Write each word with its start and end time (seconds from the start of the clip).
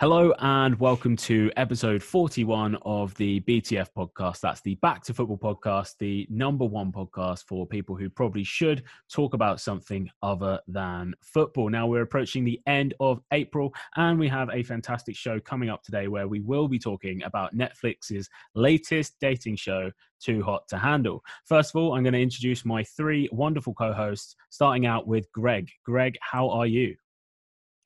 Hello 0.00 0.32
and 0.38 0.78
welcome 0.78 1.16
to 1.16 1.50
episode 1.56 2.00
41 2.00 2.76
of 2.82 3.12
the 3.16 3.40
BTF 3.40 3.88
podcast. 3.96 4.38
That's 4.38 4.60
the 4.60 4.76
Back 4.76 5.02
to 5.02 5.12
Football 5.12 5.38
podcast, 5.38 5.96
the 5.98 6.24
number 6.30 6.64
one 6.64 6.92
podcast 6.92 7.46
for 7.48 7.66
people 7.66 7.96
who 7.96 8.08
probably 8.08 8.44
should 8.44 8.84
talk 9.12 9.34
about 9.34 9.60
something 9.60 10.08
other 10.22 10.60
than 10.68 11.14
football. 11.20 11.68
Now, 11.68 11.88
we're 11.88 12.02
approaching 12.02 12.44
the 12.44 12.60
end 12.68 12.94
of 13.00 13.20
April 13.32 13.74
and 13.96 14.20
we 14.20 14.28
have 14.28 14.48
a 14.52 14.62
fantastic 14.62 15.16
show 15.16 15.40
coming 15.40 15.68
up 15.68 15.82
today 15.82 16.06
where 16.06 16.28
we 16.28 16.42
will 16.42 16.68
be 16.68 16.78
talking 16.78 17.20
about 17.24 17.56
Netflix's 17.56 18.30
latest 18.54 19.16
dating 19.20 19.56
show, 19.56 19.90
Too 20.20 20.44
Hot 20.44 20.68
to 20.68 20.78
Handle. 20.78 21.24
First 21.44 21.74
of 21.74 21.80
all, 21.82 21.94
I'm 21.94 22.04
going 22.04 22.12
to 22.12 22.22
introduce 22.22 22.64
my 22.64 22.84
three 22.84 23.28
wonderful 23.32 23.74
co 23.74 23.92
hosts, 23.92 24.36
starting 24.50 24.86
out 24.86 25.08
with 25.08 25.26
Greg. 25.32 25.68
Greg, 25.84 26.16
how 26.20 26.48
are 26.50 26.66
you? 26.66 26.94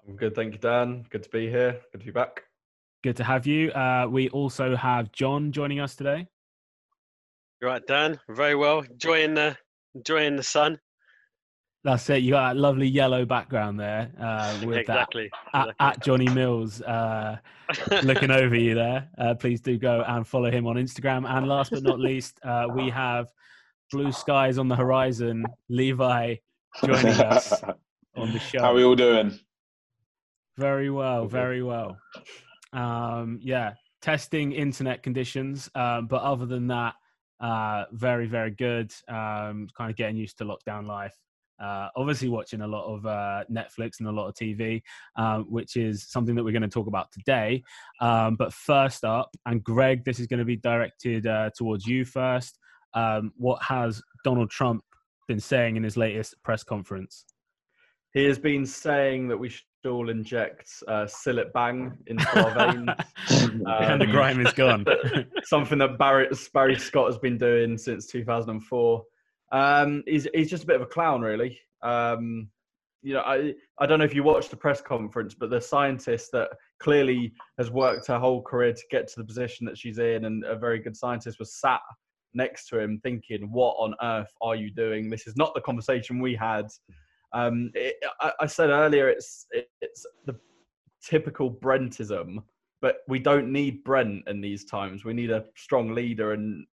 I'm 0.09 0.17
good, 0.17 0.35
thank 0.35 0.53
you, 0.53 0.59
Dan. 0.59 1.05
Good 1.11 1.23
to 1.23 1.31
be 1.31 1.49
here. 1.49 1.81
Good 1.93 1.99
to 1.99 2.05
be 2.07 2.11
back. 2.11 2.43
Good 3.03 3.17
to 3.17 3.25
have 3.25 3.47
you. 3.47 3.71
Uh, 3.71 4.07
we 4.09 4.29
also 4.31 4.77
have 4.77 5.13
John 5.13 5.53
joining 5.53 5.81
us 5.81 5.95
today. 5.95 6.27
You're 7.61 7.71
right, 7.71 7.87
Dan. 7.87 8.19
Very 8.29 8.55
well. 8.55 8.81
Enjoying 8.81 9.35
the 9.35 9.57
enjoying 9.95 10.37
the 10.37 10.43
sun. 10.43 10.81
That's 11.85 12.09
it. 12.11 12.23
You 12.23 12.33
got 12.33 12.55
that 12.55 12.61
lovely 12.61 12.87
yellow 12.87 13.25
background 13.25 13.79
there 13.79 14.11
uh, 14.21 14.61
with 14.65 14.79
exactly. 14.79 15.31
that 15.53 15.69
at, 15.69 15.75
at 15.81 16.03
Johnny 16.03 16.29
Mills 16.29 16.81
uh, 16.83 17.39
looking 18.03 18.31
over 18.31 18.55
you 18.55 18.75
there. 18.75 19.09
Uh, 19.19 19.35
please 19.35 19.61
do 19.61 19.79
go 19.79 20.05
and 20.07 20.27
follow 20.27 20.51
him 20.51 20.67
on 20.67 20.77
Instagram. 20.77 21.29
And 21.29 21.49
last 21.49 21.71
but 21.71 21.83
not 21.83 21.99
least, 21.99 22.39
uh, 22.45 22.67
we 22.75 22.89
have 22.91 23.29
blue 23.91 24.13
skies 24.13 24.59
on 24.59 24.69
the 24.69 24.77
horizon. 24.77 25.45
Levi 25.69 26.37
joining 26.85 27.07
us 27.07 27.53
on 28.17 28.33
the 28.33 28.39
show. 28.39 28.61
How 28.61 28.73
are 28.73 28.75
we 28.75 28.85
all 28.85 28.95
doing? 28.95 29.39
Very 30.59 30.91
well, 30.91 31.27
very 31.27 31.63
well. 31.63 31.97
Um, 32.73 33.39
yeah, 33.43 33.73
testing 34.03 34.53
internet 34.53 35.03
conditions, 35.03 35.71
um, 35.75 36.07
but 36.07 36.23
other 36.23 36.47
than 36.47 36.67
that, 36.69 36.95
uh, 37.41 37.85
very, 37.93 38.27
very 38.27 38.51
good. 38.51 38.93
Um, 39.09 39.69
kind 39.77 39.91
of 39.91 39.97
getting 39.97 40.17
used 40.17 40.39
to 40.39 40.45
lockdown 40.45 40.87
life. 40.87 41.15
Uh, 41.63 41.89
obviously, 41.97 42.29
watching 42.29 42.61
a 42.61 42.67
lot 42.67 42.85
of 42.85 43.07
uh, 43.07 43.45
Netflix 43.51 44.01
and 44.01 44.09
a 44.09 44.13
lot 44.13 44.29
of 44.29 44.35
TV, 44.35 44.83
um, 45.17 45.45
which 45.49 45.77
is 45.77 46.09
something 46.11 46.35
that 46.35 46.45
we're 46.45 46.53
going 46.53 46.63
to 46.63 46.69
talk 46.69 46.87
about 46.87 47.11
today. 47.13 47.63
Um, 48.01 48.37
but 48.37 48.53
first 48.53 49.05
up, 49.05 49.31
and 49.47 49.63
Greg, 49.63 50.05
this 50.05 50.19
is 50.19 50.27
going 50.27 50.39
to 50.39 50.45
be 50.45 50.57
directed 50.57 51.27
uh, 51.27 51.51
towards 51.57 51.87
you 51.87 52.05
first. 52.05 52.59
Um, 52.95 53.33
what 53.37 53.63
has 53.63 54.03
Donald 54.25 54.51
Trump 54.51 54.83
been 55.29 55.41
saying 55.41 55.77
in 55.77 55.83
his 55.83 55.97
latest 55.97 56.35
press 56.43 56.65
conference? 56.65 57.25
He 58.13 58.25
has 58.25 58.39
been 58.39 58.67
saying 58.67 59.29
that 59.29 59.39
we 59.39 59.49
should 59.49 59.65
all 59.87 60.09
inject 60.11 60.71
uh, 60.89 61.07
Cillit 61.07 61.53
Bang 61.53 61.97
into 62.07 62.27
our 62.45 62.73
veins. 62.73 62.89
um, 63.41 63.63
and 63.67 64.01
the 64.01 64.07
grime 64.07 64.45
is 64.45 64.53
gone. 64.53 64.85
something 65.45 65.79
that 65.79 65.99
Barry, 65.99 66.29
Barry 66.53 66.79
Scott 66.79 67.07
has 67.07 67.19
been 67.19 67.39
doing 67.39 67.77
since 67.79 68.07
2004. 68.07 69.05
Um, 69.53 70.03
he's, 70.07 70.27
he's 70.35 70.51
just 70.51 70.65
a 70.65 70.67
bit 70.67 70.77
of 70.77 70.83
a 70.83 70.87
clown, 70.87 71.21
really. 71.21 71.59
Um, 71.83 72.49
you 73.03 73.15
know, 73.15 73.21
I, 73.21 73.55
I 73.79 73.87
don't 73.87 73.99
know 73.99 74.05
if 74.05 74.15
you 74.15 74.23
watched 74.23 74.51
the 74.51 74.57
press 74.57 74.81
conference, 74.81 75.35
but 75.35 75.51
the 75.51 75.61
scientist 75.61 76.31
that 76.33 76.51
clearly 76.79 77.33
has 77.59 77.71
worked 77.71 78.07
her 78.07 78.19
whole 78.19 78.43
career 78.43 78.73
to 78.73 78.83
get 78.91 79.09
to 79.09 79.15
the 79.17 79.25
position 79.25 79.67
that 79.67 79.77
she's 79.77 79.99
in 79.99 80.25
and 80.25 80.45
a 80.45 80.57
very 80.57 80.79
good 80.79 80.97
scientist 80.97 81.39
was 81.39 81.55
sat 81.55 81.81
next 82.35 82.69
to 82.69 82.79
him 82.79 83.01
thinking, 83.03 83.51
what 83.51 83.75
on 83.79 83.95
earth 84.03 84.33
are 84.41 84.57
you 84.57 84.71
doing? 84.71 85.11
This 85.11 85.27
is 85.27 85.37
not 85.37 85.53
the 85.55 85.61
conversation 85.61 86.21
we 86.21 86.35
had 86.35 86.67
um, 87.35 87.71
it, 87.75 87.97
I, 88.21 88.33
I, 88.41 88.47
said 88.47 88.71
earlier, 88.71 89.09
it's 89.09 89.47
it, 89.53 89.71
it's 89.81 90.07
the 90.27 90.37
typical 91.03 91.51
Brentism, 91.51 92.43
but 92.81 92.99
we 93.09 93.19
don't 93.19 93.51
need 93.51 93.85
Brent 93.85 94.29
in 94.29 94.41
these 94.41 94.65
times. 94.65 95.05
We 95.05 95.15
need 95.15 95.31
a 95.31 95.45
strong 95.57 95.95
leader, 95.95 96.33
and 96.33 96.67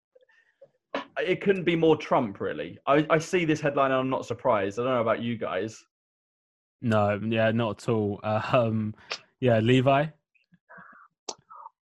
it 1.20 1.42
couldn't 1.42 1.64
be 1.64 1.76
more 1.76 1.96
Trump, 1.96 2.40
really. 2.40 2.78
I, 2.88 3.06
I 3.10 3.20
see 3.20 3.46
this 3.46 3.62
headline, 3.62 3.92
and 3.92 4.00
I'm 4.00 4.10
not 4.10 4.26
surprised. 4.26 4.80
I 4.80 4.84
don't 4.84 4.94
know 4.94 5.02
about 5.02 5.22
you 5.22 5.38
guys. 5.38 5.84
No, 6.82 7.20
yeah, 7.26 7.52
not 7.52 7.84
at 7.84 7.90
all. 7.90 8.20
Uh, 8.24 8.42
um, 8.54 8.96
yeah, 9.40 9.60
Levi. 9.60 10.08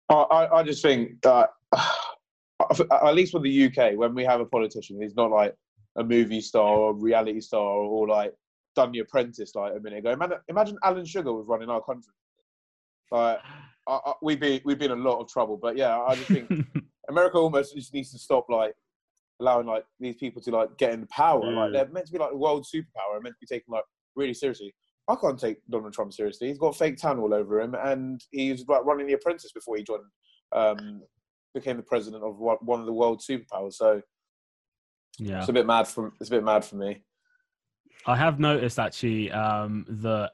I, 0.09 0.47
I 0.53 0.63
just 0.63 0.81
think 0.81 1.21
that 1.23 1.49
at 1.75 3.15
least 3.15 3.33
with 3.33 3.43
the 3.43 3.65
UK, 3.65 3.97
when 3.97 4.15
we 4.15 4.23
have 4.23 4.39
a 4.39 4.45
politician, 4.45 5.01
he's 5.01 5.15
not 5.15 5.31
like 5.31 5.53
a 5.97 6.03
movie 6.03 6.41
star 6.41 6.75
or 6.75 6.93
reality 6.93 7.41
star 7.41 7.61
or 7.61 8.07
like 8.07 8.33
done 8.77 8.91
The 8.91 8.99
Apprentice 8.99 9.55
like 9.55 9.73
a 9.75 9.79
minute 9.79 9.99
ago. 9.99 10.11
Imagine, 10.11 10.37
imagine 10.47 10.77
Alan 10.83 11.03
Sugar 11.05 11.33
was 11.33 11.47
running 11.47 11.69
our 11.69 11.81
country. 11.81 12.13
Like, 13.11 13.39
I, 13.87 13.99
I, 14.05 14.13
we'd 14.21 14.39
be 14.39 14.61
we'd 14.63 14.77
be 14.77 14.85
in 14.85 14.91
a 14.91 14.95
lot 14.95 15.19
of 15.19 15.27
trouble. 15.27 15.57
But 15.57 15.75
yeah, 15.75 15.99
I 15.99 16.15
just 16.15 16.27
think 16.27 16.49
America 17.09 17.37
almost 17.37 17.75
just 17.75 17.93
needs 17.93 18.11
to 18.11 18.19
stop 18.19 18.45
like 18.49 18.73
allowing 19.39 19.65
like 19.65 19.83
these 19.99 20.15
people 20.15 20.41
to 20.43 20.51
like 20.51 20.77
get 20.77 20.93
in 20.93 21.07
power. 21.07 21.41
Mm. 21.41 21.55
Like 21.55 21.73
they're 21.73 21.91
meant 21.91 22.05
to 22.05 22.13
be 22.13 22.19
like 22.19 22.31
the 22.31 22.37
world 22.37 22.65
superpower 22.65 23.15
and 23.15 23.23
meant 23.23 23.35
to 23.35 23.45
be 23.45 23.47
taken 23.47 23.73
like 23.73 23.83
really 24.15 24.33
seriously. 24.33 24.73
I 25.09 25.15
can't 25.15 25.39
take 25.39 25.57
Donald 25.69 25.93
Trump 25.93 26.13
seriously. 26.13 26.49
He's 26.49 26.59
got 26.59 26.75
fake 26.75 26.97
tan 26.97 27.17
all 27.17 27.33
over 27.33 27.59
him, 27.61 27.75
and 27.81 28.21
he's 28.31 28.67
like 28.67 28.85
running 28.85 29.07
The 29.07 29.13
Apprentice 29.13 29.51
before 29.53 29.77
he 29.77 29.83
joined, 29.83 30.03
um, 30.51 31.01
became 31.55 31.77
the 31.77 31.83
president 31.83 32.23
of 32.23 32.37
one 32.37 32.79
of 32.79 32.85
the 32.85 32.93
world 32.93 33.23
superpowers. 33.27 33.73
So 33.73 34.01
yeah, 35.17 35.39
it's 35.39 35.49
a 35.49 35.53
bit 35.53 35.65
mad 35.65 35.87
for 35.87 36.13
it's 36.19 36.29
a 36.29 36.33
bit 36.33 36.43
mad 36.43 36.63
for 36.63 36.75
me. 36.75 37.03
I 38.07 38.15
have 38.15 38.39
noticed 38.39 38.79
actually 38.79 39.31
um, 39.31 39.85
that 39.89 40.31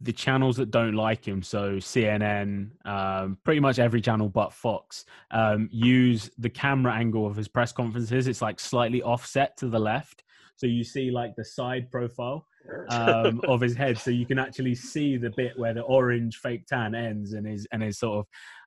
the 0.00 0.12
channels 0.12 0.56
that 0.56 0.70
don't 0.70 0.94
like 0.94 1.26
him, 1.26 1.42
so 1.42 1.76
CNN, 1.76 2.70
um, 2.84 3.38
pretty 3.44 3.60
much 3.60 3.78
every 3.78 4.00
channel 4.00 4.28
but 4.28 4.52
Fox, 4.52 5.06
um, 5.30 5.68
use 5.72 6.30
the 6.36 6.50
camera 6.50 6.92
angle 6.92 7.26
of 7.26 7.36
his 7.36 7.48
press 7.48 7.72
conferences. 7.72 8.26
It's 8.26 8.42
like 8.42 8.60
slightly 8.60 9.02
offset 9.02 9.56
to 9.58 9.68
the 9.68 9.78
left, 9.78 10.24
so 10.56 10.66
you 10.66 10.82
see 10.82 11.10
like 11.10 11.36
the 11.36 11.44
side 11.44 11.90
profile 11.90 12.44
um, 12.90 13.40
of 13.48 13.60
his 13.60 13.76
head, 13.76 13.98
so 13.98 14.10
you 14.10 14.26
can 14.26 14.38
actually 14.38 14.74
see 14.74 15.16
the 15.16 15.30
bit 15.36 15.56
where 15.56 15.72
the 15.72 15.82
orange 15.82 16.38
fake 16.38 16.66
tan 16.66 16.94
ends 16.94 17.32
and 17.34 17.46
his 17.46 17.66
and 17.72 17.82
his 17.82 17.98
sort 17.98 18.18
of 18.18 18.26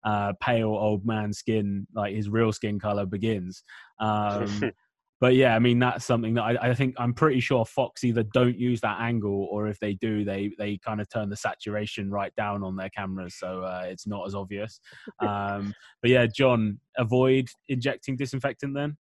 uh, 0.10 0.34
pale 0.42 0.70
old 0.70 1.06
man 1.06 1.34
skin, 1.34 1.86
like 1.94 2.16
his 2.16 2.30
real 2.30 2.54
skin 2.54 2.80
color, 2.80 3.06
begins. 3.06 3.64
But 5.22 5.36
yeah, 5.36 5.56
I 5.56 5.60
mean 5.60 5.80
that's 5.80 6.06
something 6.06 6.34
that 6.36 6.44
I, 6.44 6.70
I, 6.70 6.74
think 6.74 6.96
I'm 6.98 7.14
pretty 7.14 7.42
sure 7.42 7.66
Fox 7.66 8.04
either 8.06 8.24
don't 8.24 8.58
use 8.58 8.80
that 8.82 9.02
angle 9.02 9.48
or 9.52 9.68
if 9.68 9.78
they 9.80 9.94
do, 9.96 10.24
they 10.24 10.52
they 10.58 10.78
kind 10.78 11.02
of 11.02 11.10
turn 11.10 11.30
the 11.30 11.36
saturation 11.36 12.10
right 12.10 12.34
down 12.36 12.64
on 12.64 12.78
their 12.78 12.90
cameras, 12.90 13.36
so 13.38 13.62
uh, 13.64 13.84
it's 13.86 14.08
not 14.08 14.26
as 14.28 14.36
obvious. 14.36 14.80
Um, 15.20 15.74
but 16.02 16.12
yeah, 16.12 16.26
John, 16.28 16.80
avoid 16.98 17.50
injecting 17.68 18.16
disinfectant 18.16 18.74
then. 18.74 18.96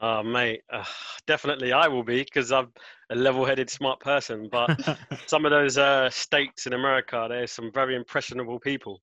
Oh 0.00 0.22
mate, 0.22 0.60
uh, 0.70 0.84
definitely 1.26 1.72
I 1.72 1.88
will 1.88 2.02
be 2.02 2.22
because 2.22 2.52
I'm 2.52 2.72
a 3.10 3.14
level-headed, 3.14 3.70
smart 3.70 4.00
person. 4.00 4.48
But 4.50 4.98
some 5.26 5.46
of 5.46 5.50
those 5.50 5.78
uh, 5.78 6.10
states 6.10 6.66
in 6.66 6.74
America, 6.74 7.26
there's 7.28 7.52
some 7.52 7.70
very 7.72 7.96
impressionable 7.96 8.60
people, 8.60 9.00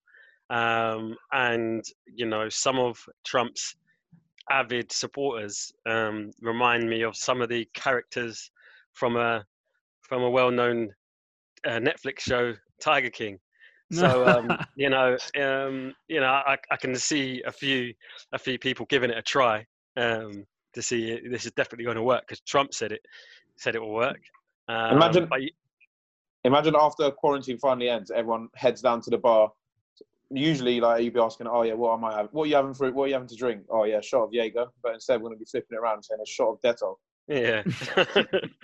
um, 0.51 1.15
and 1.31 1.83
you 2.05 2.27
know 2.27 2.49
some 2.49 2.77
of 2.77 2.99
Trump's 3.25 3.75
avid 4.49 4.91
supporters 4.91 5.71
um, 5.85 6.31
remind 6.41 6.89
me 6.89 7.03
of 7.03 7.15
some 7.15 7.41
of 7.41 7.49
the 7.49 7.67
characters 7.73 8.51
from 8.93 9.15
a 9.15 9.45
from 10.01 10.23
a 10.23 10.29
well-known 10.29 10.89
uh, 11.65 11.79
Netflix 11.79 12.19
show, 12.19 12.53
Tiger 12.81 13.09
King. 13.09 13.39
So 13.91 14.27
um, 14.27 14.49
you 14.75 14.89
know, 14.89 15.17
um, 15.39 15.93
you 16.07 16.19
know, 16.19 16.27
I, 16.27 16.57
I, 16.69 16.77
can 16.77 16.95
see 16.95 17.41
a 17.45 17.51
few 17.51 17.93
a 18.33 18.39
few 18.39 18.57
people 18.57 18.85
giving 18.87 19.09
it 19.09 19.17
a 19.17 19.21
try 19.21 19.65
um, 19.97 20.45
to 20.73 20.81
see 20.81 21.11
it, 21.11 21.31
this 21.31 21.45
is 21.45 21.51
definitely 21.51 21.85
going 21.85 21.97
to 21.97 22.03
work 22.03 22.23
because 22.27 22.41
Trump 22.41 22.73
said 22.73 22.91
it 22.91 23.01
said 23.57 23.75
it 23.75 23.81
will 23.81 23.93
work. 23.93 24.19
Um, 24.67 24.95
imagine, 24.95 25.29
imagine 26.43 26.75
after 26.79 27.11
quarantine 27.11 27.57
finally 27.57 27.89
ends, 27.89 28.11
everyone 28.11 28.47
heads 28.55 28.81
down 28.81 29.01
to 29.01 29.09
the 29.09 29.17
bar 29.17 29.51
usually 30.33 30.79
like 30.79 31.03
you'd 31.03 31.13
be 31.13 31.19
asking, 31.19 31.47
oh 31.47 31.63
yeah, 31.63 31.73
what 31.73 31.93
am 31.93 32.03
I 32.03 32.15
having? 32.15 32.29
What 32.31 32.43
are 32.43 32.47
you 32.47 32.55
having 32.55 32.73
for? 32.73 32.91
What 32.91 33.05
are 33.05 33.07
you 33.07 33.13
having 33.13 33.27
to 33.29 33.35
drink? 33.35 33.63
Oh 33.69 33.83
yeah, 33.83 33.97
a 33.97 34.01
shot 34.01 34.23
of 34.23 34.33
Jaeger. 34.33 34.65
But 34.83 34.93
instead, 34.93 35.21
we're 35.21 35.29
going 35.29 35.35
to 35.35 35.39
be 35.39 35.45
flipping 35.45 35.77
it 35.77 35.79
around 35.79 35.95
and 35.95 36.05
saying 36.05 36.19
a 36.21 36.27
shot 36.27 36.49
of 36.49 36.61
Dettol. 36.61 36.95
Yeah, 37.27 37.63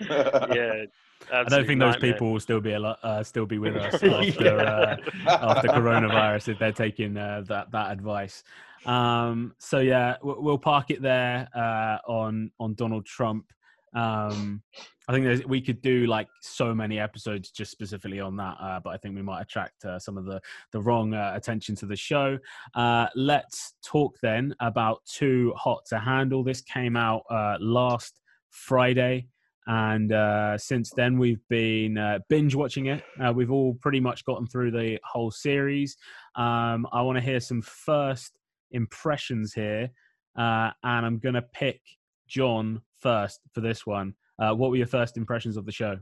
yeah. 0.54 0.84
I 1.32 1.44
don't 1.44 1.66
think 1.66 1.80
those 1.80 1.96
people 1.96 2.32
will 2.32 2.40
still 2.40 2.60
be 2.60 2.72
a 2.72 2.78
lot, 2.78 2.98
uh, 3.02 3.22
still 3.22 3.46
be 3.46 3.58
with 3.58 3.76
us 3.76 3.94
after 4.02 4.44
yeah. 4.44 4.96
uh, 5.26 5.30
after 5.30 5.68
coronavirus 5.68 6.48
if 6.48 6.58
they're 6.58 6.72
taking 6.72 7.16
uh, 7.16 7.42
that 7.48 7.70
that 7.72 7.92
advice. 7.92 8.44
Um, 8.86 9.54
so 9.58 9.80
yeah, 9.80 10.16
we'll 10.22 10.58
park 10.58 10.90
it 10.90 11.02
there 11.02 11.48
uh, 11.54 11.98
on 12.10 12.50
on 12.60 12.74
Donald 12.74 13.04
Trump. 13.04 13.46
Um, 13.94 14.62
I 15.08 15.12
think 15.12 15.46
we 15.46 15.62
could 15.62 15.80
do 15.80 16.06
like 16.06 16.28
so 16.42 16.74
many 16.74 16.98
episodes 16.98 17.50
just 17.50 17.70
specifically 17.70 18.20
on 18.20 18.36
that, 18.36 18.56
uh, 18.60 18.80
but 18.80 18.90
I 18.90 18.98
think 18.98 19.16
we 19.16 19.22
might 19.22 19.40
attract 19.40 19.84
uh, 19.84 19.98
some 19.98 20.18
of 20.18 20.26
the 20.26 20.40
the 20.72 20.82
wrong 20.82 21.14
uh, 21.14 21.32
attention 21.34 21.74
to 21.76 21.86
the 21.86 21.96
show. 21.96 22.38
Uh, 22.74 23.06
let's 23.14 23.74
talk 23.82 24.16
then 24.22 24.54
about 24.60 25.04
Too 25.06 25.54
Hot 25.56 25.84
to 25.86 25.98
Handle. 25.98 26.44
This 26.44 26.60
came 26.60 26.96
out 26.96 27.22
uh, 27.30 27.56
last 27.60 28.20
Friday. 28.50 29.28
and 29.66 30.12
uh, 30.12 30.56
since 30.58 30.90
then 30.90 31.18
we've 31.18 31.46
been 31.48 32.20
binge 32.28 32.54
watching 32.54 32.86
it. 32.86 33.02
We've 33.34 33.50
all 33.50 33.74
pretty 33.74 34.00
much 34.00 34.24
gotten 34.24 34.46
through 34.46 34.72
the 34.72 34.98
whole 35.04 35.30
series. 35.30 35.96
Um, 36.36 36.86
I 36.92 37.02
want 37.02 37.16
to 37.16 37.24
hear 37.24 37.40
some 37.40 37.62
first 37.62 38.32
impressions 38.70 39.52
here, 39.52 39.90
uh, 40.36 40.70
and 40.82 41.06
I'm 41.06 41.18
to 41.34 41.42
pick 41.42 41.80
John 42.28 42.82
first 42.98 43.40
for 43.52 43.60
this 43.60 43.86
one. 43.86 44.14
Uh, 44.38 44.54
what 44.54 44.70
were 44.70 44.76
your 44.76 44.86
first 44.86 45.16
impressions 45.16 45.56
of 45.56 45.66
the 45.66 45.72
show? 45.72 45.98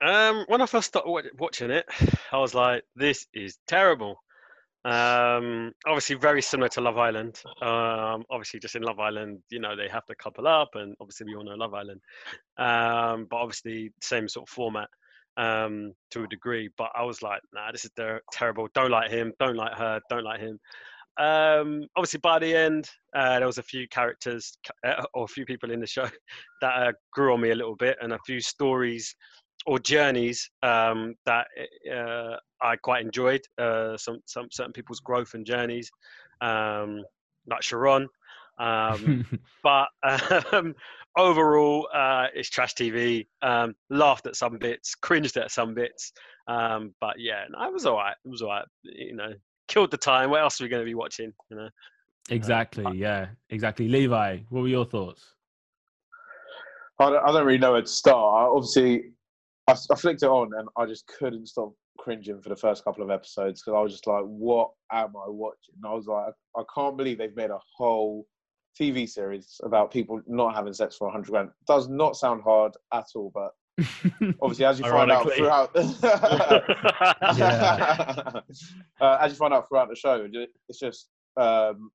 Um, 0.00 0.44
when 0.48 0.62
I 0.62 0.66
first 0.66 0.88
started 0.88 1.30
watching 1.38 1.70
it, 1.70 1.86
I 2.32 2.38
was 2.38 2.54
like, 2.54 2.84
"This 2.94 3.26
is 3.32 3.58
terrible." 3.66 4.22
Um, 4.84 5.72
obviously, 5.86 6.16
very 6.16 6.40
similar 6.40 6.68
to 6.70 6.80
Love 6.80 6.98
Island. 6.98 7.40
Um, 7.60 8.24
obviously, 8.30 8.60
just 8.60 8.76
in 8.76 8.82
Love 8.82 9.00
Island, 9.00 9.40
you 9.50 9.58
know, 9.60 9.76
they 9.76 9.88
have 9.88 10.06
to 10.06 10.14
couple 10.14 10.46
up, 10.46 10.70
and 10.74 10.94
obviously, 11.00 11.26
we 11.26 11.34
all 11.34 11.44
know 11.44 11.54
Love 11.54 11.74
Island. 11.74 12.00
Um, 12.56 13.26
but 13.28 13.36
obviously, 13.36 13.92
same 14.00 14.28
sort 14.28 14.48
of 14.48 14.52
format 14.52 14.88
um, 15.36 15.94
to 16.12 16.24
a 16.24 16.28
degree. 16.28 16.70
But 16.76 16.90
I 16.94 17.02
was 17.04 17.22
like, 17.22 17.40
nah, 17.52 17.72
this 17.72 17.84
is 17.84 17.90
ter- 17.96 18.22
terrible. 18.32 18.68
Don't 18.74 18.90
like 18.90 19.10
him. 19.10 19.32
Don't 19.38 19.56
like 19.56 19.76
her. 19.76 20.00
Don't 20.08 20.24
like 20.24 20.40
him. 20.40 20.58
Um, 21.18 21.86
obviously, 21.96 22.20
by 22.20 22.38
the 22.38 22.54
end, 22.54 22.88
uh, 23.14 23.38
there 23.38 23.46
was 23.46 23.58
a 23.58 23.62
few 23.62 23.88
characters 23.88 24.56
uh, 24.86 25.02
or 25.14 25.24
a 25.24 25.28
few 25.28 25.44
people 25.44 25.70
in 25.70 25.80
the 25.80 25.86
show 25.86 26.08
that 26.60 26.72
uh, 26.72 26.92
grew 27.12 27.34
on 27.34 27.40
me 27.40 27.50
a 27.50 27.54
little 27.54 27.76
bit, 27.76 27.98
and 28.00 28.12
a 28.12 28.18
few 28.26 28.40
stories 28.40 29.14
or 29.66 29.78
journeys 29.78 30.48
um, 30.62 31.14
that 31.26 31.46
uh, 31.92 32.36
I 32.62 32.76
quite 32.76 33.04
enjoyed. 33.04 33.40
Uh, 33.58 33.96
some 33.96 34.20
some 34.26 34.46
certain 34.50 34.72
people's 34.72 35.00
growth 35.00 35.34
and 35.34 35.44
journeys, 35.44 35.90
um, 36.40 37.02
like 37.48 37.62
Sharron. 37.62 38.06
Um, 38.58 39.24
but 39.62 39.88
um, 40.52 40.74
overall, 41.18 41.88
uh, 41.92 42.26
it's 42.34 42.48
trash 42.48 42.74
TV. 42.74 43.26
Um, 43.42 43.74
laughed 43.90 44.26
at 44.26 44.36
some 44.36 44.58
bits, 44.58 44.94
cringed 44.94 45.36
at 45.36 45.50
some 45.50 45.74
bits. 45.74 46.12
Um, 46.46 46.94
but 47.00 47.16
yeah, 47.18 47.44
it 47.44 47.72
was 47.72 47.86
all 47.86 47.96
right. 47.96 48.16
It 48.24 48.28
was 48.28 48.42
all 48.42 48.50
right. 48.50 48.64
You 48.84 49.16
know, 49.16 49.32
killed 49.68 49.90
the 49.90 49.96
time. 49.96 50.30
What 50.30 50.40
else 50.40 50.60
are 50.60 50.64
we 50.64 50.68
going 50.68 50.82
to 50.82 50.86
be 50.86 50.94
watching? 50.94 51.32
You 51.50 51.56
know. 51.56 51.68
Exactly. 52.30 52.84
Uh, 52.84 52.90
yeah. 52.90 53.26
Exactly. 53.50 53.88
Levi, 53.88 54.38
what 54.48 54.62
were 54.62 54.68
your 54.68 54.84
thoughts? 54.84 55.34
I 56.98 57.10
don't, 57.10 57.24
I 57.24 57.32
don't 57.32 57.46
really 57.46 57.58
know 57.58 57.72
where 57.72 57.82
to 57.82 57.86
start. 57.86 58.50
Obviously, 58.52 59.12
I, 59.68 59.76
I 59.90 59.94
flicked 59.94 60.22
it 60.22 60.28
on 60.28 60.50
and 60.58 60.68
I 60.76 60.86
just 60.86 61.06
couldn't 61.06 61.46
stop 61.46 61.72
cringing 61.98 62.40
for 62.40 62.48
the 62.48 62.56
first 62.56 62.84
couple 62.84 63.04
of 63.04 63.10
episodes 63.10 63.60
because 63.60 63.76
I 63.76 63.80
was 63.80 63.92
just 63.92 64.06
like, 64.06 64.24
"What 64.24 64.70
am 64.92 65.14
I 65.16 65.28
watching?" 65.28 65.74
And 65.76 65.90
I 65.90 65.94
was 65.94 66.06
like, 66.06 66.32
"I 66.56 66.62
can't 66.74 66.96
believe 66.96 67.18
they've 67.18 67.36
made 67.36 67.50
a 67.50 67.60
whole 67.76 68.26
TV 68.80 69.08
series 69.08 69.60
about 69.62 69.92
people 69.92 70.20
not 70.26 70.54
having 70.54 70.72
sex 70.72 70.96
for 70.96 71.06
100 71.06 71.30
grand." 71.30 71.50
Does 71.66 71.88
not 71.88 72.16
sound 72.16 72.42
hard 72.42 72.72
at 72.92 73.06
all, 73.14 73.30
but 73.34 73.52
obviously, 74.42 74.64
as 74.64 74.78
you 74.78 74.84
find 74.84 75.10
out 75.10 75.32
throughout, 75.32 75.70
uh, 79.00 79.18
as 79.20 79.30
you 79.30 79.36
find 79.36 79.54
out 79.54 79.68
throughout 79.68 79.88
the 79.88 79.96
show, 79.96 80.28
it's 80.68 80.78
just 80.78 81.08
um, 81.36 81.90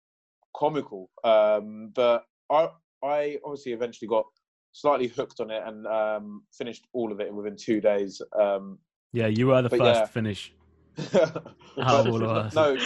comical. 0.55 1.09
Um, 1.23 1.91
but 1.93 2.23
I, 2.49 2.69
I 3.03 3.37
obviously 3.43 3.73
eventually 3.73 4.07
got 4.07 4.25
slightly 4.71 5.07
hooked 5.07 5.39
on 5.39 5.51
it 5.51 5.61
and 5.65 5.85
um, 5.87 6.43
finished 6.57 6.85
all 6.93 7.11
of 7.11 7.19
it 7.19 7.33
within 7.33 7.57
two 7.57 7.81
days. 7.81 8.21
Um, 8.39 8.79
yeah, 9.11 9.27
you 9.27 9.47
were 9.47 9.61
the 9.61 9.69
first 9.69 9.83
yeah. 9.83 10.01
to 10.01 10.07
finish. 10.07 10.53
Out 10.97 12.07
of 12.07 12.07
all 12.07 12.23
of 12.23 12.29
us. 12.29 12.53
No, 12.53 12.73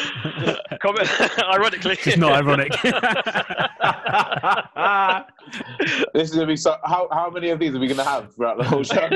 ironically, 1.53 1.97
it's 2.05 2.17
not 2.17 2.33
ironic. 2.33 2.71
this 6.13 6.29
is 6.29 6.35
gonna 6.35 6.47
be 6.47 6.55
so. 6.55 6.77
How 6.85 7.09
how 7.11 7.29
many 7.29 7.49
of 7.49 7.59
these 7.59 7.75
are 7.75 7.79
we 7.79 7.87
gonna 7.87 8.05
have 8.05 8.33
throughout 8.33 8.57
the 8.57 8.63
whole 8.63 8.83
show? 8.83 9.09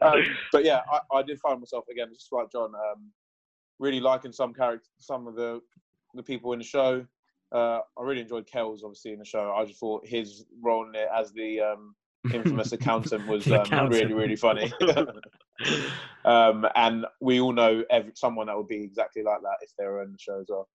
um, 0.00 0.24
but 0.50 0.64
yeah, 0.64 0.80
I, 0.90 1.18
I, 1.18 1.22
did 1.22 1.38
find 1.38 1.60
myself 1.60 1.84
again, 1.88 2.08
just 2.12 2.32
like 2.32 2.50
John, 2.50 2.74
um, 2.74 3.12
really 3.78 4.00
liking 4.00 4.32
some 4.32 4.52
character, 4.52 4.88
some 4.98 5.28
of 5.28 5.36
the 5.36 5.60
the 6.14 6.22
people 6.22 6.52
in 6.52 6.58
the 6.58 6.64
show. 6.64 7.06
Uh, 7.52 7.80
I 7.98 8.02
really 8.02 8.22
enjoyed 8.22 8.48
Kelz, 8.48 8.82
obviously, 8.82 9.12
in 9.12 9.20
the 9.20 9.24
show. 9.24 9.54
I 9.56 9.64
just 9.66 9.78
thought 9.78 10.04
his 10.06 10.44
role 10.60 10.88
in 10.88 10.94
it 10.94 11.08
as 11.14 11.32
the 11.32 11.60
um, 11.60 11.94
infamous 12.32 12.72
accountant 12.72 13.26
was 13.26 13.46
um, 13.46 13.54
accountant. 13.54 13.94
really, 13.94 14.14
really 14.14 14.36
funny. 14.36 14.72
um, 16.24 16.66
and 16.74 17.06
we 17.20 17.40
all 17.40 17.52
know 17.52 17.84
every, 17.90 18.12
someone 18.14 18.46
that 18.46 18.56
would 18.56 18.68
be 18.68 18.82
exactly 18.82 19.22
like 19.22 19.40
that 19.42 19.56
if 19.62 19.70
they 19.78 19.84
were 19.84 20.02
in 20.02 20.12
the 20.12 20.18
show 20.18 20.40
as 20.40 20.46
well. 20.48 20.68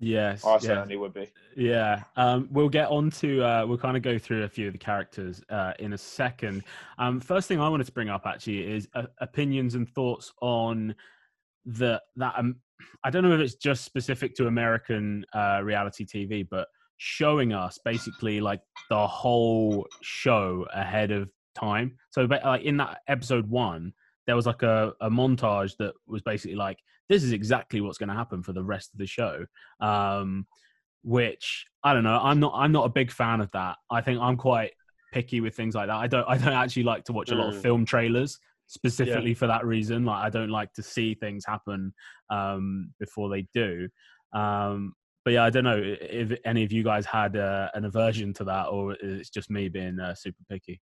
Yes, 0.00 0.44
I 0.44 0.58
certainly 0.58 0.96
would 0.96 1.12
be. 1.12 1.28
Yeah, 1.56 2.04
um, 2.16 2.48
we'll 2.52 2.68
get 2.68 2.88
on 2.88 3.10
to 3.12 3.42
uh, 3.42 3.66
we'll 3.66 3.78
kind 3.78 3.96
of 3.96 4.02
go 4.02 4.16
through 4.16 4.44
a 4.44 4.48
few 4.48 4.68
of 4.68 4.72
the 4.72 4.78
characters 4.78 5.42
uh, 5.50 5.72
in 5.80 5.92
a 5.92 5.98
second. 5.98 6.62
Um, 6.98 7.18
first 7.18 7.48
thing 7.48 7.60
I 7.60 7.68
wanted 7.68 7.86
to 7.86 7.92
bring 7.92 8.08
up 8.08 8.22
actually 8.24 8.70
is 8.70 8.88
uh, 8.94 9.06
opinions 9.20 9.74
and 9.74 9.88
thoughts 9.88 10.32
on 10.40 10.94
the 11.64 12.00
that 12.14 12.34
um, 12.36 12.56
I 13.02 13.10
don't 13.10 13.24
know 13.24 13.32
if 13.32 13.40
it's 13.40 13.56
just 13.56 13.84
specific 13.84 14.36
to 14.36 14.46
American 14.46 15.24
uh, 15.34 15.62
reality 15.64 16.06
TV, 16.06 16.46
but 16.48 16.68
showing 16.98 17.52
us 17.52 17.78
basically 17.84 18.40
like 18.40 18.60
the 18.90 19.06
whole 19.06 19.86
show 20.02 20.66
ahead 20.74 21.10
of 21.10 21.30
time. 21.54 21.96
So, 22.10 22.22
like 22.22 22.62
in 22.62 22.76
that 22.76 23.00
episode 23.08 23.48
one, 23.48 23.92
there 24.26 24.36
was 24.36 24.46
like 24.46 24.62
a, 24.62 24.92
a 25.00 25.08
montage 25.08 25.76
that 25.78 25.94
was 26.06 26.22
basically 26.22 26.56
like, 26.56 26.78
this 27.08 27.22
is 27.22 27.32
exactly 27.32 27.80
what's 27.80 27.98
going 27.98 28.10
to 28.10 28.14
happen 28.14 28.42
for 28.42 28.52
the 28.52 28.62
rest 28.62 28.92
of 28.92 28.98
the 28.98 29.06
show. 29.06 29.46
Um, 29.80 30.46
which 31.02 31.66
I 31.82 31.94
don't 31.94 32.04
know. 32.04 32.18
I'm 32.22 32.40
not. 32.40 32.52
I'm 32.54 32.72
not 32.72 32.84
a 32.84 32.90
big 32.90 33.10
fan 33.10 33.40
of 33.40 33.50
that. 33.52 33.76
I 33.90 34.00
think 34.00 34.20
I'm 34.20 34.36
quite 34.36 34.72
picky 35.12 35.40
with 35.40 35.54
things 35.54 35.74
like 35.74 35.86
that. 35.86 35.96
I 35.96 36.06
don't. 36.06 36.24
I 36.28 36.36
don't 36.36 36.52
actually 36.52 36.82
like 36.82 37.04
to 37.04 37.12
watch 37.12 37.30
a 37.30 37.34
lot 37.34 37.48
of 37.48 37.54
mm. 37.54 37.62
film 37.62 37.84
trailers 37.84 38.38
specifically 38.66 39.30
yeah. 39.30 39.36
for 39.36 39.46
that 39.46 39.64
reason. 39.64 40.04
Like 40.04 40.24
I 40.24 40.30
don't 40.30 40.50
like 40.50 40.72
to 40.74 40.82
see 40.82 41.14
things 41.14 41.44
happen 41.46 41.94
um, 42.30 42.92
before 43.00 43.30
they 43.30 43.46
do. 43.54 43.88
Um, 44.34 44.92
but 45.28 45.34
yeah, 45.34 45.44
I 45.44 45.50
don't 45.50 45.64
know 45.64 45.82
if 45.84 46.32
any 46.46 46.64
of 46.64 46.72
you 46.72 46.82
guys 46.82 47.04
had 47.04 47.36
uh, 47.36 47.68
an 47.74 47.84
aversion 47.84 48.32
to 48.32 48.44
that, 48.44 48.68
or 48.68 48.94
it's 48.94 49.28
just 49.28 49.50
me 49.50 49.68
being 49.68 50.00
uh, 50.00 50.14
super 50.14 50.42
picky. 50.48 50.80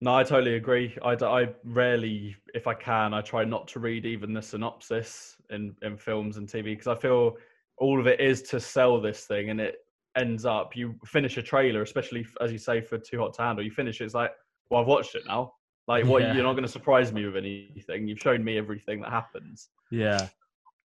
No, 0.00 0.14
I 0.14 0.22
totally 0.22 0.54
agree. 0.54 0.96
I, 1.02 1.14
I 1.14 1.48
rarely, 1.64 2.36
if 2.54 2.68
I 2.68 2.74
can, 2.74 3.14
I 3.14 3.20
try 3.20 3.42
not 3.42 3.66
to 3.66 3.80
read 3.80 4.06
even 4.06 4.32
the 4.32 4.40
synopsis 4.40 5.34
in, 5.50 5.74
in 5.82 5.96
films 5.96 6.36
and 6.36 6.46
TV 6.46 6.66
because 6.66 6.86
I 6.86 6.94
feel 6.94 7.36
all 7.78 7.98
of 7.98 8.06
it 8.06 8.20
is 8.20 8.42
to 8.42 8.60
sell 8.60 9.00
this 9.00 9.24
thing 9.24 9.50
and 9.50 9.60
it 9.60 9.78
ends 10.16 10.44
up, 10.44 10.76
you 10.76 10.94
finish 11.04 11.36
a 11.36 11.42
trailer, 11.42 11.82
especially 11.82 12.24
as 12.40 12.52
you 12.52 12.58
say 12.58 12.80
for 12.80 12.96
Too 12.96 13.18
Hot 13.18 13.34
to 13.34 13.42
Handle, 13.42 13.64
you 13.64 13.72
finish 13.72 14.00
it, 14.00 14.04
it's 14.04 14.14
like, 14.14 14.30
well, 14.70 14.82
I've 14.82 14.86
watched 14.86 15.16
it 15.16 15.24
now. 15.26 15.52
Like, 15.88 16.06
what? 16.06 16.22
Yeah. 16.22 16.32
You're 16.32 16.44
not 16.44 16.52
going 16.52 16.62
to 16.62 16.70
surprise 16.70 17.12
me 17.12 17.26
with 17.26 17.34
anything. 17.34 18.06
You've 18.06 18.20
shown 18.20 18.44
me 18.44 18.56
everything 18.56 19.00
that 19.00 19.10
happens. 19.10 19.68
Yeah. 19.90 20.28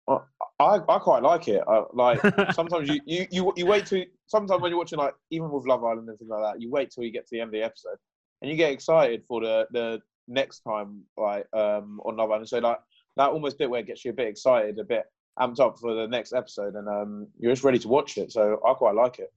Well, 0.05 0.27
I, 0.63 0.95
I 0.95 0.99
quite 0.99 1.23
like 1.23 1.47
it. 1.47 1.61
I, 1.67 1.83
like 1.93 2.19
sometimes 2.53 2.89
you, 2.89 2.99
you, 3.05 3.27
you, 3.31 3.53
you 3.55 3.65
wait 3.65 3.85
to 3.87 4.05
sometimes 4.27 4.61
when 4.61 4.71
you're 4.71 4.79
watching 4.79 4.99
like 4.99 5.13
even 5.29 5.49
with 5.49 5.65
Love 5.65 5.83
Island 5.83 6.09
and 6.09 6.17
things 6.17 6.29
like 6.29 6.41
that, 6.41 6.61
you 6.61 6.69
wait 6.69 6.91
till 6.91 7.03
you 7.03 7.11
get 7.11 7.27
to 7.27 7.35
the 7.35 7.41
end 7.41 7.49
of 7.49 7.53
the 7.53 7.63
episode 7.63 7.97
and 8.41 8.49
you 8.49 8.57
get 8.57 8.71
excited 8.71 9.23
for 9.27 9.41
the 9.41 9.67
the 9.71 10.01
next 10.27 10.59
time 10.59 11.01
like 11.17 11.45
um 11.53 11.99
on 12.05 12.17
Love 12.17 12.31
Island. 12.31 12.49
So 12.49 12.59
like 12.59 12.79
that 13.17 13.29
almost 13.29 13.57
bit 13.57 13.69
where 13.69 13.81
it 13.81 13.87
gets 13.87 14.05
you 14.05 14.11
a 14.11 14.15
bit 14.15 14.27
excited, 14.27 14.79
a 14.79 14.83
bit 14.83 15.05
amped 15.39 15.59
up 15.59 15.77
for 15.79 15.93
the 15.93 16.07
next 16.07 16.33
episode, 16.33 16.75
and 16.75 16.87
um 16.87 17.27
you're 17.39 17.51
just 17.51 17.63
ready 17.63 17.79
to 17.79 17.87
watch 17.87 18.17
it. 18.17 18.31
So 18.31 18.59
I 18.67 18.73
quite 18.73 18.95
like 18.95 19.19
it. 19.19 19.31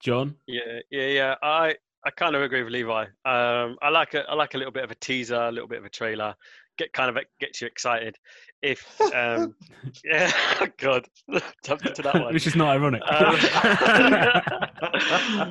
John. 0.00 0.36
Yeah, 0.46 0.80
yeah, 0.90 1.06
yeah. 1.06 1.34
I 1.42 1.76
I 2.04 2.10
kind 2.10 2.34
of 2.34 2.42
agree 2.42 2.64
with 2.64 2.72
Levi. 2.72 3.02
Um, 3.24 3.76
I 3.80 3.88
like 3.90 4.14
a, 4.14 4.28
I 4.28 4.34
like 4.34 4.54
a 4.54 4.58
little 4.58 4.72
bit 4.72 4.82
of 4.82 4.90
a 4.90 4.96
teaser, 4.96 5.36
a 5.36 5.52
little 5.52 5.68
bit 5.68 5.78
of 5.78 5.84
a 5.84 5.88
trailer. 5.88 6.34
Get 6.78 6.92
kind 6.92 7.14
of 7.16 7.22
gets 7.40 7.60
you 7.60 7.66
excited. 7.66 8.16
If 8.62 9.00
um, 9.14 9.54
yeah, 10.04 10.32
God, 10.78 11.06
jump 11.64 11.84
into 11.86 12.02
that 12.02 12.14
one. 12.14 12.32
Which 12.32 12.46
is 12.46 12.56
not 12.56 12.68
ironic. 12.68 13.02
Um, 13.06 13.34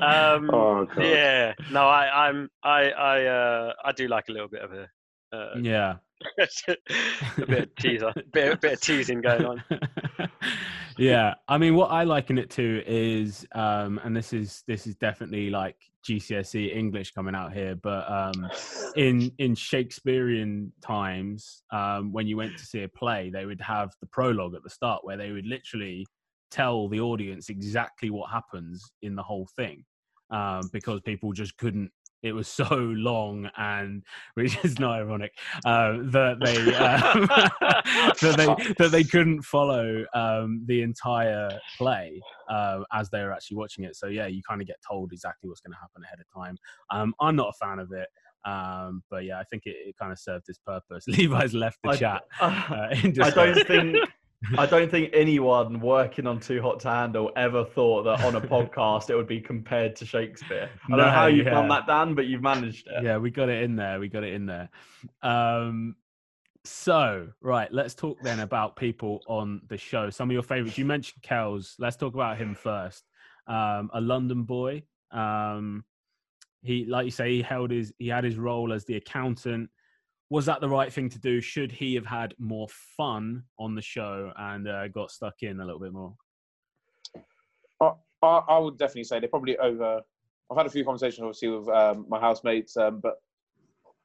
um, 0.01 0.49
oh, 0.53 0.87
yeah, 0.97 1.53
no, 1.71 1.87
I, 1.87 2.27
I'm, 2.27 2.49
I, 2.63 2.89
I, 2.91 3.25
uh, 3.25 3.73
I 3.83 3.91
do 3.91 4.07
like 4.07 4.29
a 4.29 4.31
little 4.31 4.47
bit 4.47 4.61
of 4.61 4.71
a. 4.73 4.87
Uh, 5.33 5.55
yeah. 5.61 5.95
a 6.39 7.45
bit 7.45 7.63
of 7.63 7.75
teaser, 7.75 8.13
bit, 8.33 8.53
a 8.53 8.57
bit 8.57 8.73
of 8.73 8.81
teasing 8.81 9.21
going 9.21 9.45
on. 9.45 9.63
yeah, 10.97 11.35
I 11.47 11.57
mean, 11.57 11.75
what 11.75 11.91
I 11.91 12.03
liken 12.03 12.37
it 12.37 12.49
to 12.51 12.83
is, 12.85 13.45
um, 13.53 13.99
and 14.03 14.15
this 14.15 14.33
is 14.33 14.63
this 14.67 14.87
is 14.87 14.95
definitely 14.95 15.49
like 15.49 15.75
GCSE 16.07 16.75
English 16.75 17.11
coming 17.11 17.35
out 17.35 17.53
here, 17.53 17.75
but 17.75 18.09
um, 18.11 18.49
in 18.95 19.31
in 19.37 19.55
Shakespearean 19.55 20.71
times, 20.81 21.63
um, 21.71 22.11
when 22.11 22.27
you 22.27 22.37
went 22.37 22.57
to 22.57 22.65
see 22.65 22.83
a 22.83 22.89
play, 22.89 23.29
they 23.29 23.45
would 23.45 23.61
have 23.61 23.91
the 24.01 24.07
prologue 24.07 24.55
at 24.55 24.63
the 24.63 24.69
start 24.69 25.03
where 25.03 25.17
they 25.17 25.31
would 25.31 25.45
literally 25.45 26.05
tell 26.49 26.89
the 26.89 26.99
audience 26.99 27.49
exactly 27.49 28.09
what 28.09 28.29
happens 28.29 28.91
in 29.01 29.15
the 29.15 29.23
whole 29.23 29.47
thing, 29.55 29.83
um, 30.31 30.61
because 30.73 30.99
people 31.01 31.31
just 31.31 31.57
couldn't 31.57 31.91
it 32.23 32.33
was 32.33 32.47
so 32.47 32.75
long 32.75 33.49
and 33.57 34.03
which 34.35 34.57
is 34.63 34.79
not 34.79 34.99
ironic 34.99 35.33
uh, 35.65 35.93
that 36.03 36.37
they 36.43 36.57
um, 36.75 37.27
that 38.21 38.35
they 38.37 38.73
that 38.77 38.91
they 38.91 39.03
couldn't 39.03 39.41
follow 39.43 40.05
um, 40.13 40.63
the 40.65 40.81
entire 40.81 41.49
play 41.77 42.21
uh, 42.49 42.79
as 42.93 43.09
they 43.09 43.21
were 43.23 43.31
actually 43.31 43.57
watching 43.57 43.83
it. 43.83 43.95
So 43.95 44.07
yeah 44.07 44.27
you 44.27 44.41
kind 44.47 44.61
of 44.61 44.67
get 44.67 44.77
told 44.87 45.13
exactly 45.13 45.49
what's 45.49 45.61
going 45.61 45.73
to 45.73 45.79
happen 45.79 46.03
ahead 46.03 46.19
of 46.19 46.25
time. 46.33 46.57
Um, 46.89 47.13
i'm 47.19 47.35
not 47.35 47.49
a 47.49 47.65
fan 47.65 47.79
of 47.79 47.91
it 47.91 48.07
um, 48.45 49.03
but 49.09 49.23
yeah 49.23 49.39
i 49.39 49.43
think 49.43 49.63
it, 49.65 49.75
it 49.85 49.95
kind 49.97 50.11
of 50.11 50.19
served 50.19 50.49
its 50.49 50.59
purpose. 50.59 51.05
Levi's 51.07 51.53
left 51.53 51.79
the 51.83 51.89
I, 51.89 51.95
chat 51.95 52.23
uh, 52.39 52.45
uh, 52.45 52.87
I 52.91 53.29
don't 53.29 53.67
think 53.67 53.97
I 54.57 54.65
don't 54.65 54.89
think 54.89 55.12
anyone 55.13 55.79
working 55.79 56.25
on 56.27 56.39
Too 56.39 56.62
Hot 56.62 56.79
to 56.81 56.89
Handle 56.89 57.31
ever 57.36 57.63
thought 57.63 58.03
that 58.03 58.24
on 58.25 58.36
a 58.36 58.41
podcast 58.55 59.10
it 59.10 59.15
would 59.15 59.27
be 59.27 59.39
compared 59.39 59.95
to 59.98 60.05
Shakespeare. 60.05 60.69
I 60.88 60.89
don't 60.89 60.98
No, 60.98 61.05
know 61.05 61.12
how 61.12 61.27
you've 61.27 61.45
yeah. 61.45 61.51
done 61.51 61.69
that, 61.69 61.86
Dan, 61.88 62.15
but 62.15 62.25
you've 62.25 62.41
managed 62.41 62.88
it. 62.88 63.03
yeah 63.03 63.17
we 63.17 63.29
got 63.31 63.50
it 63.50 63.63
in 63.63 63.75
there 63.75 64.00
we 64.00 64.07
got 64.07 64.24
it 64.24 64.33
in 64.33 64.45
there 64.45 64.69
um 65.21 65.95
so 66.63 67.27
right 67.41 67.71
let's 67.71 67.95
talk 67.95 68.21
then 68.24 68.39
about 68.39 68.75
people 68.75 69.21
on 69.27 69.62
the 69.69 69.77
show 69.77 70.10
some 70.10 70.29
of 70.29 70.33
your 70.33 70.43
favorites 70.43 70.77
you 70.77 70.86
mentioned 70.86 71.21
Kelz 71.24 71.75
let's 71.79 71.95
talk 71.95 72.13
about 72.13 72.38
him 72.38 72.53
first 72.53 73.03
um 73.48 73.89
a 73.93 74.01
london 74.01 74.43
boy 74.43 74.83
um 75.12 75.83
he 76.62 76.86
like 76.86 77.05
you 77.05 77.12
say 77.12 77.31
he 77.31 77.41
held 77.41 77.71
his 77.71 77.91
he 77.98 78.07
had 78.07 78.24
his 78.24 78.38
role 78.38 78.74
as 78.74 78.86
the 78.86 78.95
accountant 78.98 79.69
was 80.31 80.47
that 80.47 80.61
the 80.61 80.69
right 80.69 80.91
thing 80.91 81.09
to 81.09 81.19
do 81.19 81.41
should 81.41 81.71
he 81.71 81.93
have 81.93 82.05
had 82.05 82.33
more 82.39 82.67
fun 82.97 83.43
on 83.59 83.75
the 83.75 83.81
show 83.81 84.31
and 84.35 84.67
uh, 84.67 84.88
got 84.88 85.11
stuck 85.11 85.35
in 85.43 85.59
a 85.59 85.65
little 85.65 85.79
bit 85.79 85.93
more 85.93 86.15
I, 88.21 88.41
I 88.47 88.57
would 88.57 88.77
definitely 88.77 89.05
say 89.05 89.19
they 89.19 89.27
probably 89.27 89.57
over. 89.57 90.01
I've 90.50 90.57
had 90.57 90.65
a 90.65 90.69
few 90.69 90.83
conversations, 90.83 91.21
obviously, 91.21 91.50
with 91.50 91.67
um, 91.69 92.05
my 92.09 92.19
housemates, 92.19 92.75
um, 92.77 93.00
but 93.00 93.15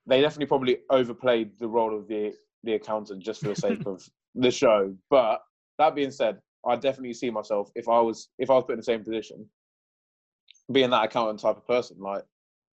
they 0.07 0.21
definitely 0.21 0.47
probably 0.47 0.79
overplayed 0.91 1.51
the 1.59 1.69
role 1.69 1.97
of 1.97 2.09
the 2.09 2.33
the 2.65 2.75
accountant 2.75 3.23
just 3.23 3.41
for 3.43 3.49
the 3.49 3.57
sake 3.57 3.83
of 3.87 4.09
the 4.35 4.51
show. 4.51 4.95
But 5.11 5.43
that 5.79 5.95
being 5.95 6.11
said, 6.11 6.39
I 6.67 6.77
definitely 6.77 7.15
see 7.15 7.31
myself 7.31 7.71
if 7.75 7.89
I 7.89 8.01
was 8.01 8.29
if 8.39 8.51
I 8.51 8.55
was 8.55 8.65
put 8.65 8.73
in 8.73 8.79
the 8.79 8.85
same 8.85 9.05
position, 9.05 9.47
being 10.73 10.91
that 10.91 11.05
accountant 11.05 11.41
type 11.41 11.57
of 11.57 11.67
person. 11.67 11.99
Like, 11.99 12.25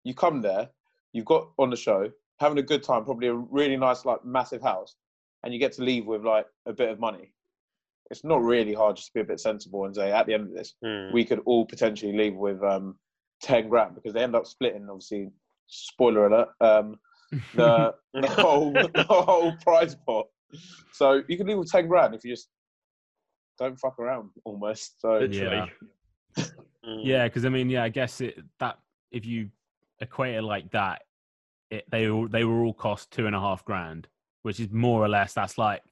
you 0.05 0.15
come 0.15 0.43
there, 0.43 0.69
you've 1.13 1.25
got 1.25 1.51
on 1.59 1.71
the 1.71 1.77
show, 1.77 2.11
having 2.41 2.59
a 2.59 2.63
good 2.63 2.83
time, 2.83 3.05
probably 3.05 3.29
a 3.29 3.35
really 3.35 3.77
nice, 3.77 4.05
like, 4.05 4.25
massive 4.25 4.63
house, 4.63 4.97
and 5.45 5.53
you 5.53 5.61
get 5.61 5.73
to 5.73 5.83
leave 5.83 6.07
with 6.07 6.25
like 6.25 6.47
a 6.67 6.73
bit 6.73 6.89
of 6.89 6.99
money. 6.99 7.33
It's 8.11 8.25
not 8.25 8.43
really 8.43 8.75
hard 8.75 8.97
just 8.97 9.09
to 9.09 9.15
be 9.15 9.21
a 9.21 9.25
bit 9.25 9.39
sensible 9.39 9.85
and 9.85 9.95
say, 9.95 10.11
at 10.11 10.27
the 10.27 10.35
end 10.35 10.49
of 10.49 10.55
this, 10.55 10.75
Hmm. 10.83 11.13
we 11.13 11.25
could 11.25 11.41
all 11.47 11.65
potentially 11.65 12.17
leave 12.17 12.35
with 12.35 12.63
um, 12.63 12.99
10 13.43 13.69
grand 13.69 13.95
because 13.95 14.15
they 14.15 14.23
end 14.23 14.35
up 14.35 14.47
splitting, 14.47 14.89
obviously, 14.89 15.31
spoiler 15.69 16.27
alert, 16.27 16.49
um, 16.61 16.99
the, 17.55 17.95
the, 18.15 18.29
whole, 18.29 18.73
the 18.73 19.05
whole 19.09 19.53
prize 19.59 19.95
pot. 20.07 20.27
So 20.93 21.23
you 21.29 21.37
can 21.37 21.47
leave 21.47 21.59
with 21.59 21.71
10 21.71 21.87
grand 21.87 22.15
if 22.15 22.25
you 22.25 22.33
just 22.33 22.49
don't 23.59 23.79
fuck 23.79 23.99
around 23.99 24.31
almost. 24.45 25.01
So 25.01 25.19
Literally. 25.19 25.71
Mm. 26.85 27.01
Yeah, 27.05 27.25
because 27.29 27.45
I 27.45 27.51
mean, 27.51 27.71
yeah, 27.71 27.85
I 27.85 27.91
guess 27.91 28.21
it 28.21 28.41
that 28.59 28.79
if 29.13 29.25
you 29.25 29.51
equate 30.01 30.35
it 30.35 30.43
like 30.43 30.71
that, 30.73 31.03
it, 31.71 31.85
they 31.91 32.05
they 32.31 32.45
were 32.45 32.65
all 32.65 32.75
cost 32.75 33.11
two 33.11 33.27
and 33.27 33.35
a 33.37 33.41
half 33.41 33.65
grand, 33.65 34.09
which 34.43 34.61
is 34.61 34.71
more 34.71 35.03
or 35.03 35.09
less 35.09 35.33
that's 35.35 35.59
like 35.59 35.83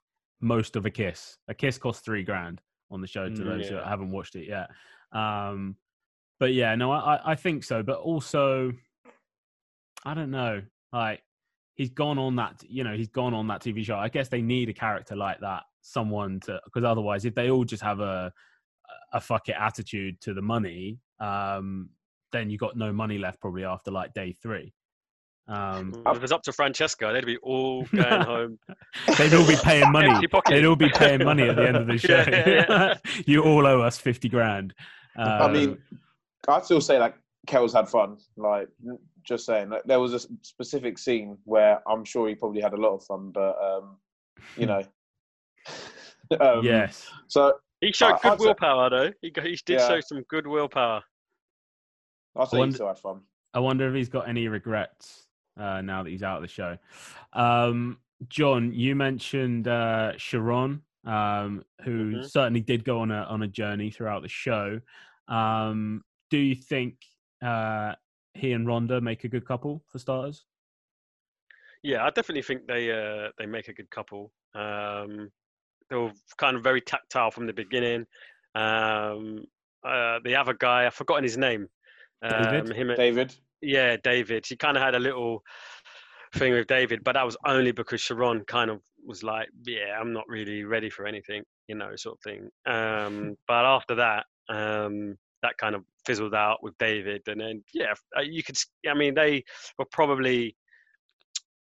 most 0.41 0.77
of 0.77 0.87
a 0.87 0.91
kiss. 0.91 1.39
A 1.49 1.55
kiss 1.55 1.79
costs 1.79 2.03
three 2.03 2.23
grand 2.25 2.61
on 2.91 3.01
the 3.01 3.07
show 3.07 3.29
to 3.29 3.43
Mm, 3.43 3.45
those 3.45 3.69
who 3.69 3.75
yeah. 3.77 3.89
haven't 3.89 4.11
watched 4.11 4.35
it 4.37 4.47
yet. 4.49 4.71
Um, 5.13 5.77
but 6.41 6.53
yeah, 6.55 6.75
no, 6.75 6.91
I 6.93 7.17
I- 7.17 7.31
I 7.33 7.35
think 7.35 7.65
so. 7.65 7.83
But 7.83 7.99
also, 7.99 8.73
I 10.05 10.15
don't 10.15 10.31
know, 10.31 10.63
like 10.93 11.23
he's 11.75 11.91
gone 11.91 12.19
on 12.19 12.37
that 12.37 12.63
you 12.69 12.85
know 12.85 12.97
he's 12.97 13.09
gone 13.09 13.35
on 13.35 13.47
that 13.49 13.61
TV 13.63 13.85
show. 13.85 13.97
I 13.97 14.09
guess 14.09 14.29
they 14.29 14.43
need 14.43 14.69
a 14.69 14.73
character 14.75 15.17
like 15.17 15.41
that, 15.41 15.65
someone 15.81 16.41
to 16.41 16.61
because 16.65 16.85
otherwise, 16.85 17.25
if 17.25 17.35
they 17.35 17.51
all 17.51 17.65
just 17.65 17.83
have 17.83 18.01
a 18.01 18.33
a 19.13 19.21
fuck 19.21 19.49
it 19.49 19.57
attitude 19.59 20.21
to 20.21 20.35
the 20.35 20.43
money, 20.43 20.99
um, 21.21 21.91
then 22.33 22.51
you 22.51 22.59
got 22.59 22.77
no 22.77 22.93
money 22.93 23.19
left 23.19 23.41
probably 23.41 23.65
after 23.65 23.91
like 23.91 24.13
day 24.15 24.33
three. 24.33 24.73
Um. 25.49 25.95
If 26.07 26.17
it 26.17 26.23
was 26.23 26.33
up 26.33 26.43
to 26.43 26.53
Francesca, 26.53 27.11
they'd 27.13 27.25
be 27.27 27.39
all 27.39 27.85
going 27.95 28.21
home. 28.23 28.59
they'd 29.17 29.33
all 29.35 29.47
be 29.47 29.57
paying 29.63 29.91
money. 29.93 30.27
They'd 30.49 30.65
all 30.67 30.77
be 30.77 30.91
paying 30.91 31.25
money 31.25 31.49
at 31.49 31.57
the 31.57 31.67
end 31.67 31.77
of 31.77 31.87
the 31.87 31.99
show. 32.09 32.25
Yeah, 32.29 32.65
yeah, 32.69 32.95
you 33.27 33.43
all 33.43 33.67
owe 33.67 33.81
us 33.81 33.99
fifty 33.99 34.29
grand. 34.29 34.75
I 35.17 35.39
Um, 35.39 35.53
mean, 35.53 35.79
I'd 36.49 36.65
still 36.65 36.81
say 36.81 36.99
like 36.99 37.15
Kel's 37.47 37.73
had 37.73 37.89
fun. 37.89 38.19
Like, 38.37 38.69
just 39.25 39.47
saying, 39.47 39.71
like, 39.71 39.85
there 39.85 40.01
was 40.01 40.13
a 40.15 40.21
specific 40.43 40.99
scene 40.99 41.39
where 41.45 41.81
I'm 41.89 42.05
sure 42.05 42.29
he 42.29 42.35
probably 42.35 42.61
had 42.61 42.73
a 42.75 42.77
lot 42.77 42.95
of 42.95 43.05
fun, 43.05 43.31
but 43.33 43.57
um, 43.63 43.97
you 44.57 44.67
know. 44.67 44.83
um, 46.41 46.63
yes. 46.63 47.09
So 47.29 47.55
He 47.81 47.93
showed 47.93 48.13
I- 48.15 48.19
good 48.23 48.33
I'd 48.33 48.39
say- 48.41 48.45
willpower, 48.47 48.91
though. 48.91 49.13
He, 49.23 49.33
he 49.43 49.59
did 49.65 49.79
Yeah. 49.81 49.89
show 49.89 50.01
some 50.01 50.23
good 50.29 50.47
willpower. 50.47 51.03
I'll 52.37 52.47
say 52.47 52.59
wonder- 52.59 52.73
he 52.73 52.75
still 52.77 52.89
had 52.89 52.99
fun. 52.99 53.21
I 53.55 53.61
wonder 53.61 53.89
if 53.89 53.95
he's 53.95 54.11
got 54.11 54.29
any 54.29 54.47
regrets 54.47 55.27
uh, 55.59 55.81
now 55.83 56.03
that 56.03 56.11
he's 56.11 56.23
out 56.23 56.37
of 56.37 56.43
the 56.43 56.49
show. 56.49 56.79
Um, 57.33 57.99
John, 58.29 58.73
you 58.73 58.95
mentioned 58.95 59.69
uh, 59.69 60.13
Sharron, 60.17 60.81
um, 61.05 61.65
who 61.83 62.13
Mhm. 62.17 62.31
certainly 62.31 62.61
did 62.61 62.85
go 62.85 63.01
on 63.01 63.11
a 63.11 63.23
on 63.25 63.43
a 63.43 63.49
journey 63.49 63.91
throughout 63.91 64.23
the 64.23 64.29
show. 64.29 64.81
Um, 65.29 66.05
do 66.31 66.39
you 66.39 66.55
think 66.55 67.05
uh, 67.43 67.95
he 68.35 68.53
and 68.53 68.67
Rhonda 68.67 69.01
make 69.01 69.25
a 69.25 69.29
good 69.29 69.47
couple 69.47 69.83
for 69.87 69.99
starters? 69.99 70.45
Yeah, 71.83 72.05
I 72.05 72.11
definitely 72.11 72.43
think 72.43 72.67
they 72.67 72.91
uh, 72.91 73.31
they 73.39 73.47
make 73.47 73.69
a 73.69 73.73
good 73.73 73.91
couple. 73.91 74.33
Um, 74.55 75.31
they 75.89 75.97
were 75.97 76.13
kind 76.37 76.57
of 76.57 76.63
very 76.65 76.81
tactile 76.81 77.31
from 77.31 77.47
the 77.47 77.53
beginning. 77.53 78.07
Um, 78.55 79.45
uh, 79.85 80.19
the 80.25 80.35
other 80.35 80.55
guy, 80.55 80.87
I've 80.87 80.95
forgotten 80.95 81.23
his 81.25 81.39
name. 81.39 81.69
David? 82.21 82.61
Um, 82.71 82.71
him, 82.77 82.91
and- 82.91 82.97
David, 82.97 83.35
yeah, 83.61 83.97
David. 84.03 84.47
She 84.47 84.57
kind 84.57 84.77
of 84.77 84.83
had 84.83 84.95
a 84.95 85.01
little 85.01 85.43
thing 86.37 86.53
with 86.53 86.67
David, 86.67 87.03
but 87.05 87.15
that 87.15 87.25
was 87.25 87.37
only 87.47 87.73
because 87.73 88.01
Sharron 88.01 88.47
kind 88.47 88.71
of 88.71 88.81
was 89.05 89.23
like, 89.23 89.49
"Yeah, 89.67 89.99
I'm 89.99 90.13
not 90.13 90.29
really 90.29 90.65
ready 90.65 90.91
for 90.91 91.07
anything," 91.07 91.43
you 91.69 91.75
know, 91.75 91.95
sort 91.97 92.19
of 92.19 92.23
thing. 92.23 92.49
Um, 92.67 93.37
but 93.49 93.65
after 93.65 93.95
that, 93.97 94.27
um, 94.49 95.17
that 95.43 95.57
kind 95.59 95.75
of 95.75 95.85
fizzled 96.05 96.35
out 96.35 96.59
with 96.63 96.77
David, 96.79 97.23
and 97.27 97.41
then 97.41 97.63
yeah, 97.73 97.93
uh, 98.17 98.23
you 98.23 98.43
could. 98.43 98.57
I 98.89 98.95
mean, 98.95 99.15
they 99.15 99.45
were 99.79 99.87
probably. 99.91 100.57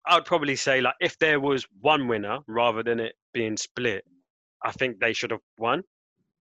I 0.08 0.16
would 0.16 0.26
probably 0.26 0.56
say 0.56 0.82
like 0.82 0.96
if 1.00 1.18
there 1.20 1.40
was 1.40 1.66
one 1.80 2.08
winner 2.08 2.40
rather 2.48 2.82
than 2.82 3.00
it 3.00 3.14
being 3.34 3.56
split, 3.56 4.04
I 4.64 4.72
think 4.72 5.00
they 5.00 5.14
should 5.14 5.30
have 5.30 5.42
won, 5.60 5.84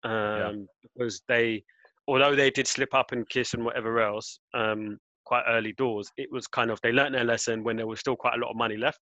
um, 0.05 0.65
because 0.81 1.21
they, 1.27 1.63
although 2.07 2.35
they 2.35 2.51
did 2.51 2.67
slip 2.67 2.93
up 2.93 3.11
and 3.11 3.27
kiss 3.27 3.53
and 3.53 3.65
whatever 3.65 3.99
else, 3.99 4.39
um, 4.53 4.97
quite 5.29 5.43
early 5.47 5.73
doors, 5.83 6.07
it 6.17 6.29
was 6.31 6.47
kind 6.47 6.69
of 6.71 6.79
they 6.81 6.91
learnt 6.91 7.13
their 7.13 7.23
lesson 7.33 7.63
when 7.63 7.77
there 7.77 7.87
was 7.91 7.99
still 7.99 8.15
quite 8.23 8.35
a 8.37 8.41
lot 8.43 8.49
of 8.49 8.57
money 8.57 8.77
left, 8.77 8.99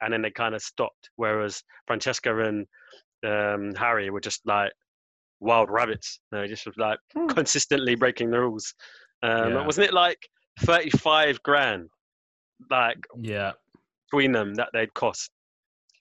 and 0.00 0.12
then 0.12 0.22
they 0.22 0.30
kind 0.30 0.54
of 0.54 0.62
stopped. 0.62 1.10
Whereas 1.16 1.62
Francesca 1.88 2.30
and 2.48 2.66
um, 3.32 3.74
Harry 3.74 4.08
were 4.10 4.20
just 4.20 4.40
like 4.46 4.72
wild 5.40 5.68
rabbits. 5.70 6.20
They 6.30 6.46
just 6.46 6.64
was 6.66 6.76
like 6.76 6.98
consistently 7.28 7.96
breaking 7.96 8.30
the 8.30 8.38
rules. 8.40 8.72
Um, 9.22 9.52
Yeah. 9.52 9.66
Wasn't 9.66 9.86
it 9.88 9.94
like 9.94 10.20
thirty-five 10.60 11.42
grand, 11.42 11.88
like 12.70 13.00
Yeah, 13.20 13.52
between 14.06 14.32
them 14.32 14.54
that 14.54 14.68
they'd 14.72 14.94
cost? 14.94 15.30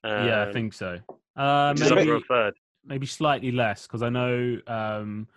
yeah, 0.06 0.42
I 0.44 0.46
Um, 0.48 0.54
think 0.54 0.74
so. 0.74 1.00
Uh, 1.36 1.74
maybe 1.78 2.12
a 2.12 2.20
third. 2.30 2.54
maybe 2.86 3.08
slightly 3.08 3.52
less 3.52 3.88
because 3.88 4.04
I 4.04 4.10
know 4.10 4.60
um, 4.68 5.28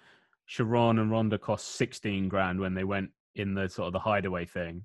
Sharron 0.49 1.01
and 1.01 1.11
Rhonda 1.11 1.41
cost 1.41 1.65
sixteen 1.77 2.29
grand 2.29 2.61
when 2.61 2.75
they 2.75 2.85
went 2.85 3.11
in 3.37 3.55
the 3.55 3.69
sort 3.69 3.87
of 3.87 3.93
the 3.93 3.99
hideaway 3.99 4.45
thing. 4.45 4.85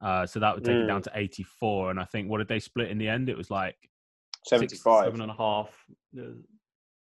Uh, 0.00 0.26
so 0.26 0.40
that 0.40 0.54
would 0.54 0.64
take 0.64 0.76
it 0.76 0.86
down 0.86 1.02
to 1.02 1.10
eighty 1.14 1.42
four, 1.42 1.90
and 1.90 2.00
I 2.00 2.04
think 2.04 2.28
what 2.30 2.38
did 2.38 2.48
they 2.48 2.58
split 2.58 2.90
in 2.90 2.98
the 2.98 3.08
end? 3.08 3.28
It 3.28 3.36
was 3.36 3.50
like 3.50 3.76
seventy-five. 4.46 5.04
Seven 5.04 5.20
and 5.20 5.30
a 5.30 5.34
half. 5.34 5.68
Uh, 6.18 6.22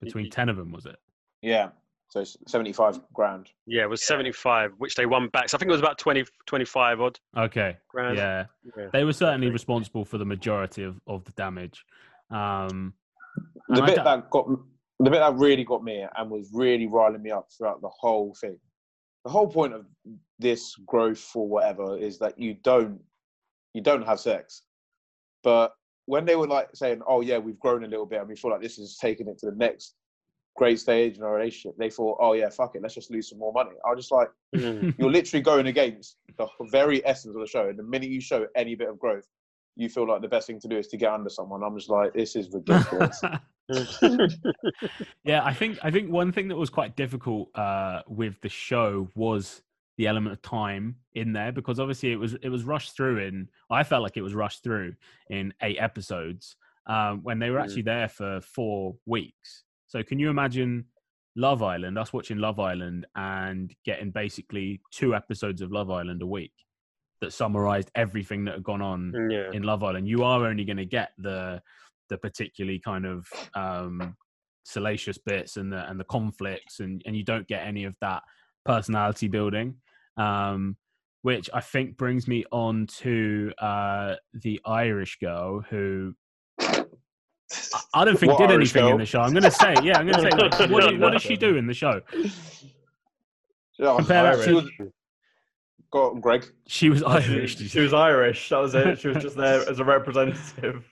between 0.01 0.25
y- 0.25 0.31
ten 0.31 0.49
of 0.49 0.57
them, 0.57 0.73
was 0.73 0.87
it? 0.87 0.97
Yeah, 1.43 1.69
so 2.09 2.21
it's 2.21 2.37
seventy-five 2.49 2.99
grand. 3.13 3.51
Yeah, 3.67 3.83
it 3.83 3.89
was 3.91 4.03
75, 4.05 4.73
which 4.79 4.95
they 4.97 5.07
won 5.07 5.29
back. 5.29 5.49
So 5.49 5.57
I 5.57 5.59
think 5.59 5.69
it 5.69 5.73
was 5.73 5.81
about 5.81 5.99
20, 5.99 6.25
25 6.47 7.01
odd 7.01 7.21
Okay, 7.37 7.77
grand. 7.89 8.17
yeah, 8.17 8.47
Yeah. 8.77 8.87
they 8.93 9.05
were 9.05 9.13
certainly 9.13 9.47
think. 9.47 9.53
responsible 9.53 10.05
for 10.05 10.19
the 10.19 10.25
majority 10.25 10.83
of, 10.83 11.01
of 11.07 11.25
the 11.25 11.33
damage. 11.33 11.85
Um, 12.31 12.95
The 13.69 13.83
bit 13.83 13.97
don't- 13.97 14.05
that 14.05 14.31
got 14.31 14.49
the 14.99 15.11
bit 15.11 15.21
that 15.21 15.35
really 15.37 15.65
got 15.65 15.83
me 15.85 16.05
and 16.17 16.31
was 16.31 16.51
really 16.53 16.87
riling 16.87 17.23
me 17.23 17.31
up 17.31 17.49
throughout 17.57 17.81
the 17.81 17.89
whole 17.91 18.35
thing. 18.35 18.59
The 19.25 19.31
whole 19.31 19.49
point 19.49 19.75
of 19.75 19.87
this 20.39 20.75
growth 20.87 21.31
or 21.35 21.47
whatever 21.49 21.97
is 21.99 22.19
that 22.19 22.39
you 22.39 22.55
don't 22.62 23.00
you 23.75 23.83
don't 23.83 24.07
have 24.07 24.19
sex. 24.21 24.62
But 25.43 25.73
when 26.07 26.25
they 26.25 26.37
were 26.37 26.47
like 26.49 26.71
saying, 26.75 27.03
"Oh 27.07 27.21
yeah, 27.21 27.39
we've 27.39 27.59
grown 27.59 27.85
a 27.85 27.89
little 27.89 28.07
bit 28.07 28.21
and 28.21 28.29
we 28.29 28.37
feel 28.37 28.50
like 28.50 28.62
this 28.62 28.79
is 28.79 28.99
taking 29.00 29.29
it 29.29 29.39
to 29.39 29.50
the 29.50 29.57
next 29.57 29.95
great 30.57 30.81
stage 30.81 31.17
in 31.17 31.23
our 31.23 31.35
relationship, 31.35 31.77
they 31.79 31.89
thought, 31.89 32.19
oh 32.21 32.33
yeah, 32.35 32.49
fuck 32.50 32.75
it, 32.75 32.83
let's 32.83 32.95
just 32.95 33.11
lose 33.11 33.29
some 33.31 33.39
more 33.39 33.53
money. 33.53 33.71
I 33.87 33.91
was 33.91 33.99
just 34.00 34.12
like, 34.12 34.29
Mm. 34.55 34.95
you're 34.99 35.11
literally 35.11 35.43
going 35.43 35.69
against 35.69 36.17
the 36.37 36.47
very 36.73 37.07
essence 37.07 37.35
of 37.37 37.41
the 37.41 37.47
show. 37.47 37.69
And 37.69 37.79
the 37.79 37.85
minute 37.85 38.11
you 38.11 38.21
show 38.21 38.47
any 38.57 38.75
bit 38.75 38.89
of 38.89 38.99
growth, 38.99 39.25
you 39.77 39.89
feel 39.89 40.09
like 40.09 40.23
the 40.23 40.29
best 40.29 40.49
thing 40.49 40.59
to 40.61 40.69
do 40.69 40.77
is 40.77 40.89
to 40.89 40.97
get 40.97 41.12
under 41.12 41.31
someone. 41.31 41.62
I'm 41.62 41.79
just 41.79 41.89
like, 41.89 42.12
this 42.15 42.35
is 42.35 42.50
ridiculous. 42.53 43.21
yeah, 45.25 45.45
I 45.45 45.53
think 45.55 45.79
I 45.83 45.91
think 45.91 46.11
one 46.11 46.33
thing 46.33 46.49
that 46.49 46.57
was 46.57 46.71
quite 46.71 46.97
difficult 46.97 47.49
uh, 47.55 48.03
with 48.09 48.41
the 48.41 48.49
show 48.49 49.09
was 49.15 49.62
the 49.99 50.07
element 50.07 50.33
of 50.33 50.43
time 50.43 50.97
in 51.15 51.33
there 51.33 51.53
because 51.53 51.79
obviously 51.79 52.12
it 52.12 52.17
was 52.17 52.35
it 52.43 52.49
was 52.49 52.65
rushed 52.65 52.97
through 52.97 53.19
in 53.19 53.49
I 53.71 53.83
felt 53.83 54.03
like 54.03 54.17
it 54.17 54.23
was 54.23 54.35
rushed 54.35 54.62
through 54.62 54.95
in 55.29 55.53
eight 55.62 55.77
episodes 55.79 56.57
um, 56.87 57.23
when 57.23 57.39
they 57.39 57.50
were 57.50 57.59
Mm. 57.59 57.65
actually 57.65 57.83
there 57.83 58.09
for 58.09 58.41
four 58.41 58.97
weeks. 59.07 59.65
So 59.87 60.03
can 60.03 60.19
you 60.19 60.31
imagine 60.31 60.87
Love 61.37 61.62
Island, 61.62 61.99
us 61.99 62.12
watching 62.12 62.39
Love 62.39 62.59
Island 62.59 63.07
and 63.15 63.75
getting 63.85 64.11
basically 64.11 64.81
two 64.91 65.15
episodes 65.15 65.61
of 65.61 65.71
Love 65.71 65.91
Island 65.91 66.23
a 66.23 66.27
week 66.27 66.53
that 67.21 67.33
summarized 67.33 67.91
everything 67.95 68.45
that 68.47 68.55
had 68.55 68.62
gone 68.62 68.81
on 68.83 69.12
yeah. 69.31 69.50
in 69.53 69.62
Love 69.62 69.85
Island, 69.85 70.09
you 70.09 70.25
are 70.25 70.47
only 70.47 70.65
going 70.65 70.79
to 70.79 70.87
get 70.87 71.11
the 71.19 71.61
the 72.11 72.19
particularly 72.19 72.79
kind 72.79 73.07
of 73.07 73.26
um, 73.55 74.14
salacious 74.64 75.17
bits 75.17 75.57
and 75.57 75.73
the 75.73 75.88
and 75.88 75.99
the 75.99 76.05
conflicts, 76.05 76.81
and 76.81 77.02
and 77.07 77.17
you 77.17 77.25
don't 77.25 77.49
get 77.49 77.67
any 77.67 77.85
of 77.85 77.97
that 78.02 78.23
personality 78.67 79.29
building, 79.29 79.76
um, 80.19 80.76
which 81.23 81.49
I 81.55 81.61
think 81.61 81.97
brings 81.97 82.29
me 82.29 82.45
on 82.52 82.87
to 82.99 83.52
uh, 83.59 84.17
the 84.35 84.61
Irish 84.67 85.17
girl 85.19 85.64
who. 85.71 86.14
I- 86.61 86.85
I 87.93 88.05
don't 88.05 88.17
think 88.17 88.31
What 88.31 88.38
did 88.47 88.50
Irish 88.52 88.76
anything 88.76 88.93
in 88.93 88.99
the 88.99 89.05
show. 89.07 89.19
I'm 89.19 89.33
going 89.33 89.43
to 89.43 89.50
say, 89.50 89.75
yeah, 89.83 89.99
I'm 89.99 90.07
going 90.07 90.14
to 90.14 90.31
say, 90.31 90.31
like, 90.31 90.71
what, 90.71 90.88
do- 90.88 91.00
what 91.00 91.11
does 91.12 91.23
she 91.23 91.37
do 91.37 91.57
in 91.57 91.67
the 91.67 91.75
show? 91.75 92.00
Yeah, 93.76 93.97
Compare 93.97 94.37
that 94.37 94.45
she 94.45 94.52
was, 94.52 94.71
go 95.90 96.11
on, 96.11 96.21
Greg. 96.21 96.47
She 96.69 96.90
was 96.90 97.00
she, 97.00 97.05
Irish. 97.07 97.57
she 97.59 97.81
was 97.81 97.93
Irish. 97.93 98.49
That 98.50 98.59
was 98.59 98.75
it. 98.76 99.00
She 99.00 99.09
was 99.09 99.17
just 99.21 99.37
there 99.37 99.61
as 99.69 99.81
a 99.81 99.85
representative. 99.85 100.85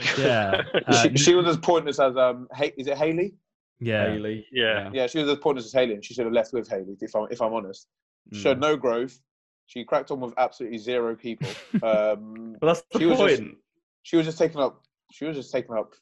Say? 0.00 0.24
yeah, 0.26 0.62
uh, 0.86 1.02
she, 1.02 1.16
she 1.16 1.34
was 1.34 1.46
as 1.46 1.56
pointless 1.56 1.98
as 2.00 2.16
um. 2.16 2.48
Hay, 2.54 2.72
is 2.76 2.86
it 2.86 2.96
Haley? 2.98 3.34
yeah. 3.80 4.10
Haley. 4.12 4.46
Yeah. 4.52 4.90
Yeah, 4.92 5.06
she 5.06 5.18
was 5.20 5.28
as 5.28 5.38
pointless 5.38 5.66
as 5.66 5.72
Haley, 5.72 5.94
and 5.94 6.04
she 6.04 6.14
should 6.14 6.24
have 6.24 6.32
left 6.32 6.52
with 6.52 6.68
Haley. 6.68 6.96
If 7.00 7.14
I'm 7.14 7.26
if 7.30 7.40
I'm 7.42 7.52
honest, 7.54 7.86
she 8.32 8.38
Mm. 8.38 8.42
showed 8.42 8.60
no 8.60 8.76
growth. 8.76 9.18
She 9.66 9.84
cracked 9.84 10.10
on 10.10 10.20
with 10.20 10.32
absolutely 10.38 10.78
zero 10.78 11.14
people. 11.14 11.48
Um, 11.82 12.56
But 12.60 12.66
that's 12.68 12.82
the 12.92 12.98
She 13.00 13.06
was 13.06 13.18
point. 13.18 13.30
just- 13.38 13.50
she 14.02 14.16
was 14.16 14.24
just 14.26 14.38
taking 14.38 14.60
up. 14.60 14.82
She 15.12 15.24
was 15.26 15.36
just 15.36 15.52
taking 15.52 15.74
up 15.74 15.92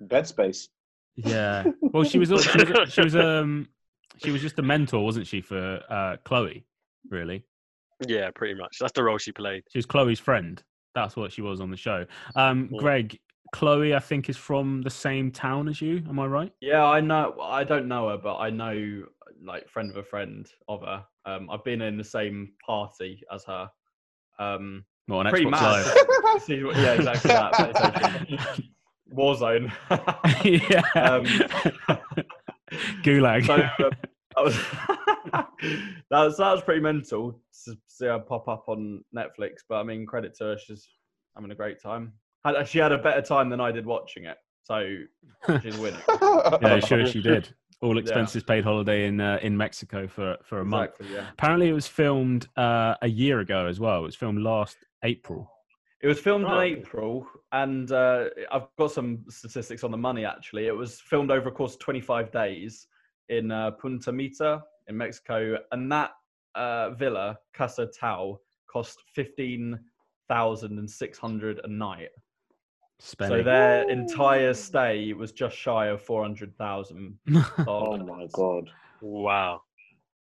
bed 0.00 0.26
space. 0.26 0.68
Yeah. 1.16 1.64
Well, 1.80 2.04
she 2.04 2.18
was. 2.18 2.32
al- 2.32 2.38
She 2.38 2.58
was. 2.64 2.92
She 2.92 3.00
was. 3.02 3.14
Um. 3.16 3.68
She 4.24 4.30
was 4.32 4.42
just 4.42 4.58
a 4.58 4.62
mentor, 4.62 5.02
wasn't 5.04 5.26
she, 5.26 5.40
for 5.40 5.80
uh, 5.88 6.16
Chloe? 6.24 6.64
Really, 7.08 7.42
yeah, 8.06 8.30
pretty 8.34 8.54
much. 8.54 8.76
That's 8.80 8.92
the 8.92 9.02
role 9.02 9.16
she 9.18 9.32
played. 9.32 9.62
she 9.70 9.78
was 9.78 9.86
Chloe's 9.86 10.18
friend. 10.20 10.62
That's 10.94 11.16
what 11.16 11.32
she 11.32 11.42
was 11.42 11.60
on 11.60 11.70
the 11.70 11.76
show. 11.76 12.04
Um, 12.36 12.68
Yeah. 12.72 12.78
Greg, 12.80 13.18
Chloe, 13.52 13.94
I 13.94 13.98
think 14.00 14.28
is 14.28 14.36
from 14.36 14.82
the 14.82 14.90
same 14.90 15.30
town 15.30 15.68
as 15.68 15.80
you. 15.80 16.02
Am 16.08 16.18
I 16.18 16.26
right? 16.26 16.52
Yeah, 16.60 16.84
I 16.84 17.00
know. 17.00 17.36
I 17.40 17.64
don't 17.64 17.88
know 17.88 18.08
her, 18.08 18.16
but 18.18 18.36
I 18.38 18.50
know 18.50 19.04
like 19.42 19.68
friend 19.68 19.90
of 19.90 19.96
a 19.96 20.02
friend 20.02 20.48
of 20.68 20.82
her. 20.82 21.04
Um, 21.26 21.48
I've 21.50 21.64
been 21.64 21.80
in 21.82 21.96
the 21.96 22.04
same 22.04 22.52
party 22.64 23.22
as 23.32 23.44
her. 23.44 23.70
Um, 24.38 24.84
Well, 25.08 25.20
on 25.20 25.28
pretty 25.30 25.46
Xbox 25.46 25.50
mad. 25.50 25.86
Live. 25.86 26.76
Yeah, 26.76 26.92
exactly 26.92 27.30
that. 27.32 28.60
Warzone. 29.14 29.72
yeah. 30.70 30.82
Um, 30.94 31.24
Gulag. 33.02 33.46
so 33.46 33.56
that 33.56 34.09
was 34.44 34.54
that 35.32 35.46
was 36.10 36.36
that 36.36 36.52
was 36.52 36.62
pretty 36.62 36.80
mental 36.80 37.40
to 37.64 37.76
see 37.86 38.06
her 38.06 38.18
pop 38.18 38.48
up 38.48 38.64
on 38.68 39.04
Netflix. 39.14 39.58
But 39.68 39.76
I 39.76 39.82
mean, 39.82 40.06
credit 40.06 40.34
to 40.38 40.44
her, 40.44 40.58
she's 40.58 40.88
having 41.34 41.50
a 41.50 41.54
great 41.54 41.80
time. 41.80 42.12
She 42.66 42.78
had 42.78 42.92
a 42.92 42.98
better 42.98 43.20
time 43.22 43.50
than 43.50 43.60
I 43.60 43.70
did 43.70 43.84
watching 43.84 44.24
it, 44.24 44.38
so 44.62 44.96
she's 45.62 45.76
winning. 45.76 46.00
yeah, 46.62 46.80
sure 46.80 47.06
she 47.06 47.20
did. 47.22 47.52
All 47.82 47.98
expenses 48.04 48.42
paid 48.42 48.64
holiday 48.64 49.06
in 49.06 49.20
uh, 49.20 49.38
in 49.42 49.56
Mexico 49.56 50.06
for 50.06 50.36
for 50.44 50.60
a 50.60 50.64
month. 50.64 50.92
Yeah. 51.12 51.28
Apparently, 51.32 51.68
it 51.68 51.72
was 51.74 51.86
filmed 51.86 52.48
uh, 52.56 52.94
a 53.02 53.08
year 53.08 53.40
ago 53.40 53.66
as 53.66 53.78
well. 53.78 54.00
It 54.00 54.06
was 54.06 54.16
filmed 54.16 54.40
last 54.40 54.76
April. 55.04 55.50
It 56.02 56.06
was 56.06 56.18
filmed 56.18 56.46
Oh. 56.46 56.58
in 56.60 56.78
April, 56.78 57.26
and 57.52 57.92
uh, 57.92 58.30
I've 58.50 58.68
got 58.78 58.90
some 58.92 59.22
statistics 59.28 59.84
on 59.84 59.90
the 59.90 59.98
money. 59.98 60.24
Actually, 60.24 60.66
it 60.66 60.74
was 60.74 60.98
filmed 60.98 61.30
over 61.30 61.50
a 61.50 61.52
course 61.52 61.74
of 61.74 61.80
25 61.80 62.32
days 62.32 62.86
in 63.30 63.50
uh, 63.50 63.70
Punta 63.72 64.12
Mita 64.12 64.62
in 64.88 64.96
Mexico, 64.96 65.56
and 65.72 65.90
that 65.90 66.12
uh, 66.54 66.90
villa 66.90 67.36
Casa 67.54 67.86
Tau 67.86 68.38
cost 68.70 69.02
15,600 69.14 71.60
a 71.64 71.68
night. 71.68 72.10
So 72.98 73.12
Spending. 73.12 73.44
their 73.44 73.88
entire 73.88 74.52
stay 74.52 75.14
was 75.14 75.32
just 75.32 75.56
shy 75.56 75.86
of 75.86 76.02
400,000 76.02 77.18
oh 77.66 77.96
my 77.96 78.26
god. 78.32 78.68
Wow. 79.00 79.62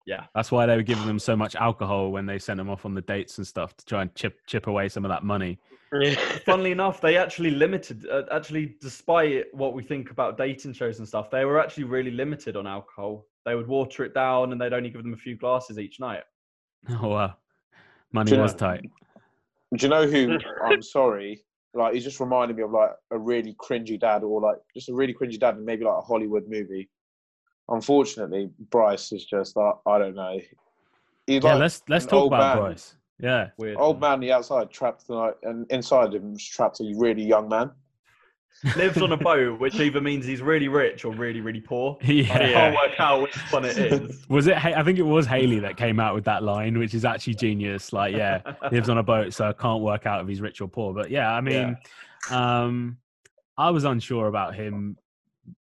Yeah, 0.06 0.26
that's 0.36 0.52
why 0.52 0.66
they 0.66 0.76
were 0.76 0.82
giving 0.82 1.06
them 1.06 1.18
so 1.18 1.34
much 1.34 1.56
alcohol 1.56 2.12
when 2.12 2.26
they 2.26 2.38
sent 2.38 2.58
them 2.58 2.70
off 2.70 2.84
on 2.86 2.94
the 2.94 3.00
dates 3.00 3.38
and 3.38 3.46
stuff 3.46 3.76
to 3.76 3.84
try 3.84 4.02
and 4.02 4.14
chip 4.14 4.38
chip 4.46 4.68
away 4.68 4.88
some 4.88 5.04
of 5.04 5.08
that 5.08 5.24
money. 5.24 5.58
Funnily 6.46 6.70
enough, 6.70 7.00
they 7.00 7.16
actually 7.16 7.50
limited. 7.50 8.06
Uh, 8.06 8.22
actually, 8.30 8.76
despite 8.80 9.52
what 9.52 9.74
we 9.74 9.82
think 9.82 10.10
about 10.10 10.38
dating 10.38 10.74
shows 10.74 11.00
and 11.00 11.08
stuff, 11.08 11.28
they 11.28 11.44
were 11.44 11.60
actually 11.60 11.84
really 11.84 12.12
limited 12.12 12.56
on 12.56 12.68
alcohol. 12.68 13.26
They 13.44 13.56
would 13.56 13.66
water 13.66 14.04
it 14.04 14.14
down, 14.14 14.52
and 14.52 14.60
they'd 14.60 14.72
only 14.72 14.90
give 14.90 15.02
them 15.02 15.12
a 15.12 15.16
few 15.16 15.36
glasses 15.36 15.78
each 15.78 16.00
night. 16.00 16.22
Oh 16.88 17.08
wow, 17.08 17.34
money 18.12 18.36
was 18.36 18.52
know- 18.52 18.58
tight. 18.58 18.82
Do 19.74 19.86
you 19.86 19.88
know 19.88 20.06
who? 20.06 20.38
I'm 20.64 20.82
sorry. 20.82 21.42
Like 21.74 21.94
he's 21.94 22.04
just 22.04 22.20
reminding 22.20 22.56
me 22.56 22.62
of 22.62 22.70
like 22.70 22.92
a 23.10 23.18
really 23.18 23.56
cringy 23.60 23.98
dad, 23.98 24.22
or 24.22 24.40
like 24.40 24.56
just 24.72 24.88
a 24.88 24.94
really 24.94 25.12
cringy 25.12 25.38
dad 25.38 25.56
in 25.56 25.64
maybe 25.64 25.84
like 25.84 25.98
a 25.98 26.00
Hollywood 26.00 26.44
movie. 26.46 26.88
Unfortunately, 27.68 28.50
Bryce 28.70 29.12
is 29.12 29.24
just 29.24 29.56
like 29.56 29.74
I 29.86 29.98
don't 29.98 30.14
know. 30.14 30.38
He's 31.26 31.42
Yeah, 31.42 31.52
like 31.52 31.60
let's 31.60 31.82
let's 31.88 32.06
talk 32.06 32.26
about 32.28 32.56
man. 32.56 32.64
Bryce. 32.64 32.94
Yeah, 33.18 33.48
Weird. 33.56 33.78
old 33.78 34.00
man 34.00 34.12
on 34.12 34.20
the 34.20 34.32
outside 34.32 34.70
trapped 34.70 35.08
like, 35.08 35.36
and 35.42 35.66
inside 35.70 36.14
him 36.14 36.34
is 36.34 36.44
trapped 36.46 36.80
a 36.80 36.92
really 36.96 37.22
young 37.24 37.48
man. 37.48 37.70
lives 38.76 39.00
on 39.00 39.12
a 39.12 39.16
boat, 39.30 39.58
which 39.58 39.80
either 39.80 40.00
means 40.00 40.26
he's 40.26 40.42
really 40.42 40.68
rich 40.68 41.04
or 41.04 41.14
really, 41.14 41.40
really 41.40 41.60
poor. 41.60 41.96
I 42.06 42.12
yeah. 42.12 42.26
can't 42.52 42.74
work 42.74 43.00
out 43.00 43.22
which 43.22 43.36
one 43.50 43.64
it 43.64 43.78
is. 43.78 44.26
Was 44.28 44.46
it? 44.46 44.62
I 44.62 44.82
think 44.82 44.98
it 44.98 45.02
was 45.02 45.26
Haley 45.26 45.58
that 45.60 45.76
came 45.76 45.98
out 45.98 46.14
with 46.14 46.24
that 46.24 46.42
line, 46.42 46.78
which 46.78 46.94
is 46.94 47.04
actually 47.04 47.34
genius. 47.34 47.92
Like, 47.92 48.14
yeah, 48.14 48.40
lives 48.70 48.88
on 48.90 48.98
a 48.98 49.02
boat, 49.02 49.32
so 49.32 49.48
I 49.48 49.52
can't 49.54 49.82
work 49.82 50.06
out 50.06 50.20
if 50.20 50.28
he's 50.28 50.40
rich 50.40 50.60
or 50.60 50.68
poor. 50.68 50.92
But 50.94 51.10
yeah, 51.10 51.32
I 51.32 51.40
mean, 51.40 51.76
um, 52.30 52.98
I 53.56 53.70
was 53.70 53.84
unsure 53.84 54.26
about 54.28 54.54
him 54.54 54.98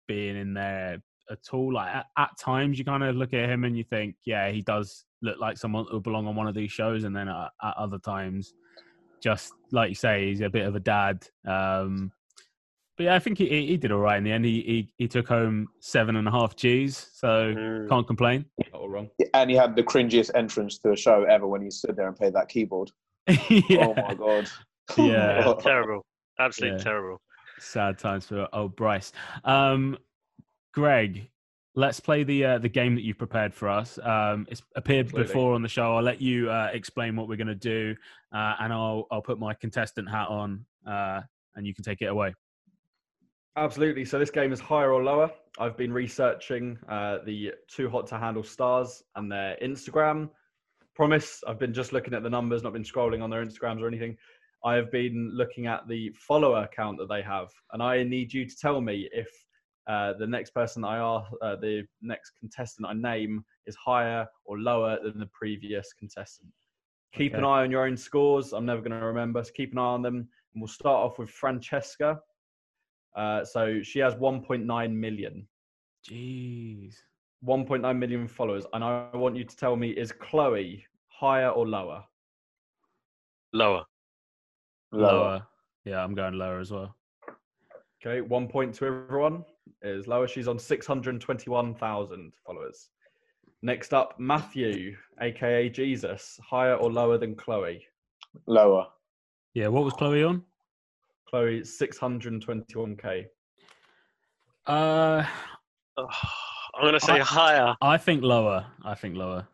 being 0.07 0.37
in 0.37 0.53
there 0.53 1.01
at 1.31 1.39
all. 1.53 1.73
Like 1.73 1.93
at, 1.95 2.05
at 2.17 2.29
times, 2.39 2.77
you 2.77 2.85
kind 2.85 3.03
of 3.03 3.15
look 3.15 3.33
at 3.33 3.49
him 3.49 3.63
and 3.63 3.77
you 3.77 3.83
think, 3.83 4.15
yeah, 4.25 4.49
he 4.51 4.61
does 4.61 5.05
look 5.21 5.39
like 5.39 5.57
someone 5.57 5.85
who 5.89 5.99
belong 6.01 6.27
on 6.27 6.35
one 6.35 6.47
of 6.47 6.55
these 6.55 6.71
shows, 6.71 7.03
and 7.03 7.15
then 7.15 7.27
at, 7.27 7.49
at 7.63 7.77
other 7.77 7.99
times, 7.99 8.53
just 9.21 9.53
like 9.71 9.89
you 9.89 9.95
say, 9.95 10.27
he's 10.29 10.41
a 10.41 10.49
bit 10.49 10.65
of 10.67 10.75
a 10.75 10.79
dad. 10.79 11.25
Um, 11.47 12.11
but 12.97 13.05
yeah, 13.05 13.15
I 13.15 13.19
think 13.19 13.37
he, 13.37 13.47
he 13.47 13.67
he 13.67 13.77
did 13.77 13.91
all 13.91 13.99
right 13.99 14.17
in 14.17 14.23
the 14.23 14.31
end. 14.31 14.45
He, 14.45 14.61
he 14.61 14.93
he 14.97 15.07
took 15.07 15.27
home 15.27 15.69
seven 15.79 16.15
and 16.17 16.27
a 16.27 16.31
half 16.31 16.55
G's, 16.55 17.09
so 17.13 17.53
Mm. 17.55 17.89
can't 17.89 18.05
complain. 18.05 18.45
All 18.73 18.89
wrong. 18.89 19.09
And 19.33 19.49
he 19.49 19.55
had 19.55 19.75
the 19.75 19.83
cringiest 19.83 20.31
entrance 20.35 20.77
to 20.79 20.91
a 20.91 20.95
show 20.97 21.23
ever 21.23 21.47
when 21.47 21.61
he 21.61 21.71
stood 21.71 21.95
there 21.95 22.07
and 22.07 22.15
played 22.15 22.33
that 22.33 22.49
keyboard. 22.49 22.91
yeah. 23.27 23.87
Oh 23.87 23.93
my 23.95 24.13
god. 24.15 24.49
Yeah. 24.97 25.47
Yeah, 25.47 25.53
terrible. 25.61 26.05
Absolutely 26.39 26.77
Yeah. 26.79 26.83
terrible. 26.83 27.21
Sad 27.59 27.97
times 27.99 28.25
for 28.27 28.47
old 28.53 28.75
Bryce. 28.75 29.11
Um, 29.45 29.97
Greg, 30.73 31.29
let's 31.75 31.99
play 31.99 32.23
the 32.23 32.45
uh, 32.45 32.57
the 32.57 32.69
game 32.69 32.95
that 32.95 33.01
you've 33.01 33.17
prepared 33.17 33.53
for 33.53 33.69
us. 33.69 33.99
Um, 34.03 34.47
it's 34.49 34.61
appeared 34.75 35.07
Absolutely. 35.07 35.27
before 35.27 35.53
on 35.53 35.61
the 35.61 35.69
show. 35.69 35.95
I'll 35.95 36.03
let 36.03 36.21
you 36.21 36.49
uh, 36.49 36.69
explain 36.73 37.15
what 37.15 37.27
we're 37.27 37.37
going 37.37 37.47
to 37.47 37.55
do, 37.55 37.95
uh, 38.33 38.55
and 38.59 38.71
I'll 38.73 39.07
I'll 39.11 39.21
put 39.21 39.39
my 39.39 39.53
contestant 39.53 40.09
hat 40.09 40.27
on, 40.27 40.65
uh, 40.87 41.21
and 41.55 41.65
you 41.65 41.73
can 41.73 41.83
take 41.83 42.01
it 42.01 42.05
away. 42.05 42.33
Absolutely. 43.57 44.05
So 44.05 44.17
this 44.17 44.31
game 44.31 44.53
is 44.53 44.61
higher 44.61 44.93
or 44.93 45.03
lower. 45.03 45.29
I've 45.59 45.75
been 45.75 45.91
researching 45.91 46.77
uh, 46.87 47.17
the 47.25 47.51
Too 47.67 47.89
Hot 47.89 48.07
to 48.07 48.17
Handle 48.17 48.43
stars 48.43 49.03
and 49.15 49.29
their 49.29 49.57
Instagram. 49.61 50.29
Promise, 50.95 51.43
I've 51.45 51.59
been 51.59 51.73
just 51.73 51.91
looking 51.91 52.13
at 52.13 52.23
the 52.23 52.29
numbers, 52.29 52.63
not 52.63 52.71
been 52.71 52.83
scrolling 52.83 53.21
on 53.21 53.29
their 53.29 53.45
Instagrams 53.45 53.81
or 53.81 53.87
anything. 53.87 54.15
I 54.63 54.75
have 54.75 54.89
been 54.91 55.31
looking 55.33 55.67
at 55.67 55.85
the 55.87 56.11
follower 56.11 56.69
count 56.73 56.97
that 56.99 57.09
they 57.09 57.21
have, 57.23 57.49
and 57.73 57.83
I 57.83 58.03
need 58.03 58.31
you 58.31 58.45
to 58.45 58.55
tell 58.55 58.79
me 58.79 59.09
if 59.11 59.27
uh, 59.87 60.13
the 60.13 60.27
next 60.27 60.51
person 60.51 60.83
I 60.83 60.97
ask, 60.97 61.31
uh, 61.41 61.55
the 61.55 61.83
next 62.01 62.31
contestant 62.39 62.87
I 62.87 62.93
name, 62.93 63.43
is 63.65 63.75
higher 63.75 64.27
or 64.45 64.59
lower 64.59 64.97
than 65.03 65.19
the 65.19 65.27
previous 65.27 65.93
contestant. 65.93 66.49
Keep 67.13 67.33
an 67.33 67.43
eye 67.43 67.63
on 67.63 67.71
your 67.71 67.85
own 67.85 67.97
scores. 67.97 68.53
I'm 68.53 68.65
never 68.65 68.81
going 68.81 68.97
to 68.97 69.05
remember, 69.05 69.43
so 69.43 69.51
keep 69.53 69.73
an 69.73 69.79
eye 69.79 69.81
on 69.81 70.01
them. 70.01 70.15
And 70.53 70.61
we'll 70.61 70.67
start 70.67 70.95
off 70.95 71.19
with 71.19 71.29
Francesca. 71.29 72.19
Uh, 73.15 73.43
so 73.43 73.81
she 73.81 73.99
has 73.99 74.15
1.9 74.15 74.93
million. 74.93 75.45
Jeez. 76.09 76.95
1.9 77.45 77.97
million 77.97 78.27
followers, 78.27 78.65
and 78.73 78.83
I 78.83 79.09
want 79.15 79.35
you 79.35 79.43
to 79.43 79.55
tell 79.55 79.75
me 79.75 79.89
is 79.89 80.11
Chloe 80.11 80.85
higher 81.07 81.49
or 81.49 81.67
lower? 81.67 82.03
Lower. 83.51 83.83
Lower. 84.91 85.45
Yeah, 85.83 86.03
I'm 86.03 86.13
going 86.13 86.35
lower 86.35 86.59
as 86.59 86.71
well. 86.71 86.95
Okay, 88.05 88.21
one 88.21 88.47
point 88.47 88.75
to 88.75 88.85
everyone 88.85 89.43
is 89.81 90.07
lower. 90.07 90.27
She's 90.27 90.47
on 90.47 90.57
621,000 90.59 92.33
followers. 92.45 92.89
Next 93.61 93.93
up, 93.93 94.15
Matthew, 94.19 94.95
aka 95.21 95.69
Jesus, 95.69 96.39
higher 96.43 96.75
or 96.75 96.91
lower 96.91 97.17
than 97.17 97.35
Chloe? 97.35 97.85
Lower. 98.47 98.87
Yeah, 99.53 99.67
what 99.67 99.83
was 99.83 99.93
Chloe 99.93 100.23
on? 100.23 100.43
Chloe, 101.29 101.61
621k. 101.61 103.25
Uh, 104.67 105.23
Ugh, 105.97 106.07
I'm 106.75 106.83
gonna 106.83 106.99
say 106.99 107.19
I- 107.19 107.23
higher. 107.23 107.75
I 107.81 107.97
think 107.97 108.23
lower. 108.23 108.65
I 108.83 108.95
think 108.95 109.15
lower. 109.15 109.47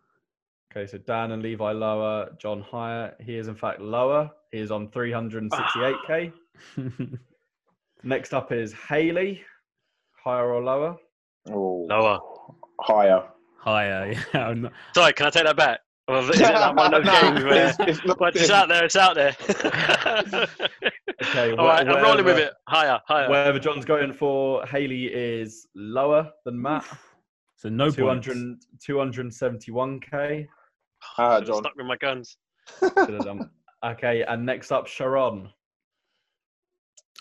Okay, 0.71 0.85
so 0.85 0.97
Dan 0.99 1.31
and 1.31 1.41
Levi 1.41 1.71
lower, 1.71 2.29
John 2.37 2.61
higher. 2.61 3.15
He 3.19 3.37
is 3.37 3.47
in 3.47 3.55
fact 3.55 3.79
lower. 3.81 4.29
He 4.51 4.59
is 4.59 4.69
on 4.69 4.89
368k. 4.89 6.31
Next 8.03 8.33
up 8.33 8.51
is 8.51 8.73
Haley, 8.87 9.41
higher 10.27 10.51
or 10.53 10.61
lower? 10.61 10.97
Oh, 11.49 11.87
Lower. 11.89 12.19
higher. 12.81 13.23
Higher. 13.59 14.13
Yeah. 14.33 14.53
Not- 14.53 14.73
Sorry, 14.93 15.13
can 15.13 15.27
I 15.27 15.29
take 15.29 15.45
that 15.45 15.55
back? 15.55 15.79
Or 16.09 16.19
is 16.19 16.29
it 16.29 16.39
like 16.41 16.75
one 16.75 16.93
of 16.93 17.05
those 17.05 17.13
games 17.21 17.43
where 17.43 17.67
It's- 17.69 17.75
it's 17.79 18.05
not- 18.05 18.17
but 18.19 18.35
it's 18.35 18.49
out 18.49 18.67
there, 18.67 18.83
it's 18.85 18.95
out 18.97 19.15
there. 19.15 19.35
Okay, 21.23 21.55
All 21.55 21.65
right, 21.65 21.87
I'm 21.87 22.03
rolling 22.03 22.25
with 22.25 22.37
it. 22.37 22.53
Higher, 22.67 22.99
higher. 23.07 23.27
Wherever 23.29 23.57
John's 23.57 23.85
going 23.85 24.13
for, 24.13 24.63
Haley 24.67 25.05
is 25.05 25.65
lower 25.75 26.29
than 26.45 26.61
Matt. 26.61 26.85
So 27.55 27.69
no 27.69 27.89
200, 27.89 28.57
271k. 28.87 30.47
Ah, 31.17 31.35
Should've 31.35 31.47
John. 31.47 31.63
Stuck 31.63 31.75
with 31.75 31.85
my 31.87 31.95
guns. 31.97 32.37
Should 32.79 32.93
have 33.15 33.25
done. 33.25 33.49
Okay, 33.83 34.23
and 34.23 34.45
next 34.45 34.71
up, 34.71 34.85
Sharron. 34.87 35.49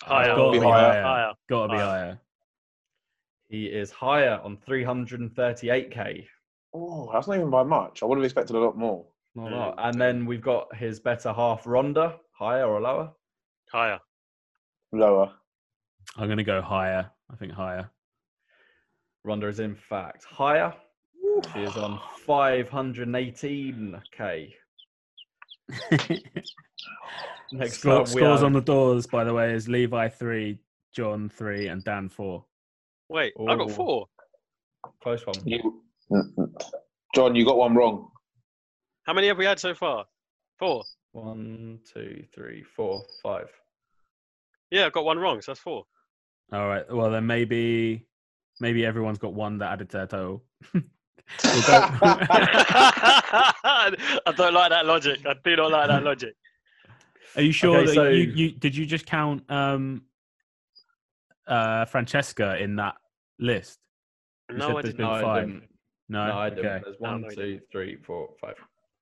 Higher. 0.03 0.35
Got 0.35 0.45
to 0.45 0.51
Be 0.51 0.59
be 0.59 0.65
higher. 0.65 0.91
higher. 0.91 1.03
Higher. 1.03 1.31
Got 1.49 1.61
to 1.67 1.73
be 1.73 1.77
Higher. 1.79 1.85
higher. 1.87 2.21
He 3.49 3.65
is 3.67 3.91
higher 3.91 4.39
on 4.43 4.57
338k. 4.57 6.25
Oh, 6.73 7.09
that's 7.13 7.27
not 7.27 7.37
even 7.37 7.49
by 7.49 7.63
much. 7.63 8.03
I 8.03 8.05
would 8.05 8.17
have 8.17 8.25
expected 8.25 8.55
a 8.55 8.59
lot 8.59 8.77
more. 8.77 9.05
Not 9.35 9.51
a 9.51 9.55
Mm, 9.55 9.59
lot. 9.59 9.75
And 9.79 10.01
then 10.01 10.25
we've 10.25 10.41
got 10.41 10.75
his 10.75 10.99
better 10.99 11.31
half, 11.31 11.63
Rhonda. 11.63 12.17
higher 12.37 12.65
or 12.67 12.81
lower? 12.81 13.11
Higher. 13.71 13.99
Lower. 14.91 15.31
I'm 16.17 16.27
gonna 16.29 16.43
go 16.43 16.61
higher. 16.61 17.09
I 17.31 17.35
think 17.35 17.51
higher. 17.53 17.89
Rhonda 19.25 19.49
is 19.49 19.59
in 19.59 19.75
fact 19.75 20.23
higher. 20.25 20.73
She 21.53 21.61
is 21.63 21.75
on 21.77 21.99
518k. 22.27 24.53
Next 27.51 27.79
Score, 27.79 28.01
up, 28.01 28.07
we 28.07 28.13
scores 28.21 28.39
have- 28.39 28.43
on 28.45 28.53
the 28.53 28.61
doors, 28.61 29.05
by 29.07 29.23
the 29.23 29.33
way, 29.33 29.53
is 29.53 29.67
Levi 29.69 30.09
three, 30.09 30.59
John 30.93 31.29
three, 31.29 31.67
and 31.67 31.83
Dan 31.83 32.09
four. 32.09 32.45
Wait, 33.09 33.33
I 33.39 33.53
Ooh. 33.53 33.57
got 33.57 33.71
four. 33.71 34.07
close 35.01 35.25
one. 35.25 35.35
You, 35.45 35.81
John, 37.15 37.35
you 37.35 37.45
got 37.45 37.57
one 37.57 37.73
wrong. 37.75 38.09
How 39.05 39.13
many 39.13 39.27
have 39.27 39.37
we 39.37 39.45
had 39.45 39.59
so 39.59 39.73
far? 39.73 40.05
Four. 40.59 40.83
One, 41.13 41.79
two, 41.93 42.25
three, 42.35 42.63
four, 42.63 43.03
five. 43.23 43.49
Yeah, 44.71 44.85
I've 44.87 44.91
got 44.93 45.05
one 45.05 45.17
wrong, 45.17 45.41
so 45.41 45.51
that's 45.51 45.61
four. 45.61 45.85
All 46.51 46.67
right. 46.67 46.83
Well, 46.93 47.09
then 47.09 47.25
maybe 47.25 48.05
maybe 48.59 48.85
everyone's 48.85 49.17
got 49.17 49.33
one 49.33 49.57
that 49.59 49.71
added 49.71 49.89
to 49.91 49.97
their 49.97 50.07
total. 50.07 50.43
I 51.43 51.51
don't 54.35 54.53
like 54.53 54.69
that 54.69 54.85
logic. 54.85 55.19
I 55.25 55.33
do 55.43 55.55
not 55.57 55.71
like 55.71 55.87
that 55.89 56.03
logic. 56.03 56.33
Are 57.35 57.41
you 57.41 57.51
sure 57.51 57.77
Okay, 57.77 57.85
that 57.87 57.93
so- 57.93 58.09
you, 58.09 58.23
you 58.23 58.51
did 58.51 58.75
you 58.75 58.85
just 58.85 59.05
count 59.05 59.49
um 59.49 60.03
uh 61.47 61.85
Francesca 61.85 62.57
in 62.61 62.75
that 62.77 62.95
list? 63.39 63.79
You 64.49 64.59
said 64.59 64.59
No, 64.59 64.77
I 64.77 64.81
there's 64.81 64.93
didn't. 64.93 64.97
been 64.97 65.05
No, 65.05 65.11
I 65.29 65.39
didn't. 65.39 65.63
No, 66.09 66.27
No, 66.27 66.37
I 66.37 66.49
didn't. 66.49 66.65
okay. 66.65 66.81
There's 66.85 66.99
No, 67.01 67.09
one, 67.11 67.21
no, 67.21 67.27
I 67.27 67.33
two, 67.35 67.59
three, 67.71 67.97
four, 67.97 68.29
five. 68.39 68.55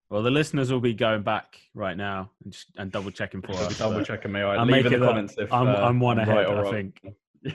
Well, 0.09 0.21
the 0.23 0.31
listeners 0.31 0.71
will 0.71 0.79
be 0.81 0.93
going 0.93 1.23
back 1.23 1.59
right 1.73 1.97
now 1.97 2.29
and, 2.43 2.53
just, 2.53 2.67
and 2.77 2.91
double 2.91 3.09
checking 3.11 3.41
for 3.41 3.53
us. 3.53 3.77
double 3.79 4.03
checking 4.03 4.31
me. 4.31 4.41
All 4.41 4.49
right, 4.51 4.59
I'm 4.59 4.67
Leave 4.67 4.85
in 4.85 4.93
the 4.93 4.99
that, 4.99 5.05
comments 5.05 5.35
if 5.37 5.51
I'm, 5.51 5.67
uh, 5.67 5.73
I'm 5.73 5.99
one 5.99 6.19
I'm 6.19 6.29
ahead, 6.29 6.47
right 6.47 6.47
or 6.47 6.65
I 6.67 6.71
think. 6.71 7.01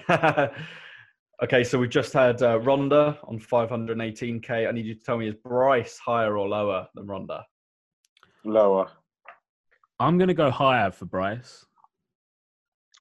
okay, 1.45 1.65
so 1.65 1.79
we've 1.79 1.91
just 1.91 2.13
had 2.13 2.43
uh, 2.43 2.59
Rhonda 2.59 3.17
on 3.29 3.39
518k. 3.39 4.69
I 4.69 4.73
need 4.73 4.85
you 4.87 4.95
to 4.95 5.01
tell 5.03 5.17
me 5.19 5.29
is 5.29 5.35
Bryce 5.35 5.99
higher 5.99 6.37
or 6.39 6.49
lower 6.49 6.89
than 6.95 7.07
Rhonda? 7.07 7.43
Lower. 8.45 8.91
I'm 10.01 10.19
gonna 10.19 10.35
go 10.35 10.51
higher 10.51 10.91
for 10.91 11.05
Bryce. 11.05 11.65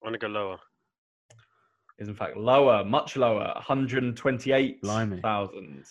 I 0.01 0.05
want 0.05 0.13
to 0.13 0.19
go 0.19 0.27
lower. 0.27 0.57
Is 1.99 2.07
in 2.07 2.15
fact 2.15 2.37
lower, 2.37 2.85
much 2.85 3.17
lower, 3.17 3.51
128,000. 3.55 5.85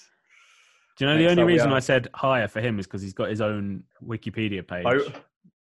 Do 0.99 1.05
you 1.05 1.07
know 1.07 1.17
Next 1.17 1.27
the 1.27 1.31
only 1.31 1.53
reason 1.53 1.73
I 1.73 1.81
said 1.81 2.09
higher 2.15 2.49
for 2.49 2.61
him 2.61 2.79
is 2.79 2.87
because 2.87 3.03
he's 3.03 3.13
got 3.13 3.29
his 3.29 3.41
own 3.41 3.83
Wikipedia 4.05 4.67
page 4.67 4.85
Boat. 4.85 5.15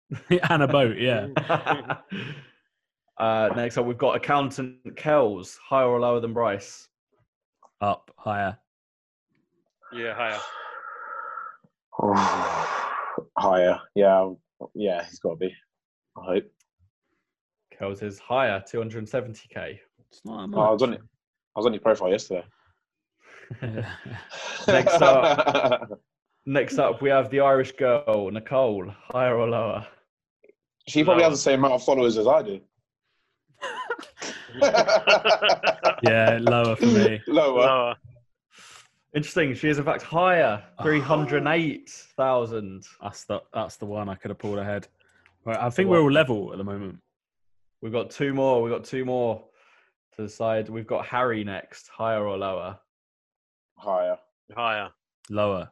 and 0.49 0.63
a 0.63 0.67
boat. 0.67 0.97
Yeah. 0.97 1.27
uh, 3.19 3.49
next 3.55 3.77
up, 3.77 3.85
we've 3.85 3.97
got 3.97 4.15
accountant 4.15 4.83
Kelz, 4.95 5.57
higher 5.57 5.87
or 5.87 5.99
lower 5.99 6.19
than 6.19 6.33
Bryce? 6.33 6.87
Up 7.81 8.11
higher. 8.17 8.57
Yeah, 9.93 10.13
higher. 10.15 10.39
Higher. 13.37 13.79
Yeah. 13.95 14.33
Yeah, 14.75 15.05
he's 15.05 15.19
got 15.19 15.31
to 15.31 15.35
be. 15.35 15.53
I 16.17 16.25
hope. 16.25 16.45
Kelz 17.79 18.01
is 18.01 18.19
higher, 18.19 18.63
270k. 18.71 19.79
It's 20.11 20.21
not 20.25 20.49
that 20.49 20.57
Oh, 20.57 20.61
I 20.61 20.71
was 20.71 20.81
on 20.83 20.93
it. 20.93 21.01
I 21.01 21.59
was 21.59 21.65
on 21.65 21.73
your 21.73 21.81
profile 21.81 22.09
yesterday. 22.11 22.45
Next 24.67 25.01
up. 25.01 25.99
Next 26.45 26.77
up, 26.79 27.01
we 27.01 27.09
have 27.09 27.29
the 27.29 27.41
Irish 27.41 27.73
girl, 27.73 28.29
Nicole, 28.31 28.89
higher 29.09 29.37
or 29.37 29.49
lower? 29.49 29.85
she 30.87 31.03
probably 31.03 31.23
Lower. 31.23 31.31
has 31.31 31.39
the 31.39 31.43
same 31.43 31.59
amount 31.59 31.73
of 31.73 31.83
followers 31.83 32.17
as 32.17 32.25
I 32.27 32.41
do. 32.41 32.61
yeah, 36.03 36.37
lower 36.41 36.75
for 36.77 36.85
me. 36.85 37.19
Lower. 37.27 37.59
Lower. 37.59 37.95
Interesting. 39.13 39.53
She 39.55 39.67
is 39.67 39.77
in 39.79 39.83
fact 39.83 40.03
higher, 40.03 40.63
308,000. 40.83 42.83
That's 43.01 43.25
the 43.25 43.41
that's 43.53 43.75
the 43.77 43.85
one 43.85 44.07
I 44.09 44.15
could 44.15 44.29
have 44.31 44.37
pulled 44.37 44.59
ahead. 44.59 44.87
Right, 45.45 45.57
I 45.59 45.69
think 45.69 45.89
we're 45.89 46.01
all 46.01 46.11
level 46.11 46.51
at 46.51 46.57
the 46.57 46.63
moment. 46.63 46.99
We've 47.81 47.91
got 47.91 48.09
two 48.09 48.33
more. 48.33 48.61
We've 48.61 48.71
got 48.71 48.83
two 48.85 49.03
more 49.05 49.43
to 50.17 50.23
the 50.23 50.29
side. 50.29 50.67
We've 50.69 50.87
got 50.87 51.05
Harry 51.05 51.43
next, 51.43 51.87
higher 51.87 52.25
or 52.27 52.37
lower? 52.37 52.77
Higher. 53.77 54.17
Higher. 54.55 54.89
Lower. 55.29 55.69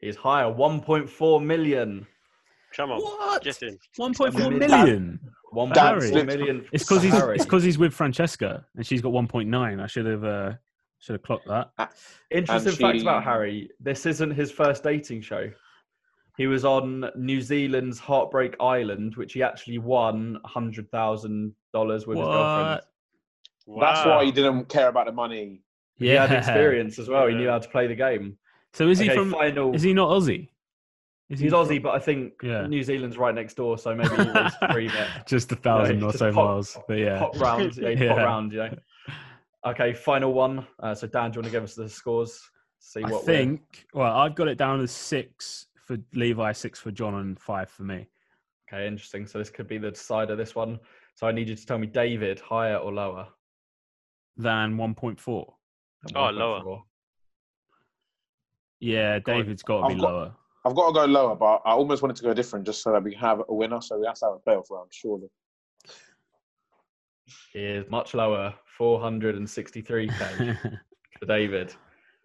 He's 0.00 0.16
higher, 0.16 0.46
1.4 0.46 1.44
million. 1.44 2.06
Come 2.76 2.92
on. 2.92 3.00
What? 3.00 3.42
Get 3.44 3.62
in. 3.62 3.78
One 3.96 4.14
point 4.14 4.32
four 4.34 4.50
Million. 4.50 4.70
million. 4.70 5.20
1.4 5.54 5.76
Harry. 5.76 6.24
million. 6.24 6.66
It's 6.72 6.84
because 6.84 7.02
he's 7.02 7.14
it's 7.14 7.44
because 7.44 7.64
he's 7.64 7.78
with 7.78 7.94
Francesca 7.94 8.64
and 8.76 8.86
she's 8.86 9.00
got 9.00 9.12
one 9.12 9.26
point 9.26 9.48
nine. 9.48 9.80
I 9.80 9.86
should 9.86 10.04
have 10.04 10.22
uh, 10.22 10.52
should 10.98 11.14
have 11.14 11.22
clocked 11.22 11.48
that. 11.48 11.70
Interesting 12.30 12.72
And 12.72 12.78
fact 12.78 13.00
about 13.00 13.24
Harry 13.24 13.70
this 13.80 14.04
isn't 14.04 14.32
his 14.32 14.50
first 14.52 14.82
dating 14.84 15.22
show. 15.22 15.50
He 16.38 16.46
was 16.46 16.64
on 16.64 17.10
New 17.16 17.40
Zealand's 17.42 17.98
Heartbreak 17.98 18.54
Island, 18.60 19.16
which 19.16 19.32
he 19.32 19.42
actually 19.42 19.78
won 19.78 20.38
$100,000 20.46 21.52
with 22.06 22.16
his 22.16 22.26
girlfriend. 22.26 22.80
What? 23.66 23.80
That's 23.80 24.06
why 24.06 24.24
he 24.24 24.30
didn't 24.32 24.66
care 24.68 24.86
about 24.88 25.06
the 25.06 25.12
money. 25.12 25.62
He 25.96 26.06
had 26.06 26.30
experience 26.32 26.98
as 27.00 27.08
well. 27.08 27.26
He 27.26 27.34
knew 27.34 27.48
how 27.48 27.58
to 27.58 27.68
play 27.68 27.88
the 27.88 27.96
game. 27.96 28.38
So 28.72 28.88
is 28.88 29.00
he 29.00 29.08
from? 29.08 29.32
final. 29.32 29.74
Is 29.74 29.82
he 29.82 29.92
not 29.92 30.10
Aussie? 30.10 30.48
Is 31.28 31.40
He's 31.40 31.50
from- 31.50 31.66
Aussie, 31.66 31.82
but 31.82 31.90
I 31.94 31.98
think 31.98 32.34
Yeah. 32.42 32.68
New 32.68 32.84
Zealand's 32.84 33.18
right 33.18 33.34
next 33.34 33.54
door, 33.54 33.76
so 33.76 33.94
maybe 33.96 34.10
he 34.10 34.30
wants 34.30 34.56
to. 34.60 35.22
Just 35.26 35.50
a 35.50 35.56
thousand 35.56 35.98
No, 35.98 36.06
or 36.06 36.12
so 36.12 36.32
pop- 36.32 36.44
miles. 36.46 36.78
But 36.86 36.98
yeah, 36.98 37.18
Pop 37.18 37.38
round, 37.40 37.76
yeah, 37.76 38.08
pop 38.08 38.16
round, 38.18 38.52
you 38.52 38.58
know. 38.58 38.74
Okay, 39.66 39.92
final 39.92 40.32
one. 40.32 40.64
Uh, 40.78 40.94
so 40.94 41.08
Dan, 41.08 41.32
do 41.32 41.36
you 41.36 41.40
want 41.40 41.46
to 41.46 41.50
give 41.50 41.64
us 41.64 41.74
the 41.74 41.88
scores? 41.88 42.40
See 42.78 43.00
I 43.02 43.10
what 43.10 43.26
we're- 43.26 43.38
think. 43.38 43.86
Well, 43.92 44.12
I've 44.16 44.36
got 44.36 44.46
it 44.46 44.56
down 44.56 44.80
as 44.80 44.92
six 44.92 45.66
for 45.88 45.96
Levi, 46.12 46.52
six 46.52 46.78
for 46.78 46.90
John, 46.90 47.14
and 47.14 47.40
five 47.40 47.70
for 47.70 47.82
me. 47.82 48.06
Okay, 48.70 48.86
interesting. 48.86 49.26
So 49.26 49.38
this 49.38 49.48
could 49.48 49.66
be 49.66 49.78
the 49.78 49.90
decider. 49.90 50.36
This 50.36 50.54
one. 50.54 50.78
So 51.14 51.26
I 51.26 51.32
need 51.32 51.48
you 51.48 51.56
to 51.56 51.66
tell 51.66 51.78
me, 51.78 51.86
David, 51.86 52.38
higher 52.38 52.76
or 52.76 52.92
lower? 52.92 53.26
Than 54.36 54.76
one 54.76 54.94
point 54.94 55.18
four. 55.18 55.54
than 56.04 56.16
Oh, 56.16 56.28
lower. 56.30 56.82
Yeah, 58.80 59.18
David's 59.18 59.62
got 59.62 59.78
to 59.80 59.84
I've 59.86 59.94
be 59.96 60.00
got- 60.00 60.12
lower. 60.12 60.34
I've 60.64 60.74
got 60.74 60.88
to 60.88 60.92
go 60.92 61.04
lower, 61.06 61.34
but 61.34 61.62
I 61.64 61.70
almost 61.72 62.02
wanted 62.02 62.16
to 62.16 62.24
go 62.24 62.34
different 62.34 62.66
just 62.66 62.82
so 62.82 62.92
that 62.92 63.02
we 63.02 63.14
have 63.14 63.40
a 63.48 63.54
winner. 63.54 63.80
So 63.80 63.98
we 63.98 64.06
have 64.06 64.16
to 64.18 64.26
have 64.26 64.34
a 64.34 64.38
playoff 64.38 64.70
round, 64.70 64.88
surely. 64.92 65.28
Is 67.54 67.88
much 67.88 68.12
lower, 68.12 68.52
463k 68.78 70.58
for 71.18 71.26
David. 71.26 71.74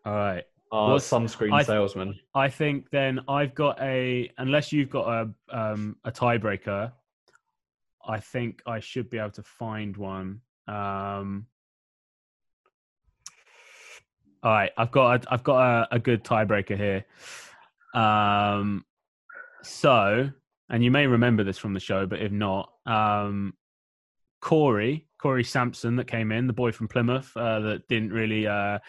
All 0.06 0.14
right. 0.16 0.44
Our 0.74 0.94
What's- 0.94 1.08
sunscreen 1.08 1.54
I- 1.54 1.62
salesman. 1.62 2.20
I 2.34 2.50
think 2.50 2.90
then 2.90 3.20
I've 3.28 3.54
got 3.54 3.80
a 3.80 4.32
unless 4.40 4.72
you've 4.74 4.90
got 4.90 5.08
a 5.08 5.56
um, 5.56 5.98
a 6.04 6.12
tiebreaker, 6.12 6.92
I 8.04 8.20
think 8.20 8.64
I 8.66 8.80
should 8.80 9.08
be 9.12 9.20
able 9.20 9.30
to 9.32 9.44
find 9.44 9.96
one. 9.96 10.42
Um, 10.68 11.46
all 14.42 14.52
right, 14.52 14.72
I've 14.76 14.90
got 14.90 15.26
a, 15.28 15.32
I've 15.34 15.44
got 15.44 15.60
a, 15.92 15.96
a 15.96 16.00
good 16.00 16.24
tiebreaker 16.24 16.76
here. 16.76 17.06
Um, 17.94 18.84
so, 19.62 20.32
and 20.72 20.84
you 20.84 20.90
may 20.90 21.06
remember 21.06 21.44
this 21.44 21.60
from 21.60 21.76
the 21.76 21.80
show, 21.80 22.08
but 22.08 22.20
if 22.20 22.32
not, 22.32 22.74
um, 22.88 23.54
Cory 24.42 25.06
Cory 25.20 25.44
Sampson 25.44 25.98
that 25.98 26.08
came 26.08 26.32
in, 26.32 26.48
the 26.48 26.54
boy 26.54 26.72
from 26.72 26.88
Plymouth 26.88 27.32
uh, 27.38 27.60
that 27.60 27.88
didn't 27.88 28.12
really 28.12 28.48
uh, 28.48 28.80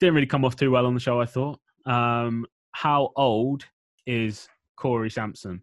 didn't 0.00 0.14
really 0.14 0.26
come 0.26 0.44
off 0.44 0.56
too 0.56 0.70
well 0.70 0.86
on 0.86 0.94
the 0.94 1.00
show. 1.00 1.20
I 1.20 1.26
thought. 1.26 1.60
Um, 1.86 2.46
how 2.72 3.12
old 3.16 3.64
is 4.06 4.48
Cory 4.76 5.10
Sampson? 5.10 5.62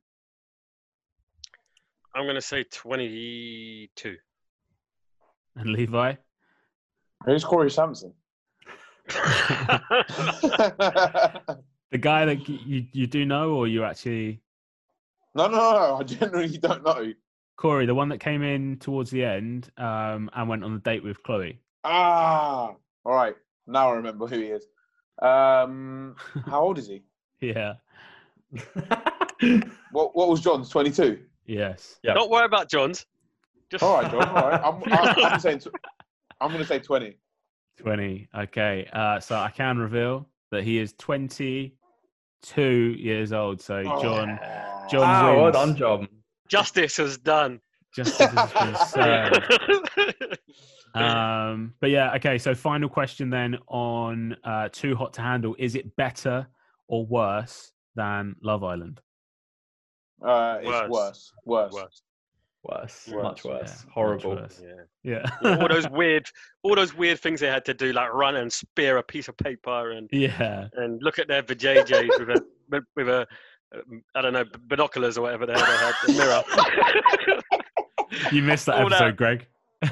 I'm 2.15 2.23
going 2.23 2.35
to 2.35 2.41
say 2.41 2.63
22. 2.71 4.15
And 5.57 5.69
Levi? 5.69 6.15
Who's 7.25 7.43
Cory 7.43 7.71
Sampson? 7.71 8.13
The 11.91 11.99
guy 11.99 12.25
that 12.25 12.49
you 12.49 12.85
you 12.91 13.07
do 13.07 13.25
know, 13.25 13.51
or 13.51 13.67
you 13.67 13.85
actually 13.85 14.41
no, 15.33 15.47
no, 15.47 15.57
no. 15.57 15.97
I 15.99 16.03
generally 16.03 16.57
don't 16.57 16.83
know. 16.83 17.13
Cory, 17.57 17.85
the 17.85 17.95
one 17.95 18.09
that 18.09 18.19
came 18.19 18.41
in 18.41 18.77
towards 18.79 19.11
the 19.11 19.23
end 19.23 19.69
um, 19.77 20.29
and 20.33 20.49
went 20.49 20.63
on 20.63 20.73
a 20.73 20.79
date 20.79 21.03
with 21.03 21.21
Chloe. 21.23 21.59
Ah, 21.83 22.73
all 23.05 23.13
right. 23.13 23.35
Now 23.67 23.89
I 23.91 23.95
remember 23.95 24.27
who 24.27 24.39
he 24.39 24.45
is. 24.47 24.65
Um, 25.21 26.15
how 26.45 26.61
old 26.61 26.77
is 26.77 26.87
he? 26.87 27.03
Yeah. 27.41 27.73
What 29.91 30.15
What 30.15 30.29
was 30.29 30.41
John's? 30.41 30.69
Twenty 30.69 30.91
two. 30.91 31.19
Yes. 31.45 31.99
Yeah. 32.03 32.13
Don't 32.13 32.29
worry 32.31 32.45
about 32.45 32.69
John's. 32.69 33.05
Just 33.69 33.83
All 33.83 34.01
right, 34.01 34.09
John. 34.11 34.27
All 34.29 34.49
right. 34.49 34.61
I'm, 34.63 34.81
I'm, 34.93 35.25
I'm 35.33 35.39
saying. 35.39 35.59
Tw- 35.59 35.67
I'm 36.39 36.49
going 36.49 36.61
to 36.61 36.65
say 36.67 36.79
twenty. 36.79 37.17
Twenty. 37.77 38.27
Okay. 38.35 38.87
Uh, 38.93 39.19
so 39.19 39.35
I 39.35 39.49
can 39.51 39.77
reveal 39.77 40.27
that 40.51 40.63
he 40.63 40.79
is 40.79 40.93
twenty-two 40.97 42.95
years 42.97 43.33
old. 43.33 43.61
So 43.61 43.83
John, 43.83 44.39
Oh. 44.41 44.87
John 44.89 45.01
Wow, 45.01 45.41
well 45.43 45.51
done, 45.51 45.75
John. 45.75 46.07
Justice 46.47 46.97
was 46.97 47.17
done. 47.17 47.59
justice 47.93 48.29
has 48.29 48.53
been 48.53 48.75
served. 48.87 50.14
Um, 50.95 51.73
but 51.81 51.89
yeah, 51.89 52.13
okay. 52.15 52.37
So 52.37 52.55
final 52.55 52.87
question 52.89 53.29
then 53.29 53.57
on 53.67 54.35
uh, 54.43 54.69
Too 54.71 54.95
Hot 54.95 55.13
to 55.13 55.21
Handle: 55.21 55.55
Is 55.59 55.75
it 55.75 55.95
better 55.95 56.47
or 56.87 57.05
worse 57.05 57.71
than 57.95 58.35
Love 58.41 58.63
Island? 58.63 59.01
Uh, 60.25 60.57
it's 60.61 60.67
Worse. 60.69 60.89
worse. 60.89 61.31
Worse. 61.45 61.73
Worse. 61.73 62.01
Worse, 62.63 63.07
Worse, 63.11 63.23
much 63.23 63.45
yeah, 63.45 63.51
worse. 63.51 63.83
much 63.85 63.93
Horrible. 63.93 64.35
worse. 64.37 64.59
Yeah. 65.03 65.23
Yeah. 65.43 65.57
all 65.61 65.67
those 65.67 65.87
weird, 65.89 66.25
all 66.63 66.75
those 66.75 66.95
weird 66.95 67.19
things 67.19 67.39
they 67.39 67.47
had 67.47 67.63
to 67.65 67.75
do, 67.75 67.93
like 67.93 68.11
run 68.11 68.37
and 68.37 68.51
spear 68.51 68.97
a 68.97 69.03
piece 69.03 69.27
of 69.27 69.37
paper 69.37 69.91
and 69.91 70.09
yeah. 70.11 70.67
and 70.73 70.99
look 71.03 71.19
at 71.19 71.27
their 71.27 71.43
vajayjays 71.43 72.09
with 72.19 72.29
a 72.29 72.41
with- 72.71 72.83
with 72.95 73.09
a 73.09 73.27
I 74.15 74.21
don't 74.21 74.33
know 74.33 74.45
binoculars 74.67 75.17
or 75.17 75.21
whatever 75.21 75.45
the 75.45 75.53
hell 75.53 75.65
they 75.65 75.77
had, 75.77 75.93
the 76.07 76.13
mirror. 76.13 76.43
You 78.31 78.41
missed 78.41 78.65
that 78.67 78.75
All 78.81 78.89
that- 78.89 79.01
episode, 79.01 79.17
Greg. 79.17 79.47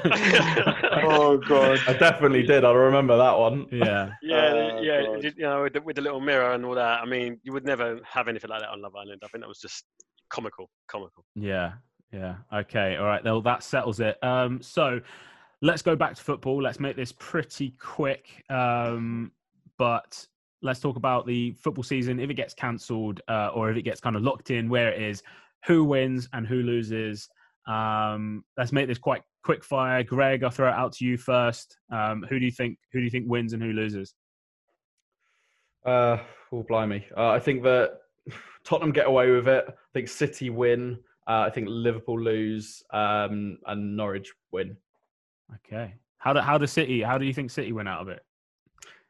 Oh 1.06 1.36
god. 1.48 1.78
I 1.86 1.92
definitely 1.94 2.42
did. 2.42 2.64
I 2.64 2.72
remember 2.72 3.16
that 3.16 3.38
one. 3.38 3.66
yeah. 3.70 4.12
Yeah, 4.22 4.52
Oh, 4.52 4.80
yeah, 4.82 5.02
God. 5.02 5.24
you 5.24 5.32
know, 5.38 5.62
with 5.62 5.72
the, 5.74 5.80
with 5.82 5.96
the 5.96 6.02
little 6.02 6.20
mirror 6.20 6.52
and 6.52 6.64
all 6.64 6.74
that. 6.74 7.00
I 7.00 7.04
mean, 7.06 7.38
you 7.42 7.52
would 7.52 7.64
never 7.64 8.00
have 8.10 8.28
anything 8.28 8.50
like 8.50 8.60
that 8.60 8.70
on 8.70 8.80
Love 8.82 8.96
Island. 8.96 9.20
I 9.24 9.28
think 9.28 9.42
that 9.42 9.48
was 9.48 9.60
just 9.60 9.84
comical, 10.30 10.70
comical. 10.88 11.24
Yeah, 11.34 11.72
yeah. 12.12 12.36
Okay, 12.52 12.96
all 12.96 13.06
right. 13.06 13.22
Well, 13.24 13.42
that 13.42 13.62
settles 13.62 14.00
it. 14.00 14.22
Um, 14.22 14.62
so 14.62 15.00
let's 15.62 15.82
go 15.82 15.94
back 15.96 16.14
to 16.14 16.22
football. 16.22 16.62
Let's 16.62 16.80
make 16.80 16.96
this 16.96 17.12
pretty 17.12 17.74
quick. 17.80 18.42
Um, 18.50 19.32
but 19.78 20.26
let's 20.62 20.80
talk 20.80 20.96
about 20.96 21.26
the 21.26 21.52
football 21.52 21.84
season. 21.84 22.18
If 22.20 22.30
it 22.30 22.34
gets 22.34 22.54
cancelled 22.54 23.20
uh, 23.28 23.48
or 23.54 23.70
if 23.70 23.76
it 23.76 23.82
gets 23.82 24.00
kind 24.00 24.16
of 24.16 24.22
locked 24.22 24.50
in, 24.50 24.68
where 24.68 24.90
it 24.90 25.02
is, 25.02 25.22
who 25.66 25.84
wins 25.84 26.28
and 26.32 26.46
who 26.46 26.62
loses. 26.62 27.28
Um, 27.66 28.44
let's 28.56 28.72
make 28.72 28.88
this 28.88 28.98
quite 28.98 29.22
quick 29.42 29.64
fire. 29.64 30.02
Greg, 30.02 30.42
I'll 30.42 30.50
throw 30.50 30.68
it 30.68 30.74
out 30.74 30.92
to 30.94 31.04
you 31.04 31.16
first. 31.16 31.76
Um, 31.90 32.24
who 32.28 32.38
do 32.38 32.44
you 32.44 32.50
think? 32.50 32.78
Who 32.92 33.00
do 33.00 33.04
you 33.04 33.10
think 33.10 33.26
wins 33.28 33.52
and 33.52 33.62
who 33.62 33.72
loses? 33.72 34.14
Uh, 35.84 36.18
oh, 36.52 36.62
blimey. 36.62 37.04
Uh, 37.16 37.28
I 37.28 37.38
think 37.38 37.62
that 37.64 37.98
Tottenham 38.64 38.92
get 38.92 39.06
away 39.06 39.30
with 39.30 39.48
it. 39.48 39.64
I 39.68 39.72
think 39.92 40.08
City 40.08 40.50
win. 40.50 40.98
Uh, 41.26 41.44
I 41.46 41.50
think 41.50 41.68
Liverpool 41.70 42.20
lose. 42.20 42.82
Um, 42.92 43.58
and 43.66 43.96
Norwich 43.96 44.32
win 44.52 44.76
Okay. 45.56 45.94
How 46.18 46.32
do 46.32 46.40
how 46.40 46.56
does 46.56 46.72
City? 46.72 47.02
How 47.02 47.18
do 47.18 47.26
you 47.26 47.34
think 47.34 47.50
City 47.50 47.72
win 47.72 47.86
out 47.86 48.00
of 48.00 48.08
it? 48.08 48.22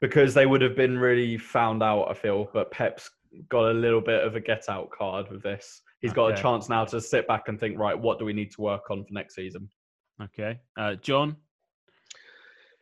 because 0.04 0.34
they 0.34 0.44
would 0.44 0.60
have 0.60 0.76
been 0.76 0.98
really 0.98 1.38
found 1.38 1.82
out. 1.82 2.10
I 2.10 2.14
feel, 2.14 2.50
but 2.52 2.70
Pep's 2.70 3.10
got 3.48 3.70
a 3.70 3.72
little 3.72 4.02
bit 4.02 4.22
of 4.22 4.36
a 4.36 4.40
get 4.40 4.68
out 4.68 4.90
card 4.90 5.30
with 5.30 5.42
this. 5.42 5.80
He's 6.04 6.12
got 6.12 6.24
Okay. 6.32 6.38
a 6.38 6.42
chance 6.42 6.68
now 6.68 6.84
to 6.84 7.00
sit 7.00 7.26
back 7.26 7.48
and 7.48 7.58
think, 7.58 7.78
right, 7.78 7.98
what 7.98 8.18
do 8.18 8.26
we 8.26 8.34
need 8.34 8.50
to 8.52 8.60
work 8.60 8.90
on 8.90 9.04
for 9.06 9.14
next 9.14 9.34
season? 9.36 9.70
Okay, 10.22 10.60
uh, 10.76 10.96
John. 10.96 11.34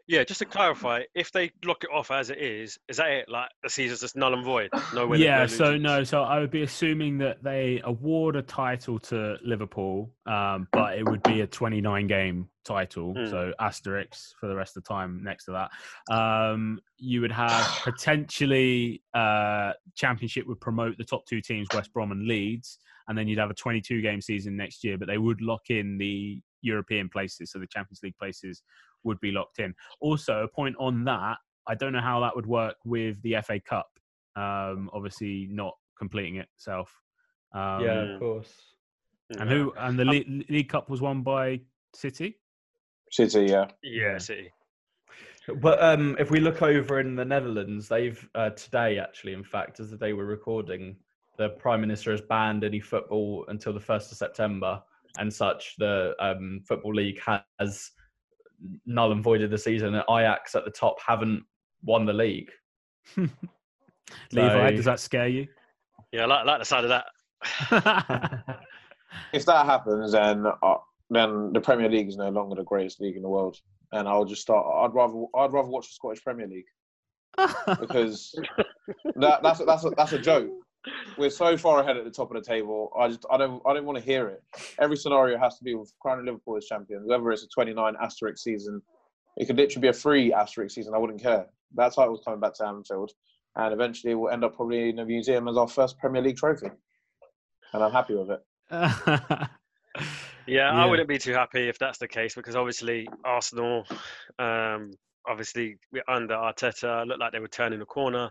Yeah, 0.09 0.25
just 0.25 0.41
to 0.41 0.45
clarify, 0.45 1.03
if 1.15 1.31
they 1.31 1.53
lock 1.65 1.85
it 1.85 1.91
off 1.95 2.11
as 2.11 2.29
it 2.31 2.39
is, 2.39 2.77
is 2.89 2.97
that 2.97 3.09
it? 3.11 3.29
Like 3.29 3.49
the 3.63 3.71
season's 3.71 4.01
just 4.01 4.17
null 4.17 4.35
and 4.35 4.45
void? 4.45 4.71
No 4.93 5.07
win. 5.07 5.21
yeah, 5.21 5.39
no 5.43 5.47
so 5.47 5.77
no, 5.77 6.03
so 6.03 6.23
I 6.25 6.41
would 6.41 6.51
be 6.51 6.63
assuming 6.63 7.17
that 7.19 7.45
they 7.45 7.81
award 7.85 8.35
a 8.35 8.43
title 8.43 8.99
to 8.99 9.37
Liverpool, 9.45 10.13
um, 10.27 10.67
but 10.73 10.99
it 10.99 11.09
would 11.09 11.23
be 11.23 11.43
a 11.43 11.47
29 11.47 12.09
game 12.09 12.49
title, 12.65 13.15
Mm. 13.15 13.31
so 13.31 13.53
asterisk 13.61 14.37
for 14.41 14.49
the 14.49 14.57
rest 14.57 14.77
of 14.77 14.83
the 14.83 14.89
time 14.89 15.23
next 15.23 15.45
to 15.45 15.53
that. 15.53 15.71
Um, 16.13 16.81
you 16.99 17.21
would 17.21 17.33
have 17.33 17.65
potentially 17.85 19.05
uh, 19.15 19.73
Championship 19.95 20.49
would 20.49 20.61
promote 20.61 20.99
the 20.99 21.05
top 21.05 21.25
two 21.27 21.41
teams, 21.41 21.69
West 21.73 21.93
Brom 21.93 22.11
and 22.11 22.27
Leeds, 22.27 22.79
and 23.09 23.17
then 23.17 23.29
you'd 23.29 23.39
have 23.39 23.51
a 23.51 23.55
22 23.55 24.01
game 24.03 24.21
season 24.21 24.57
next 24.57 24.85
year, 24.85 24.99
but 24.99 25.09
they 25.09 25.19
would 25.19 25.41
lock 25.41 25.63
in 25.69 25.99
the 25.99 26.41
European 26.63 27.09
places, 27.09 27.51
so 27.51 27.59
the 27.59 27.67
Champions 27.67 28.01
League 28.03 28.17
places 28.19 28.63
would 29.05 29.21
be 29.21 29.33
locked 29.33 29.59
in. 29.59 29.75
Also, 30.01 30.43
a 30.43 30.49
point 30.49 30.77
on 30.79 31.05
that, 31.05 31.37
I 31.67 31.75
don't 31.75 31.93
know 31.93 32.01
how 32.01 32.21
that 32.21 32.35
would 32.35 32.47
work 32.47 32.77
with 32.85 33.21
the 33.23 33.37
FA 33.45 33.61
Cup. 33.61 33.89
Um, 34.37 34.91
obviously, 34.93 35.49
not 35.51 35.75
completing 35.99 36.37
itself. 36.37 36.93
Um, 37.55 37.85
yeah, 37.85 38.15
of 38.15 38.21
course. 38.21 38.53
And 39.39 39.49
who? 39.49 39.73
And 39.79 39.99
the 39.99 40.05
League, 40.05 40.47
League 40.49 40.69
Cup 40.69 40.91
was 40.91 41.01
won 41.01 41.23
by 41.23 41.61
City. 41.95 42.39
City, 43.11 43.47
yeah. 43.47 43.67
Yeah, 43.83 44.19
City. 44.19 44.51
But 45.61 45.83
um, 45.83 46.17
if 46.19 46.31
we 46.31 46.41
look 46.41 46.63
over 46.63 47.01
in 47.01 47.17
the 47.17 47.25
Netherlands, 47.25 47.89
they've 47.89 48.29
uh, 48.35 48.51
today 48.51 48.99
actually, 48.99 49.33
in 49.33 49.43
fact, 49.43 49.81
as 49.81 49.91
the 49.91 49.97
day 49.97 50.13
we're 50.13 50.25
recording, 50.25 50.97
the 51.43 51.51
Prime 51.51 51.81
Minister 51.81 52.11
has 52.13 52.21
banned 52.21 52.65
any 52.65 52.81
football 52.81 53.45
until 53.49 53.73
the 53.73 53.81
first 53.81 54.13
of 54.13 54.19
September, 54.19 54.81
and 55.19 55.33
such. 55.33 55.75
The 55.79 56.15
um, 56.21 56.61
Football 56.67 56.95
League 56.95 57.21
has 57.59 57.91
null 58.87 59.13
and 59.13 59.23
voided 59.23 59.51
the 59.51 59.59
season. 59.59 59.95
And 59.95 60.05
Ajax 60.09 60.55
at 60.55 60.65
the 60.65 60.71
top 60.71 60.97
haven't 61.05 61.43
won 61.83 62.07
the 62.07 62.13
league. 62.13 62.51
Levi, 64.33 64.71
does 64.73 64.85
that 64.85 65.01
scare 65.01 65.29
you? 65.29 65.49
Yeah, 66.13 66.23
I 66.23 66.27
like, 66.27 66.41
I 66.41 66.45
like 66.45 66.59
the 66.61 66.65
side 66.65 66.85
of 66.85 67.03
that. 67.71 68.59
If 69.33 69.45
that 69.47 69.67
happens, 69.67 70.13
then 70.13 70.47
uh, 70.63 70.77
then 71.11 71.53
the 71.53 71.61
Premier 71.61 71.89
League 71.89 72.09
is 72.09 72.17
no 72.17 72.31
longer 72.31 72.55
the 72.55 72.65
greatest 72.65 73.01
league 73.01 73.17
in 73.17 73.23
the 73.23 73.29
world, 73.29 73.59
and 73.93 74.09
I'll 74.09 74.25
just 74.25 74.43
start. 74.43 74.67
I'd 74.67 74.95
rather 74.95 75.25
I'd 75.37 75.53
rather 75.53 75.69
watch 75.69 75.89
the 75.89 75.95
Scottish 75.95 76.23
Premier 76.23 76.47
League 76.47 76.67
because 77.81 78.35
that, 79.17 79.43
that's 79.43 79.65
that's 79.65 79.85
a, 79.85 79.91
that's 79.91 80.13
a 80.13 80.19
joke. 80.19 80.51
We're 81.17 81.31
so 81.31 81.57
far 81.57 81.81
ahead 81.81 81.97
at 81.97 82.05
the 82.05 82.11
top 82.11 82.35
of 82.35 82.43
the 82.43 82.49
table. 82.49 82.91
I 82.99 83.09
just 83.09 83.25
I 83.31 83.37
don't 83.37 83.63
I 83.67 83.73
don't 83.75 83.85
want 83.85 83.99
to 83.99 84.05
hear 84.05 84.29
it. 84.29 84.43
Every 84.81 84.97
scenario 84.97 85.39
has 85.39 85.57
to 85.59 85.65
be 85.65 85.75
with 85.75 85.93
crowning 86.01 86.27
Liverpool 86.27 86.57
as 86.57 86.67
champions. 86.67 87.07
Whether 87.07 87.31
it's 87.31 87.45
a 87.45 87.49
29 87.49 87.95
asterisk 88.03 88.43
season, 88.43 88.83
it 89.37 89.47
could 89.47 89.57
literally 89.57 89.83
be 89.83 89.89
a 89.89 89.93
free 89.93 90.33
asterisk 90.33 90.75
season. 90.75 90.95
I 90.95 90.99
wouldn't 90.99 91.23
care. 91.23 91.47
That 91.75 91.95
title's 91.95 92.23
coming 92.25 92.41
back 92.41 92.55
to 92.55 92.67
Anfield, 92.67 93.13
and 93.57 93.73
eventually 93.73 94.15
we'll 94.15 94.33
end 94.33 94.45
up 94.45 94.57
probably 94.57 94.91
in 94.91 94.99
a 94.99 95.05
museum 95.05 95.49
as 95.49 95.57
our 95.57 95.69
first 95.69 95.99
Premier 95.99 96.23
League 96.23 96.37
trophy, 96.37 96.69
and 97.73 97.83
I'm 97.83 97.93
happy 97.93 98.15
with 98.15 98.31
it. 98.31 98.41
Yeah, 98.71 99.47
Yeah. 100.47 100.73
I 100.73 100.87
wouldn't 100.87 101.09
be 101.09 101.19
too 101.19 101.33
happy 101.33 101.69
if 101.69 101.79
that's 101.79 101.99
the 101.99 102.09
case 102.09 102.35
because 102.35 102.57
obviously 102.57 103.09
Arsenal, 103.25 103.87
um, 104.39 104.91
obviously 105.29 105.77
we're 105.93 106.03
under 106.09 106.35
Arteta, 106.35 107.07
looked 107.07 107.21
like 107.21 107.33
they 107.33 107.39
were 107.39 107.49
turning 107.49 107.79
the 107.79 107.87
corner 107.87 108.31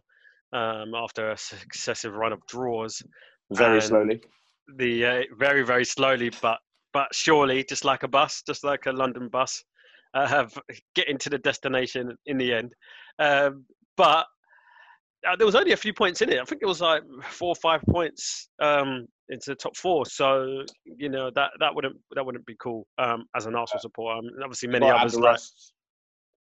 um, 0.54 0.94
after 0.96 1.32
a 1.32 1.38
successive 1.38 2.14
run 2.14 2.34
of 2.34 2.46
draws. 2.48 3.02
Very 3.52 3.76
And- 3.76 3.84
slowly. 3.84 4.22
The 4.78 5.06
uh, 5.06 5.22
very 5.38 5.64
very 5.64 5.84
slowly, 5.84 6.32
but 6.42 6.60
but 6.94 7.14
surely, 7.14 7.64
just 7.64 7.84
like 7.84 8.04
a 8.04 8.08
bus, 8.08 8.42
just 8.48 8.64
like 8.64 8.86
a 8.86 8.92
London 8.92 9.28
bus, 9.28 9.62
uh, 10.14 10.46
getting 10.96 11.18
to 11.18 11.30
the 11.30 11.38
destination 11.40 12.16
in 12.26 12.38
the 12.38 12.54
end. 12.54 12.74
Um, 13.20 13.66
but 13.98 14.26
uh, 15.28 15.36
there 15.36 15.46
was 15.46 15.56
only 15.56 15.74
a 15.74 15.78
few 15.78 15.94
points 15.94 16.22
in 16.22 16.30
it. 16.32 16.40
I 16.40 16.46
think 16.46 16.62
it 16.62 16.68
was 16.68 16.80
like 16.80 17.04
four 17.30 17.50
or 17.50 17.56
five 17.56 17.82
points 17.90 18.50
um, 18.62 19.08
into 19.30 19.50
the 19.50 19.56
top 19.56 19.76
four. 19.76 20.06
So 20.06 20.64
you 20.86 21.10
know 21.10 21.30
that 21.36 21.52
that 21.60 21.76
wouldn't 21.76 21.98
that 22.16 22.26
wouldn't 22.26 22.46
be 22.46 22.56
cool 22.62 22.88
um, 22.98 23.26
as 23.36 23.46
an 23.48 23.56
Arsenal 23.56 23.82
supporter. 23.82 24.20
Um, 24.20 24.26
obviously, 24.42 24.70
many 24.70 24.86
Well, 24.86 24.98
others. 25.00 25.14
the 25.14 25.20
Like, 25.20 25.32
rest, 25.34 25.74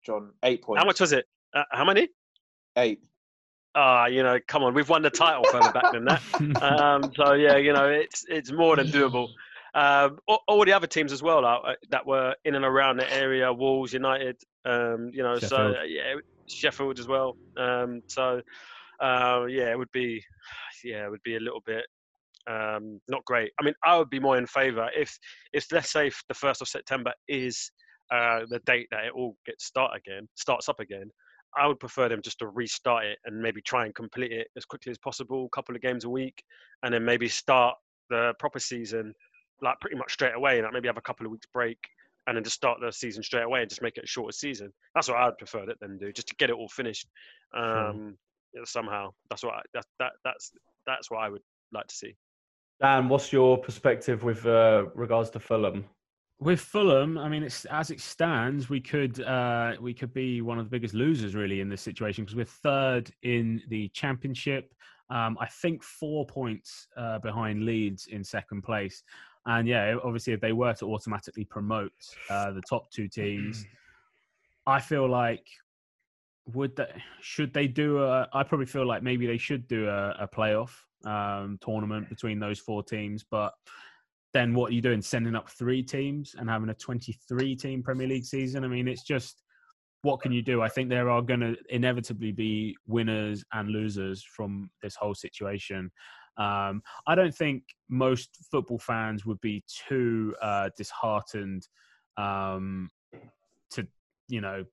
John, 0.05 0.33
eight 0.45 0.63
points. 0.63 0.81
how 0.81 0.87
much 0.87 1.01
was 1.01 1.13
it? 1.13 1.25
Uh, 1.55 1.63
how 1.73 1.85
many? 1.85 2.09
Eight. 2.77 3.01
Ah, 3.81 4.07
you 4.07 4.25
know, 4.25 4.41
come 4.49 4.65
on, 4.65 4.75
we've 4.75 4.89
won 4.89 5.03
the 5.03 5.11
title 5.11 5.45
further 5.53 5.71
back 5.71 5.93
than 5.93 6.05
that. 6.07 6.21
Um, 6.63 7.13
so 7.15 7.35
yeah, 7.35 7.57
you 7.57 7.73
know, 7.73 7.89
it's 7.89 8.25
it's 8.29 8.51
more 8.51 8.75
than 8.75 8.89
doable. 8.89 9.29
Um, 9.75 10.19
all, 10.27 10.41
all 10.49 10.65
the 10.65 10.73
other 10.73 10.89
teams 10.89 11.13
as 11.13 11.23
well 11.23 11.45
uh, 11.45 11.75
that 11.91 12.05
were 12.05 12.35
in 12.45 12.57
and 12.57 12.65
around 12.65 12.97
the 12.97 13.13
area, 13.13 13.53
Wolves, 13.53 13.93
United, 13.93 14.37
um, 14.65 15.11
you 15.13 15.23
know, 15.23 15.39
so 15.39 15.49
Sheffield. 15.49 15.77
uh, 15.77 15.83
yeah, 15.87 16.15
Sheffield 16.49 16.99
as 16.99 17.07
well. 17.07 17.37
Um, 17.57 18.03
so 18.09 18.41
uh, 19.01 19.45
yeah, 19.49 19.71
it 19.71 19.79
would 19.79 19.93
be 19.93 20.25
yeah, 20.83 21.05
it 21.07 21.11
would 21.11 21.23
be 21.23 21.37
a 21.37 21.41
little 21.41 21.63
bit 21.65 21.85
um, 22.49 23.01
not 23.09 23.25
great. 23.25 23.53
I 23.61 23.65
mean, 23.65 23.75
I 23.85 23.97
would 23.97 24.11
be 24.11 24.21
more 24.21 24.39
in 24.39 24.47
favour 24.47 24.89
if 24.97 25.17
if 25.53 25.67
let's 25.71 25.93
say 25.93 26.11
the 26.29 26.35
first 26.35 26.63
of 26.63 26.69
September 26.69 27.13
is 27.29 27.71
uh, 28.11 28.41
the 28.49 28.61
date 28.67 28.89
that 28.91 29.05
it 29.05 29.13
all 29.15 29.37
gets 29.47 29.67
start 29.67 29.93
again, 29.97 30.27
starts 30.35 30.69
up 30.69 30.81
again. 30.81 31.11
I 31.57 31.67
would 31.67 31.81
prefer 31.81 32.09
them 32.09 32.23
just 32.23 32.39
to 32.41 32.49
restart 32.49 33.05
it 33.05 33.19
and 33.25 33.41
maybe 33.41 33.61
try 33.61 33.85
and 33.85 33.95
complete 33.95 34.33
it 34.33 34.49
as 34.57 34.65
quickly 34.65 34.91
as 34.91 34.99
possible, 34.99 35.47
a 35.47 35.57
couple 35.57 35.75
of 35.75 35.83
games 35.83 36.05
a 36.05 36.11
week, 36.11 36.43
and 36.83 36.93
then 36.93 37.05
maybe 37.05 37.29
start 37.29 37.77
the 38.11 38.35
proper 38.39 38.59
season 38.59 39.15
like 39.61 39.81
pretty 39.81 39.97
much 39.97 40.13
straight 40.13 40.35
away, 40.35 40.57
and 40.57 40.65
like 40.65 40.73
maybe 40.73 40.89
have 40.89 40.99
a 40.99 41.03
couple 41.03 41.27
of 41.27 41.33
weeks 41.33 41.47
break, 41.53 41.79
and 42.27 42.37
then 42.37 42.45
just 42.45 42.57
start 42.57 42.79
the 42.81 42.93
season 42.93 43.23
straight 43.23 43.43
away 43.43 43.61
and 43.61 43.69
just 43.69 43.83
make 43.83 43.97
it 43.97 44.05
a 44.05 44.07
shorter 44.07 44.33
season. 44.33 44.73
That's 44.95 45.09
what 45.09 45.19
I'd 45.19 45.39
prefer 45.39 45.67
that 45.67 45.81
them 45.81 45.99
do, 45.99 46.13
just 46.13 46.29
to 46.29 46.37
get 46.37 46.51
it 46.51 46.57
all 46.57 46.69
finished 46.69 47.09
um, 47.57 48.17
you 48.53 48.61
know, 48.61 48.65
somehow. 48.65 49.11
That's 49.31 49.43
what 49.43 49.55
I, 49.55 49.63
that, 49.75 49.85
that 49.99 50.13
that's 50.25 50.53
that's 50.87 51.11
what 51.11 51.19
I 51.19 51.29
would 51.29 51.43
like 51.73 51.87
to 51.87 51.95
see. 51.95 52.15
Dan, 52.81 53.09
what's 53.09 53.33
your 53.33 53.59
perspective 53.59 54.23
with 54.23 54.47
uh, 54.47 54.85
regards 54.95 55.31
to 55.31 55.41
Fulham? 55.41 55.85
With 56.41 56.61
Fulham, 56.61 57.19
I 57.19 57.29
mean, 57.29 57.43
it's 57.43 57.65
as 57.65 57.91
it 57.91 58.01
stands, 58.01 58.71
we 58.71 58.81
could 58.81 59.21
uh, 59.21 59.73
we 59.81 59.93
could 59.93 60.15
be 60.15 60.41
one 60.41 60.59
of 60.59 60.67
the 60.67 60.71
biggest 60.71 60.95
losers 60.95 61.35
really 61.35 61.61
in 61.61 61.69
this 61.69 61.83
situation 61.83 62.25
because 62.25 62.37
we're 62.37 62.45
third 62.45 63.11
in 63.23 63.61
the 63.69 63.89
championship. 63.89 64.73
Um, 65.11 65.37
I 65.41 65.47
think 65.47 65.83
four 65.83 66.27
points 66.27 66.87
uh, 66.97 67.19
behind 67.19 67.65
Leeds 67.65 68.07
in 68.07 68.23
second 68.23 68.63
place, 68.63 69.03
and 69.47 69.67
yeah, 69.67 69.97
obviously 70.05 70.33
if 70.33 70.41
they 70.41 70.53
were 70.53 70.75
to 70.75 70.87
automatically 70.87 71.45
promote 71.45 71.93
uh, 72.31 72.53
the 72.53 72.63
top 72.63 72.89
two 72.93 73.09
teams, 73.09 73.67
I 74.65 74.79
feel 74.79 75.09
like 75.09 75.45
would 76.55 76.77
they 76.77 77.03
should 77.21 77.53
they 77.53 77.67
do 77.67 78.05
a? 78.05 78.29
I 78.33 78.45
probably 78.45 78.67
feel 78.67 78.87
like 78.87 79.03
maybe 79.03 79.27
they 79.27 79.39
should 79.39 79.67
do 79.67 79.89
a, 79.89 80.11
a 80.21 80.29
playoff 80.29 80.71
um, 81.05 81.59
tournament 81.61 82.09
between 82.09 82.39
those 82.39 82.59
four 82.59 82.83
teams, 82.83 83.25
but 83.29 83.55
then 84.35 84.55
what 84.55 84.71
are 84.71 84.75
you 84.75 84.83
doing? 84.83 85.03
Sending 85.03 85.35
up 85.35 85.49
three 85.51 85.83
teams 85.83 86.35
and 86.39 86.49
having 86.49 86.69
a 86.69 86.75
23 86.75 87.57
team 87.57 87.83
Premier 87.83 88.07
League 88.07 88.25
season? 88.25 88.65
I 88.65 88.69
mean, 88.69 88.89
it's 88.89 89.03
just 89.03 89.43
what 90.03 90.21
can 90.21 90.33
you 90.33 90.43
do? 90.43 90.63
I 90.63 90.69
think 90.69 90.89
there 90.89 91.11
are 91.11 91.23
going 91.23 91.41
to 91.41 91.57
inevitably 91.71 92.33
be 92.33 92.77
winners 92.87 93.45
and 93.53 93.69
losers 93.69 94.23
from 94.23 94.71
this 94.83 94.95
whole 94.95 95.15
situation. 95.15 95.91
Um, 96.37 96.83
I 97.07 97.15
don't 97.17 97.35
think 97.35 97.65
most 97.89 98.31
football 98.51 98.79
fans 98.79 99.27
would 99.27 99.41
be 99.41 99.65
too 99.89 100.35
uh, 100.41 100.71
disheartened 100.77 101.67
um, 102.17 102.91
to, 103.71 103.87
you 104.29 104.41
know, 104.41 104.65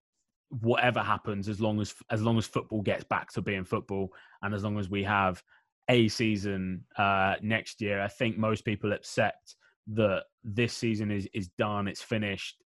whatever 0.62 1.00
happens 1.00 1.50
as 1.50 1.60
long 1.60 1.82
as 1.82 1.94
as 2.12 2.22
long 2.22 2.38
as 2.38 2.46
football 2.46 2.82
gets 2.82 3.04
back 3.04 3.32
to 3.32 3.42
being 3.42 3.66
football 3.66 4.14
and 4.44 4.54
as 4.54 4.64
long 4.64 4.78
as 4.78 4.90
we 4.90 5.04
have 5.04 5.42
a 5.90 6.08
season 6.08 6.84
uh, 6.98 7.36
next 7.42 7.82
year. 7.82 8.02
I 8.02 8.08
think 8.08 8.38
most 8.38 8.66
people 8.66 8.94
accept 8.94 9.56
that 9.88 10.24
this 10.44 10.74
season 10.74 11.12
is 11.12 11.28
is 11.34 11.50
done. 11.58 11.88
It's 11.88 12.02
finished. 12.02 12.58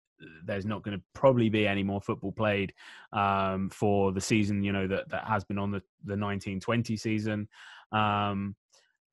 There's 0.44 0.66
not 0.66 0.83
going 0.83 0.96
to 0.96 1.02
probably 1.14 1.48
be 1.48 1.66
any 1.66 1.83
more 1.83 2.00
football 2.00 2.33
played 2.33 2.72
um, 3.12 3.70
for 3.70 4.12
the 4.12 4.20
season. 4.20 4.62
You 4.62 4.72
know 4.72 4.87
that 4.87 5.09
that 5.11 5.24
has 5.24 5.44
been 5.44 5.59
on 5.59 5.70
the 5.70 5.83
the 6.04 6.16
1920 6.16 6.96
season. 6.96 7.48
Um, 7.92 8.54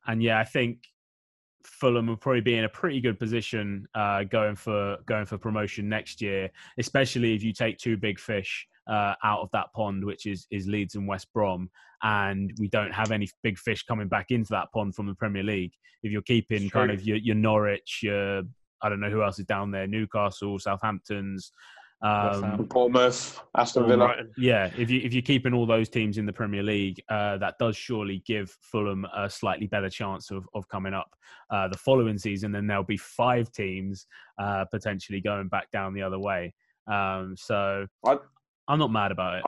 and 0.07 0.21
yeah, 0.21 0.39
I 0.39 0.43
think 0.43 0.79
Fulham 1.63 2.07
will 2.07 2.17
probably 2.17 2.41
be 2.41 2.57
in 2.57 2.65
a 2.65 2.69
pretty 2.69 3.01
good 3.01 3.19
position 3.19 3.87
uh, 3.95 4.23
going 4.23 4.55
for 4.55 4.97
going 5.05 5.25
for 5.25 5.37
promotion 5.37 5.89
next 5.89 6.21
year, 6.21 6.49
especially 6.77 7.33
if 7.33 7.43
you 7.43 7.53
take 7.53 7.77
two 7.77 7.97
big 7.97 8.19
fish 8.19 8.67
uh, 8.87 9.15
out 9.23 9.41
of 9.41 9.49
that 9.51 9.73
pond, 9.73 10.03
which 10.03 10.25
is 10.25 10.47
is 10.51 10.67
Leeds 10.67 10.95
and 10.95 11.07
West 11.07 11.27
Brom, 11.33 11.69
and 12.03 12.53
we 12.59 12.67
don't 12.67 12.93
have 12.93 13.11
any 13.11 13.27
big 13.43 13.57
fish 13.57 13.83
coming 13.83 14.07
back 14.07 14.31
into 14.31 14.51
that 14.51 14.71
pond 14.73 14.95
from 14.95 15.07
the 15.07 15.15
Premier 15.15 15.43
League. 15.43 15.73
If 16.03 16.11
you're 16.11 16.21
keeping 16.21 16.69
kind 16.69 16.91
of 16.91 17.03
your, 17.03 17.17
your 17.17 17.35
Norwich, 17.35 18.01
your 18.03 18.43
I 18.81 18.89
don't 18.89 18.99
know 18.99 19.09
who 19.09 19.23
else 19.23 19.39
is 19.39 19.45
down 19.45 19.71
there, 19.71 19.87
Newcastle, 19.87 20.59
Southampton's. 20.59 21.51
Um. 22.01 22.67
Bournemouth, 22.69 23.41
Aston 23.57 23.87
Villa. 23.87 24.15
Yeah, 24.37 24.69
if 24.77 24.91
you 24.91 24.99
if 25.01 25.13
you're 25.13 25.21
keeping 25.23 25.53
all 25.53 25.65
those 25.65 25.89
teams 25.89 26.17
in 26.17 26.25
the 26.25 26.33
Premier 26.33 26.61
League, 26.61 27.01
uh, 27.09 27.37
that 27.37 27.55
does 27.57 27.75
surely 27.75 28.21
give 28.27 28.55
Fulham 28.61 29.05
a 29.15 29.29
slightly 29.29 29.65
better 29.65 29.89
chance 29.89 30.29
of 30.29 30.47
of 30.53 30.67
coming 30.67 30.93
up 30.93 31.09
uh, 31.49 31.67
the 31.69 31.77
following 31.77 32.17
season. 32.17 32.51
Then 32.51 32.67
there'll 32.67 32.83
be 32.83 32.97
five 32.97 33.51
teams 33.51 34.05
uh, 34.37 34.65
potentially 34.65 35.21
going 35.21 35.47
back 35.47 35.71
down 35.71 35.93
the 35.93 36.03
other 36.03 36.19
way. 36.19 36.53
Um, 36.85 37.33
so 37.37 37.87
I- 38.05 38.17
I'm 38.67 38.79
not 38.79 38.91
mad 38.91 39.11
about 39.11 39.35
it. 39.35 39.43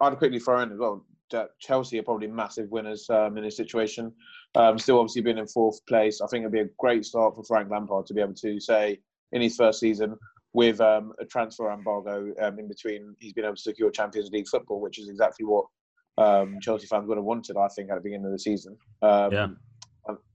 I'd 0.00 0.18
quickly 0.18 0.38
throw 0.38 0.60
in 0.60 0.72
as 0.72 0.78
well. 0.78 1.04
that 1.30 1.50
Chelsea 1.58 1.98
are 1.98 2.02
probably 2.02 2.28
massive 2.28 2.70
winners 2.70 3.08
um, 3.10 3.36
in 3.36 3.44
this 3.44 3.56
situation. 3.56 4.12
Um, 4.54 4.78
still, 4.78 4.98
obviously, 4.98 5.22
being 5.22 5.38
in 5.38 5.46
fourth 5.46 5.84
place, 5.86 6.20
I 6.20 6.26
think 6.26 6.42
it'd 6.42 6.52
be 6.52 6.60
a 6.60 6.68
great 6.78 7.04
start 7.04 7.34
for 7.34 7.44
Frank 7.44 7.70
Lampard 7.70 8.06
to 8.06 8.14
be 8.14 8.20
able 8.20 8.34
to 8.34 8.60
say 8.60 9.00
in 9.32 9.42
his 9.42 9.56
first 9.56 9.80
season 9.80 10.16
with 10.52 10.80
um, 10.80 11.12
a 11.20 11.24
transfer 11.24 11.70
embargo 11.72 12.32
um, 12.40 12.58
in 12.58 12.68
between, 12.68 13.14
he's 13.18 13.32
been 13.32 13.44
able 13.44 13.56
to 13.56 13.60
secure 13.60 13.90
Champions 13.90 14.30
League 14.30 14.48
football, 14.48 14.80
which 14.80 15.00
is 15.00 15.08
exactly 15.08 15.44
what 15.44 15.66
um, 16.16 16.58
Chelsea 16.60 16.86
fans 16.86 17.08
would 17.08 17.18
have 17.18 17.24
wanted, 17.24 17.56
I 17.56 17.66
think, 17.68 17.90
at 17.90 17.96
the 17.96 18.00
beginning 18.00 18.26
of 18.26 18.32
the 18.32 18.38
season. 18.38 18.76
Um, 19.02 19.32
Yeah. 19.32 19.48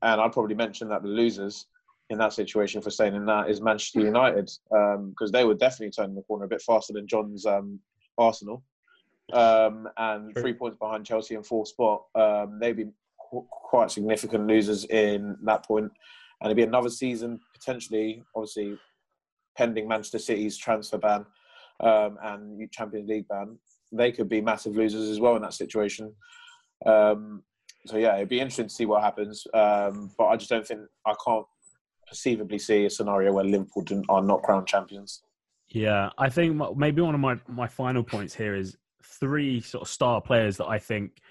And 0.01 0.19
I'd 0.19 0.33
probably 0.33 0.55
mention 0.55 0.89
that 0.89 1.03
the 1.03 1.09
losers 1.09 1.67
in 2.09 2.17
that 2.17 2.33
situation 2.33 2.81
for 2.81 2.89
staying 2.89 3.15
in 3.15 3.25
that 3.25 3.49
is 3.49 3.61
Manchester 3.61 4.01
United 4.01 4.49
because 4.69 5.31
they 5.31 5.43
were 5.43 5.53
definitely 5.53 5.91
turning 5.91 6.15
the 6.15 6.23
corner 6.23 6.45
a 6.45 6.47
bit 6.47 6.61
faster 6.61 6.93
than 6.93 7.07
John's 7.07 7.45
um, 7.45 7.79
Arsenal. 8.17 8.63
Um, 9.31 9.87
and 9.97 10.35
three 10.35 10.53
points 10.53 10.79
behind 10.79 11.05
Chelsea 11.05 11.35
in 11.35 11.43
fourth 11.43 11.67
spot. 11.67 12.05
Um, 12.15 12.57
they'd 12.59 12.77
be 12.77 12.87
qu- 13.29 13.45
quite 13.49 13.91
significant 13.91 14.47
losers 14.47 14.85
in 14.85 15.37
that 15.43 15.65
point. 15.65 15.91
And 16.41 16.47
it'd 16.47 16.57
be 16.57 16.63
another 16.63 16.89
season 16.89 17.39
potentially, 17.53 18.23
obviously, 18.35 18.77
pending 19.55 19.87
Manchester 19.87 20.19
City's 20.19 20.57
transfer 20.57 20.97
ban 20.97 21.25
um, 21.79 22.17
and 22.23 22.71
Champions 22.71 23.07
League 23.07 23.27
ban. 23.27 23.57
They 23.91 24.11
could 24.11 24.29
be 24.29 24.41
massive 24.41 24.75
losers 24.75 25.09
as 25.09 25.19
well 25.19 25.35
in 25.35 25.41
that 25.43 25.53
situation. 25.53 26.13
Um, 26.85 27.43
so 27.85 27.97
yeah, 27.97 28.15
it'd 28.15 28.29
be 28.29 28.39
interesting 28.39 28.67
to 28.67 28.73
see 28.73 28.85
what 28.85 29.03
happens. 29.03 29.45
Um, 29.53 30.11
but 30.17 30.27
I 30.27 30.37
just 30.37 30.49
don't 30.49 30.65
think 30.65 30.81
I 31.05 31.13
can't 31.25 31.45
perceivably 32.09 32.59
see 32.59 32.85
a 32.85 32.89
scenario 32.89 33.31
where 33.31 33.45
Liverpool 33.45 33.85
are 34.09 34.21
not 34.21 34.43
crowned 34.43 34.67
champions. 34.67 35.21
Yeah, 35.69 36.09
I 36.17 36.29
think 36.29 36.59
maybe 36.75 37.01
one 37.01 37.13
of 37.13 37.21
my, 37.21 37.37
my 37.47 37.67
final 37.67 38.03
points 38.03 38.33
here 38.33 38.55
is 38.55 38.75
three 39.03 39.61
sort 39.61 39.83
of 39.83 39.87
star 39.87 40.19
players 40.19 40.57
that 40.57 40.65
I 40.65 40.79
think 40.79 41.21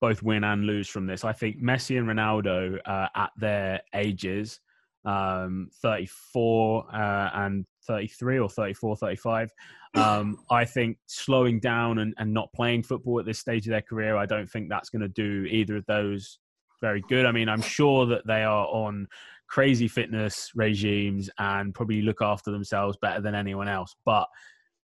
both 0.00 0.22
win 0.22 0.44
and 0.44 0.64
lose 0.64 0.88
from 0.88 1.06
this. 1.06 1.24
I 1.24 1.32
think 1.32 1.62
Messi 1.62 1.98
and 1.98 2.08
Ronaldo 2.08 2.78
uh, 2.84 3.08
at 3.14 3.30
their 3.36 3.80
ages, 3.94 4.60
um, 5.04 5.68
34 5.82 6.86
uh, 6.92 7.30
and 7.34 7.66
33 7.86 8.38
or 8.38 8.48
34, 8.48 8.96
35. 8.96 9.50
Um, 9.94 10.38
I 10.50 10.64
think 10.64 10.98
slowing 11.06 11.60
down 11.60 11.98
and, 11.98 12.14
and 12.18 12.32
not 12.32 12.52
playing 12.52 12.82
football 12.84 13.20
at 13.20 13.26
this 13.26 13.38
stage 13.38 13.66
of 13.66 13.72
their 13.72 13.82
career, 13.82 14.16
I 14.16 14.26
don't 14.26 14.48
think 14.48 14.68
that's 14.68 14.88
going 14.88 15.02
to 15.02 15.08
do 15.08 15.46
either 15.50 15.76
of 15.76 15.86
those 15.86 16.38
very 16.80 17.02
good. 17.08 17.26
I 17.26 17.32
mean, 17.32 17.48
I'm 17.48 17.62
sure 17.62 18.06
that 18.06 18.26
they 18.26 18.42
are 18.42 18.66
on 18.66 19.06
crazy 19.52 19.86
fitness 19.86 20.50
regimes 20.54 21.28
and 21.38 21.74
probably 21.74 22.00
look 22.00 22.22
after 22.22 22.50
themselves 22.50 22.96
better 23.02 23.20
than 23.20 23.34
anyone 23.34 23.68
else. 23.68 23.94
But 24.06 24.26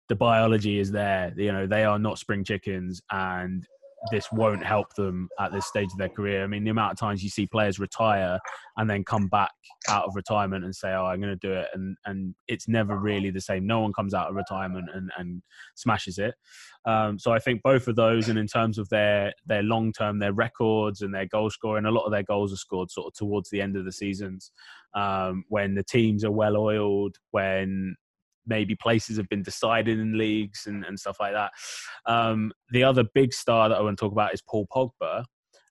the 0.07 0.15
biology 0.15 0.79
is 0.79 0.89
there. 0.89 1.33
You 1.35 1.51
know, 1.51 1.67
they 1.67 1.83
are 1.83 1.99
not 1.99 2.17
spring 2.17 2.45
chickens, 2.45 3.01
and 3.11 3.67
this 4.11 4.31
won't 4.31 4.65
help 4.65 4.93
them 4.95 5.29
at 5.39 5.51
this 5.51 5.67
stage 5.67 5.89
of 5.91 5.97
their 5.97 6.09
career. 6.09 6.43
I 6.43 6.47
mean, 6.47 6.63
the 6.63 6.71
amount 6.71 6.93
of 6.93 6.99
times 6.99 7.23
you 7.23 7.29
see 7.29 7.45
players 7.45 7.79
retire 7.79 8.39
and 8.77 8.89
then 8.89 9.03
come 9.03 9.27
back 9.27 9.51
out 9.89 10.05
of 10.05 10.15
retirement 10.15 10.65
and 10.65 10.75
say, 10.75 10.93
"Oh, 10.93 11.05
I'm 11.05 11.21
going 11.21 11.37
to 11.37 11.47
do 11.47 11.53
it," 11.53 11.67
and 11.73 11.95
and 12.05 12.35
it's 12.47 12.67
never 12.67 12.97
really 12.97 13.29
the 13.29 13.41
same. 13.41 13.65
No 13.65 13.79
one 13.79 13.93
comes 13.93 14.13
out 14.13 14.29
of 14.29 14.35
retirement 14.35 14.89
and 14.93 15.09
and 15.17 15.41
smashes 15.75 16.17
it. 16.17 16.35
Um, 16.85 17.17
so 17.17 17.31
I 17.31 17.39
think 17.39 17.61
both 17.63 17.87
of 17.87 17.95
those, 17.95 18.29
and 18.29 18.37
in 18.37 18.47
terms 18.47 18.77
of 18.77 18.89
their 18.89 19.33
their 19.45 19.63
long 19.63 19.93
term, 19.93 20.19
their 20.19 20.33
records 20.33 21.01
and 21.01 21.13
their 21.13 21.27
goal 21.27 21.49
scoring, 21.49 21.85
a 21.85 21.91
lot 21.91 22.05
of 22.05 22.11
their 22.11 22.23
goals 22.23 22.51
are 22.51 22.57
scored 22.57 22.91
sort 22.91 23.07
of 23.07 23.13
towards 23.13 23.49
the 23.49 23.61
end 23.61 23.77
of 23.77 23.85
the 23.85 23.91
seasons 23.91 24.51
um, 24.95 25.43
when 25.49 25.75
the 25.75 25.83
teams 25.83 26.23
are 26.23 26.31
well 26.31 26.57
oiled, 26.57 27.17
when 27.31 27.95
maybe 28.45 28.75
places 28.75 29.17
have 29.17 29.29
been 29.29 29.43
decided 29.43 29.99
in 29.99 30.17
leagues 30.17 30.63
and, 30.65 30.83
and 30.85 30.99
stuff 30.99 31.17
like 31.19 31.33
that. 31.33 31.51
Um, 32.05 32.51
the 32.71 32.83
other 32.83 33.03
big 33.13 33.33
star 33.33 33.69
that 33.69 33.77
I 33.77 33.81
want 33.81 33.97
to 33.97 34.03
talk 34.03 34.11
about 34.11 34.33
is 34.33 34.41
Paul 34.41 34.67
Pogba, 34.71 35.25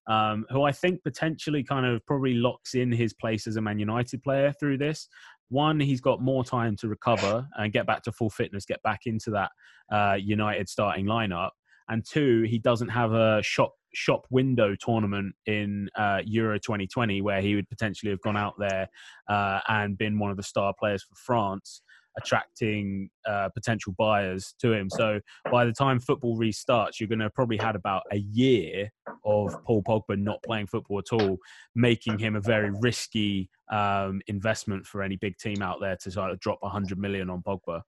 um, 0.06 0.46
who 0.50 0.62
I 0.62 0.72
think 0.72 1.02
potentially 1.02 1.62
kind 1.62 1.86
of 1.86 2.04
probably 2.06 2.34
locks 2.34 2.74
in 2.74 2.90
his 2.92 3.12
place 3.12 3.46
as 3.46 3.56
a 3.56 3.60
Man 3.60 3.78
United 3.78 4.22
player 4.22 4.52
through 4.58 4.78
this. 4.78 5.08
One, 5.48 5.78
he's 5.78 6.00
got 6.00 6.22
more 6.22 6.44
time 6.44 6.76
to 6.76 6.88
recover 6.88 7.46
and 7.56 7.72
get 7.72 7.86
back 7.86 8.02
to 8.04 8.12
full 8.12 8.30
fitness, 8.30 8.64
get 8.64 8.82
back 8.82 9.00
into 9.04 9.30
that 9.32 9.50
uh, 9.90 10.14
United 10.14 10.68
starting 10.68 11.04
lineup. 11.06 11.50
And 11.88 12.04
two, 12.08 12.42
he 12.42 12.58
doesn't 12.58 12.88
have 12.88 13.12
a 13.12 13.42
shop 13.42 13.74
shop 13.94 14.26
window 14.30 14.74
tournament 14.80 15.34
in 15.44 15.88
uh, 15.98 16.20
Euro 16.24 16.58
2020 16.58 17.20
where 17.20 17.42
he 17.42 17.54
would 17.54 17.68
potentially 17.68 18.10
have 18.10 18.22
gone 18.22 18.38
out 18.38 18.54
there 18.58 18.88
uh, 19.28 19.60
and 19.68 19.98
been 19.98 20.18
one 20.18 20.30
of 20.30 20.38
the 20.38 20.42
star 20.42 20.72
players 20.78 21.02
for 21.02 21.14
France 21.14 21.82
attracting 22.18 23.10
uh, 23.26 23.48
potential 23.50 23.94
buyers 23.98 24.54
to 24.60 24.72
him. 24.72 24.88
So 24.90 25.20
by 25.50 25.64
the 25.64 25.72
time 25.72 26.00
football 26.00 26.38
restarts, 26.38 27.00
you're 27.00 27.08
going 27.08 27.20
to 27.20 27.30
probably 27.30 27.56
had 27.56 27.76
about 27.76 28.02
a 28.10 28.18
year 28.18 28.90
of 29.24 29.54
Paul 29.64 29.82
Pogba 29.82 30.18
not 30.18 30.42
playing 30.42 30.66
football 30.66 30.98
at 30.98 31.12
all, 31.12 31.38
making 31.74 32.18
him 32.18 32.36
a 32.36 32.40
very 32.40 32.70
risky 32.70 33.48
um, 33.70 34.20
investment 34.26 34.86
for 34.86 35.02
any 35.02 35.16
big 35.16 35.36
team 35.38 35.62
out 35.62 35.78
there 35.80 35.96
to 36.02 36.10
sort 36.10 36.30
of 36.30 36.40
drop 36.40 36.58
100 36.60 36.98
million 36.98 37.30
on 37.30 37.42
Pogba. 37.42 37.82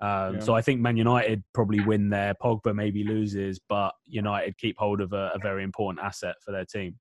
Um, 0.00 0.34
yeah. 0.34 0.40
So 0.40 0.54
I 0.54 0.62
think 0.62 0.80
Man 0.80 0.96
United 0.96 1.42
probably 1.54 1.80
win 1.80 2.08
there. 2.08 2.34
Pogba 2.34 2.74
maybe 2.74 3.04
loses, 3.04 3.60
but 3.68 3.92
United 4.06 4.56
keep 4.58 4.76
hold 4.78 5.00
of 5.00 5.12
a, 5.12 5.32
a 5.34 5.38
very 5.40 5.64
important 5.64 6.04
asset 6.04 6.36
for 6.44 6.52
their 6.52 6.64
team. 6.64 6.98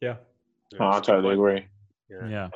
Yeah, 0.00 0.16
oh, 0.80 0.90
I 0.90 1.00
totally 1.00 1.34
agree. 1.34 1.66
Yeah. 2.12 2.28
yeah. 2.28 2.48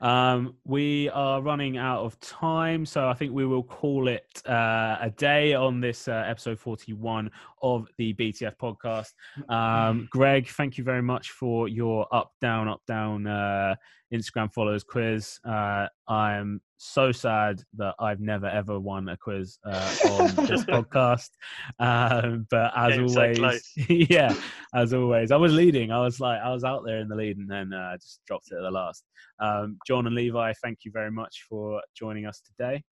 Um, 0.00 0.54
we 0.64 1.08
are 1.10 1.40
running 1.40 1.76
out 1.78 2.04
of 2.04 2.18
time, 2.20 2.84
so 2.84 3.08
I 3.08 3.14
think 3.14 3.32
we 3.32 3.46
will 3.46 3.62
call 3.62 4.08
it 4.08 4.42
uh, 4.46 4.98
a 5.00 5.10
day 5.16 5.54
on 5.54 5.80
this 5.80 6.08
uh, 6.08 6.24
episode 6.26 6.58
41 6.58 7.30
of 7.62 7.88
the 7.96 8.14
BTF 8.14 8.56
podcast. 8.56 9.12
Um, 9.48 10.08
Greg, 10.10 10.48
thank 10.48 10.78
you 10.78 10.84
very 10.84 11.02
much 11.02 11.30
for 11.30 11.68
your 11.68 12.06
up, 12.12 12.32
down, 12.40 12.68
up, 12.68 12.82
down 12.86 13.26
uh, 13.26 13.74
Instagram 14.12 14.52
followers 14.52 14.82
quiz. 14.84 15.38
Uh, 15.44 15.86
I 16.08 16.34
am 16.34 16.60
so 16.78 17.12
sad 17.12 17.62
that 17.76 17.94
I've 17.98 18.20
never 18.20 18.46
ever 18.46 18.78
won 18.78 19.08
a 19.08 19.16
quiz 19.16 19.58
uh, 19.64 19.96
on 20.10 20.46
this 20.46 20.64
podcast. 20.64 21.30
Um, 21.78 22.46
but 22.50 22.72
as 22.76 22.98
always, 22.98 23.72
yeah, 23.88 24.34
as 24.74 24.94
always, 24.94 25.30
I 25.30 25.36
was 25.36 25.52
leading. 25.52 25.90
I 25.90 26.00
was 26.00 26.20
like, 26.20 26.40
I 26.40 26.50
was 26.50 26.64
out 26.64 26.84
there 26.84 26.98
in 26.98 27.08
the 27.08 27.16
lead, 27.16 27.38
and 27.38 27.50
then 27.50 27.72
uh, 27.72 27.96
just 27.96 28.20
dropped 28.26 28.50
it 28.52 28.56
at 28.56 28.62
the 28.62 28.70
last. 28.70 29.04
Um, 29.40 29.78
John 29.86 30.06
and 30.06 30.14
Levi, 30.14 30.52
thank 30.62 30.80
you 30.84 30.90
very 30.90 31.10
much 31.10 31.46
for 31.48 31.80
joining 31.94 32.26
us 32.26 32.40
today. 32.40 32.82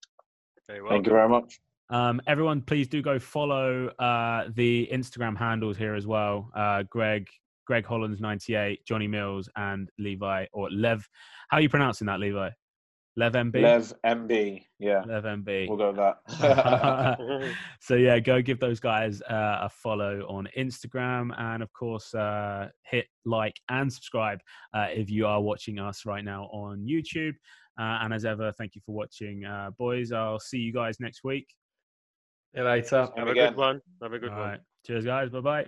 Thank 0.68 1.06
you 1.06 1.12
very 1.12 1.28
much. 1.28 1.60
Um, 1.88 2.20
everyone, 2.26 2.62
please 2.62 2.88
do 2.88 3.00
go 3.00 3.18
follow 3.18 3.86
uh, 4.00 4.48
the 4.54 4.88
Instagram 4.92 5.36
handles 5.36 5.76
here 5.76 5.94
as 5.94 6.06
well. 6.06 6.50
Uh, 6.54 6.82
Greg, 6.90 7.28
Greg 7.66 7.84
Hollands 7.84 8.20
98, 8.20 8.84
Johnny 8.86 9.06
Mills, 9.06 9.48
and 9.56 9.90
Levi 9.98 10.46
or 10.52 10.70
Lev. 10.70 11.06
How 11.48 11.58
are 11.58 11.60
you 11.60 11.68
pronouncing 11.68 12.06
that, 12.06 12.20
Levi? 12.20 12.50
Lev 13.18 13.32
MB. 13.32 13.62
Lev 13.62 13.92
MB. 14.04 14.62
Yeah. 14.78 15.02
Lev 15.06 15.24
MB. 15.24 15.68
We'll 15.68 15.78
go 15.78 15.88
with 15.88 15.96
that. 15.96 17.54
so 17.80 17.94
yeah, 17.94 18.18
go 18.18 18.42
give 18.42 18.60
those 18.60 18.78
guys 18.78 19.22
uh, 19.22 19.60
a 19.62 19.70
follow 19.70 20.26
on 20.28 20.48
Instagram, 20.56 21.30
and 21.38 21.62
of 21.62 21.72
course, 21.72 22.14
uh, 22.14 22.68
hit 22.82 23.06
like 23.24 23.58
and 23.70 23.90
subscribe 23.90 24.40
uh, 24.74 24.88
if 24.90 25.10
you 25.10 25.26
are 25.26 25.40
watching 25.40 25.78
us 25.78 26.04
right 26.04 26.24
now 26.24 26.44
on 26.52 26.86
YouTube. 26.86 27.34
Uh, 27.78 28.00
and 28.02 28.12
as 28.12 28.24
ever, 28.24 28.52
thank 28.52 28.74
you 28.74 28.82
for 28.84 28.94
watching, 28.94 29.44
uh, 29.44 29.70
boys. 29.78 30.12
I'll 30.12 30.40
see 30.40 30.58
you 30.58 30.72
guys 30.72 31.00
next 31.00 31.24
week. 31.24 31.46
See 32.54 32.60
you 32.60 32.66
later. 32.66 33.08
Have 33.16 33.28
a 33.28 33.34
good 33.34 33.56
one. 33.56 33.80
Have 34.02 34.12
a 34.12 34.18
good 34.18 34.30
All 34.30 34.38
one. 34.38 34.48
Right. 34.48 34.60
Cheers, 34.86 35.04
guys. 35.04 35.30
Bye 35.30 35.40
bye. 35.40 35.66